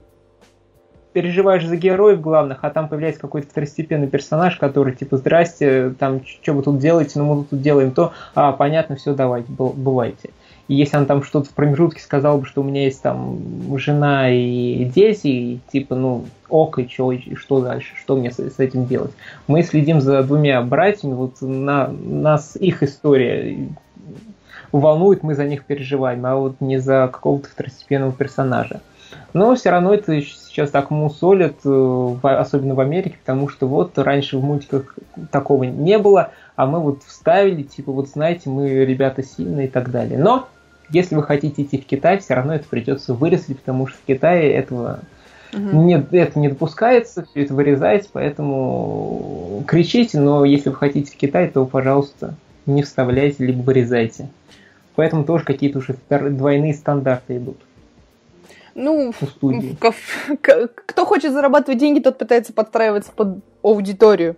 переживаешь 1.19 1.67
за 1.67 1.77
героев 1.77 2.21
главных, 2.21 2.59
а 2.63 2.71
там 2.71 2.89
появляется 2.89 3.21
какой-то 3.21 3.49
второстепенный 3.49 4.07
персонаж, 4.07 4.57
который 4.57 4.95
типа, 4.95 5.17
здрасте, 5.17 5.93
там, 5.99 6.21
что 6.25 6.53
вы 6.53 6.63
тут 6.63 6.79
делаете, 6.79 7.19
ну 7.19 7.35
мы 7.35 7.45
тут 7.45 7.61
делаем 7.61 7.91
то, 7.91 8.13
а, 8.37 8.53
понятно, 8.53 8.95
все, 8.95 9.15
давайте, 9.15 9.51
бывайте. 9.51 10.31
И 10.69 10.77
если 10.77 10.97
он 10.97 11.07
там 11.07 11.25
что-то 11.25 11.49
в 11.49 11.55
промежутке 11.55 12.01
сказал 12.01 12.39
бы, 12.39 12.47
что 12.47 12.61
у 12.61 12.65
меня 12.65 12.85
есть 12.85 13.03
там 13.03 13.41
жена 13.79 14.31
и 14.31 14.85
дети, 14.85 15.27
и 15.27 15.61
типа, 15.73 15.97
ну, 15.97 16.27
ок, 16.49 16.79
и 16.79 16.89
что, 16.89 17.11
и 17.11 17.35
что 17.35 17.63
дальше, 17.63 17.97
что 17.97 18.15
мне 18.15 18.31
с, 18.31 18.39
с 18.39 18.61
этим 18.61 18.87
делать. 18.87 19.11
Мы 19.49 19.65
следим 19.65 20.01
за 20.01 20.23
двумя 20.23 20.63
братьями, 20.63 21.15
вот 21.15 21.41
на, 21.41 21.89
нас 21.89 22.55
их 22.55 22.85
история 22.85 23.71
волнует, 24.71 25.25
мы 25.25 25.35
за 25.35 25.47
них 25.47 25.65
переживаем, 25.65 26.25
а 26.27 26.37
вот 26.37 26.61
не 26.61 26.79
за 26.79 27.11
какого-то 27.13 27.49
второстепенного 27.49 28.13
персонажа. 28.13 28.83
Но 29.33 29.55
все 29.55 29.71
равно 29.71 29.95
это 29.95 30.21
сейчас 30.59 30.71
так 30.71 30.91
мусолят, 30.91 31.55
э, 31.65 32.17
особенно 32.23 32.75
в 32.75 32.81
Америке, 32.81 33.15
потому 33.21 33.49
что 33.49 33.69
вот 33.69 33.97
раньше 33.97 34.39
в 34.39 34.45
мультиках 34.45 34.97
такого 35.31 35.63
не 35.63 35.99
было, 35.99 36.33
а 36.57 36.67
мы 36.67 36.81
вот 36.81 37.05
вставили, 37.05 37.63
типа, 37.63 37.93
вот 37.93 38.09
знаете, 38.09 38.51
мы 38.51 38.85
ребята 38.85 39.23
сильные 39.23 39.69
и 39.69 39.71
так 39.71 39.93
далее. 39.93 40.19
Но 40.19 40.49
если 40.91 41.15
вы 41.15 41.23
хотите 41.23 41.63
идти 41.63 41.79
в 41.79 41.87
Китай, 41.87 42.19
все 42.19 42.35
равно 42.35 42.57
это 42.57 42.67
придется 42.69 43.15
вырастить, 43.15 43.61
потому 43.61 43.87
что 43.87 43.99
в 43.99 44.07
Китае 44.07 44.53
этого 44.53 44.99
угу. 45.53 45.63
не, 45.63 45.95
это 46.11 46.37
не 46.41 46.49
допускается, 46.49 47.25
все 47.25 47.45
это 47.45 47.55
вырезается, 47.55 48.11
поэтому 48.13 49.63
кричите, 49.65 50.19
но 50.19 50.45
если 50.45 50.71
вы 50.71 50.75
хотите 50.75 51.13
в 51.13 51.17
Китай, 51.17 51.47
то, 51.49 51.65
пожалуйста, 51.67 52.35
не 52.67 52.83
вставляйте, 52.83 53.47
либо 53.47 53.63
вырезайте. 53.63 54.29
Поэтому 54.97 55.23
тоже 55.23 55.45
какие-то 55.45 55.79
уже 55.79 55.95
двойные 56.09 56.75
стандарты 56.75 57.37
идут. 57.37 57.59
Ну, 58.81 59.13
кто 60.87 61.05
хочет 61.05 61.33
зарабатывать 61.33 61.81
деньги, 61.81 61.99
тот 61.99 62.17
пытается 62.17 62.53
подстраиваться 62.53 63.11
под 63.11 63.45
аудиторию. 63.63 64.37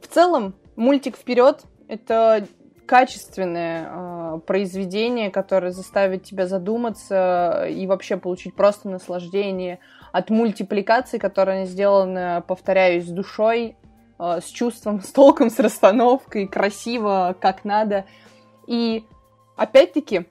В 0.00 0.08
целом, 0.08 0.54
мультик 0.74 1.16
вперед 1.16 1.62
это 1.86 2.48
качественное 2.84 3.88
э, 3.88 4.40
произведение, 4.44 5.30
которое 5.30 5.70
заставит 5.70 6.24
тебя 6.24 6.48
задуматься 6.48 7.66
и 7.70 7.86
вообще 7.86 8.16
получить 8.16 8.54
просто 8.54 8.88
наслаждение 8.88 9.78
от 10.12 10.30
мультипликации, 10.30 11.18
которая 11.18 11.64
сделана, 11.66 12.44
повторяюсь, 12.46 13.06
с 13.06 13.10
душой, 13.10 13.76
э, 14.18 14.40
с 14.44 14.48
чувством, 14.48 15.00
с 15.00 15.12
толком, 15.12 15.48
с 15.48 15.60
расстановкой, 15.60 16.48
красиво, 16.48 17.36
как 17.40 17.64
надо. 17.64 18.04
И 18.66 19.04
опять-таки, 19.56 20.26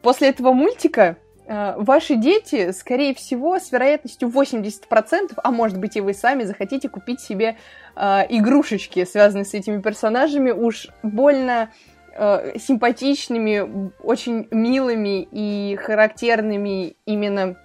после 0.00 0.30
этого 0.30 0.52
мультика 0.52 1.18
ваши 1.46 2.16
дети, 2.16 2.70
скорее 2.72 3.14
всего, 3.14 3.58
с 3.58 3.72
вероятностью 3.72 4.28
80%, 4.28 5.32
а 5.36 5.50
может 5.50 5.78
быть 5.78 5.96
и 5.96 6.00
вы 6.00 6.14
сами 6.14 6.44
захотите 6.44 6.88
купить 6.88 7.20
себе 7.20 7.56
э, 7.96 8.00
игрушечки, 8.28 9.04
связанные 9.04 9.44
с 9.44 9.54
этими 9.54 9.80
персонажами, 9.80 10.50
уж 10.50 10.88
больно 11.02 11.70
э, 12.14 12.58
симпатичными, 12.58 13.92
очень 14.02 14.46
милыми 14.50 15.26
и 15.30 15.76
характерными 15.76 16.96
именно 17.06 17.56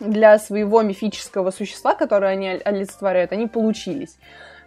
для 0.00 0.38
своего 0.38 0.82
мифического 0.82 1.50
существа, 1.50 1.94
которое 1.94 2.32
они 2.32 2.48
олицетворяют, 2.48 3.32
они 3.32 3.46
получились. 3.46 4.18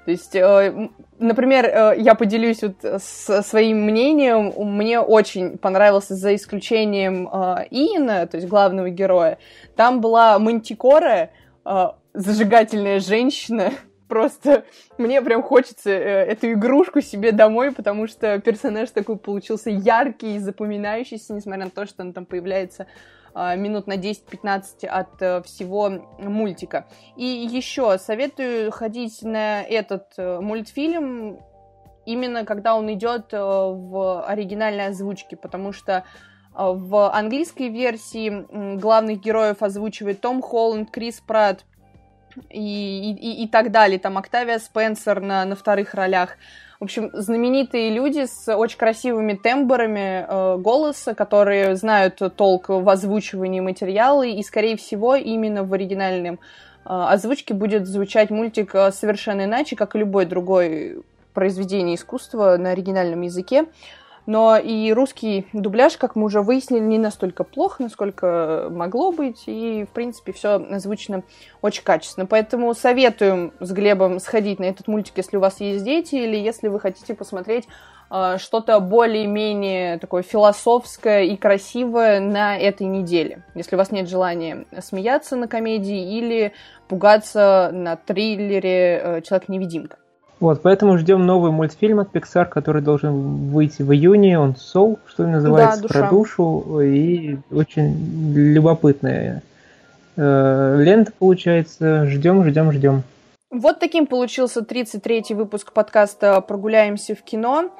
То 0.06 0.12
есть, 0.12 0.36
э, 0.36 0.90
например, 1.18 1.66
э, 1.66 1.96
я 1.98 2.14
поделюсь 2.14 2.62
вот 2.62 2.76
с 2.84 3.42
своим 3.42 3.82
мнением. 3.82 4.54
Мне 4.56 5.00
очень 5.00 5.58
понравился, 5.58 6.16
за 6.16 6.36
исключением 6.36 7.28
э, 7.28 7.66
Иена, 7.72 8.28
то 8.28 8.38
есть 8.38 8.48
главного 8.48 8.92
героя. 8.92 9.40
Там 9.76 10.02
была 10.02 10.38
Мантикора, 10.40 11.32
зажигательная 12.14 13.00
женщина. 13.00 13.72
Просто 14.08 14.66
мне 15.00 15.20
прям 15.24 15.42
хочется 15.42 15.90
эту 15.90 16.52
игрушку 16.52 17.02
себе 17.02 17.32
домой, 17.32 17.72
потому 17.72 18.06
что 18.06 18.40
персонаж 18.40 18.92
такой 18.92 19.18
получился 19.18 19.72
яркий 19.72 20.36
и 20.36 20.40
запоминающийся, 20.40 21.34
несмотря 21.34 21.66
на 21.66 21.72
то, 21.72 21.88
что 21.88 22.04
он 22.04 22.14
там 22.14 22.28
появляется 22.28 22.86
минут 23.36 23.86
на 23.88 23.98
10-15 23.98 24.86
от 24.86 25.22
э, 25.22 25.42
всего 25.44 25.90
мультика. 26.20 26.88
И 27.18 27.26
еще 27.26 27.98
советую 27.98 28.72
ходить 28.72 29.22
на 29.24 29.62
этот 29.62 30.14
э, 30.18 30.40
мультфильм 30.40 31.40
именно 32.06 32.46
когда 32.46 32.76
он 32.76 32.92
идет 32.94 33.34
э, 33.34 33.38
в 33.38 34.24
оригинальной 34.26 34.88
озвучке, 34.88 35.36
потому 35.36 35.74
что 35.74 36.06
в 36.58 37.12
английской 37.12 37.68
версии 37.68 38.78
главных 38.78 39.20
героев 39.20 39.62
озвучивает 39.62 40.22
Том 40.22 40.42
Холланд, 40.42 40.90
Крис 40.90 41.20
Пратт 41.20 41.66
и, 42.50 43.12
и, 43.12 43.44
и 43.44 43.48
так 43.50 43.72
далее. 43.72 44.00
Там 44.00 44.18
Октавия 44.18 44.60
Спенсер 44.60 45.20
на, 45.20 45.44
на 45.44 45.58
вторых 45.58 45.94
ролях. 45.94 46.38
В 46.80 46.84
общем, 46.84 47.10
знаменитые 47.14 47.90
люди 47.90 48.26
с 48.26 48.54
очень 48.54 48.78
красивыми 48.78 49.34
тембрами 49.34 50.26
э, 50.28 50.58
голоса, 50.58 51.16
которые 51.16 51.78
знают 51.78 52.22
толк 52.36 52.68
в 52.68 52.90
озвучивании 52.90 53.62
материала, 53.62 54.24
и, 54.24 54.44
скорее 54.44 54.76
всего, 54.76 55.16
именно 55.16 55.64
в 55.64 55.74
оригинальном 55.74 56.36
э, 56.36 56.38
озвучке 56.84 57.54
будет 57.54 57.88
звучать 57.88 58.30
мультик 58.30 58.76
э, 58.76 58.92
совершенно 58.92 59.46
иначе, 59.46 59.78
как 59.78 59.96
и 59.96 60.00
любой 60.00 60.26
другой 60.26 61.04
произведение 61.34 61.96
искусства 61.96 62.58
на 62.58 62.72
оригинальном 62.72 63.22
языке. 63.22 63.66
Но 64.26 64.58
и 64.58 64.92
русский 64.92 65.48
дубляж, 65.54 65.98
как 65.98 66.16
мы 66.16 66.26
уже 66.26 66.42
выяснили, 66.42 66.82
не 66.82 66.98
настолько 66.98 67.44
плохо, 67.44 67.84
насколько 67.84 68.70
могло 68.72 69.12
быть. 69.12 69.44
И, 69.46 69.86
в 69.86 69.94
принципе, 69.94 70.34
все 70.34 70.56
озвучено 70.56 71.24
очень 71.62 71.84
качественно. 71.84 72.26
Поэтому 72.26 72.74
советуем 72.74 73.54
с 73.60 73.72
Глебом 73.72 74.20
сходить 74.20 74.60
на 74.60 74.66
этот 74.66 74.88
мультик, 74.88 75.14
если 75.18 75.38
у 75.38 75.40
вас 75.40 75.60
есть 75.60 75.86
дети, 75.86 76.16
или 76.16 76.38
если 76.38 76.70
вы 76.70 76.80
хотите 76.80 77.14
посмотреть 77.14 77.68
э, 78.10 78.38
что-то 78.40 78.80
более-менее 78.80 80.00
такое 80.00 80.24
философское 80.24 81.26
и 81.26 81.38
красивое 81.38 82.20
на 82.20 82.58
этой 82.58 82.88
неделе. 82.88 83.44
Если 83.54 83.76
у 83.76 83.78
вас 83.78 83.92
нет 83.92 84.10
желания 84.10 84.66
смеяться 84.82 85.36
на 85.36 85.48
комедии 85.48 86.18
или 86.18 86.54
пугаться 86.88 87.70
на 87.72 87.96
триллере 87.96 89.02
э, 89.04 89.22
«Человек-невидимка». 89.22 89.98
Вот, 90.46 90.62
поэтому 90.62 90.96
ждем 91.00 91.26
новый 91.26 91.50
мультфильм 91.50 92.02
от 92.02 92.16
Pixar, 92.16 92.46
который 92.46 92.84
должен 92.84 93.50
выйти 93.50 93.82
в 93.82 93.92
июне. 93.92 94.38
Он 94.38 94.52
Soul, 94.52 95.00
что 95.08 95.26
называется, 95.26 95.82
да, 95.82 95.88
про 95.88 96.10
душу. 96.12 96.82
И 96.82 97.40
очень 97.52 98.32
любопытная 98.32 99.42
э, 100.16 100.76
лента 100.84 101.12
получается. 101.18 102.06
Ждем, 102.06 102.44
ждем, 102.44 102.72
ждем. 102.72 103.02
Вот 103.50 103.80
таким 103.80 104.06
получился 104.06 104.60
33-й 104.60 105.34
выпуск 105.34 105.74
подкаста 105.74 106.40
«Прогуляемся 106.42 107.16
в 107.16 107.24
кино». 107.24 107.72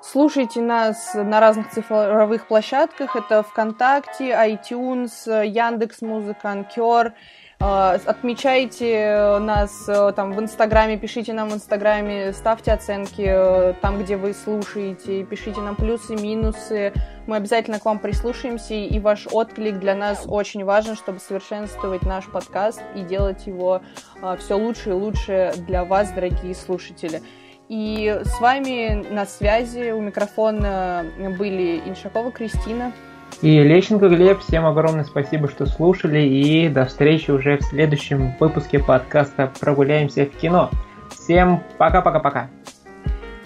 Слушайте 0.00 0.62
нас 0.62 1.12
на 1.12 1.40
разных 1.40 1.70
цифровых 1.72 2.48
площадках. 2.48 3.16
Это 3.16 3.42
ВКонтакте, 3.42 4.30
iTunes, 4.30 5.46
Яндекс.Музыка, 5.46 6.52
Анкер, 6.52 7.08
А, 7.08 7.14
отмечайте 7.60 9.38
нас 9.40 9.88
э, 9.88 10.12
там 10.14 10.32
в 10.32 10.40
Инстаграме, 10.40 10.96
пишите 10.96 11.32
нам 11.32 11.48
в 11.48 11.54
Инстаграме, 11.54 12.32
ставьте 12.32 12.72
оценки 12.72 13.24
э, 13.26 13.74
там, 13.82 14.00
где 14.00 14.16
вы 14.16 14.32
слушаете, 14.32 15.24
пишите 15.24 15.60
нам 15.60 15.74
плюсы, 15.74 16.14
минусы. 16.14 16.92
Мы 17.26 17.36
обязательно 17.36 17.80
к 17.80 17.84
вам 17.84 17.98
прислушаемся, 17.98 18.74
и 18.74 18.98
ваш 19.00 19.26
отклик 19.32 19.80
для 19.80 19.96
нас 19.96 20.24
очень 20.28 20.64
важен, 20.64 20.94
чтобы 20.94 21.18
совершенствовать 21.18 22.02
наш 22.02 22.26
подкаст 22.26 22.80
и 22.94 23.00
делать 23.02 23.46
его 23.46 23.82
а, 24.22 24.36
все 24.36 24.56
лучше 24.56 24.90
и 24.90 24.92
лучше 24.92 25.52
для 25.66 25.84
вас, 25.84 26.12
дорогие 26.12 26.54
слушатели. 26.54 27.22
И 27.68 28.20
с 28.24 28.40
вами 28.40 29.04
на 29.10 29.26
связи 29.26 29.90
у 29.90 30.00
микрофона 30.00 31.04
были 31.38 31.82
Иншакова 31.84 32.30
Кристина. 32.30 32.92
И 33.40 33.62
Лещенко 33.62 34.08
Глеб, 34.08 34.40
всем 34.40 34.66
огромное 34.66 35.04
спасибо, 35.04 35.48
что 35.48 35.66
слушали, 35.66 36.20
и 36.20 36.68
до 36.68 36.86
встречи 36.86 37.30
уже 37.30 37.58
в 37.58 37.62
следующем 37.62 38.34
выпуске 38.40 38.80
подкаста 38.80 39.52
«Прогуляемся 39.60 40.26
в 40.26 40.30
кино». 40.30 40.70
Всем 41.10 41.62
пока-пока-пока. 41.78 42.48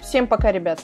Всем 0.01 0.25
пока, 0.25 0.51
ребята. 0.51 0.83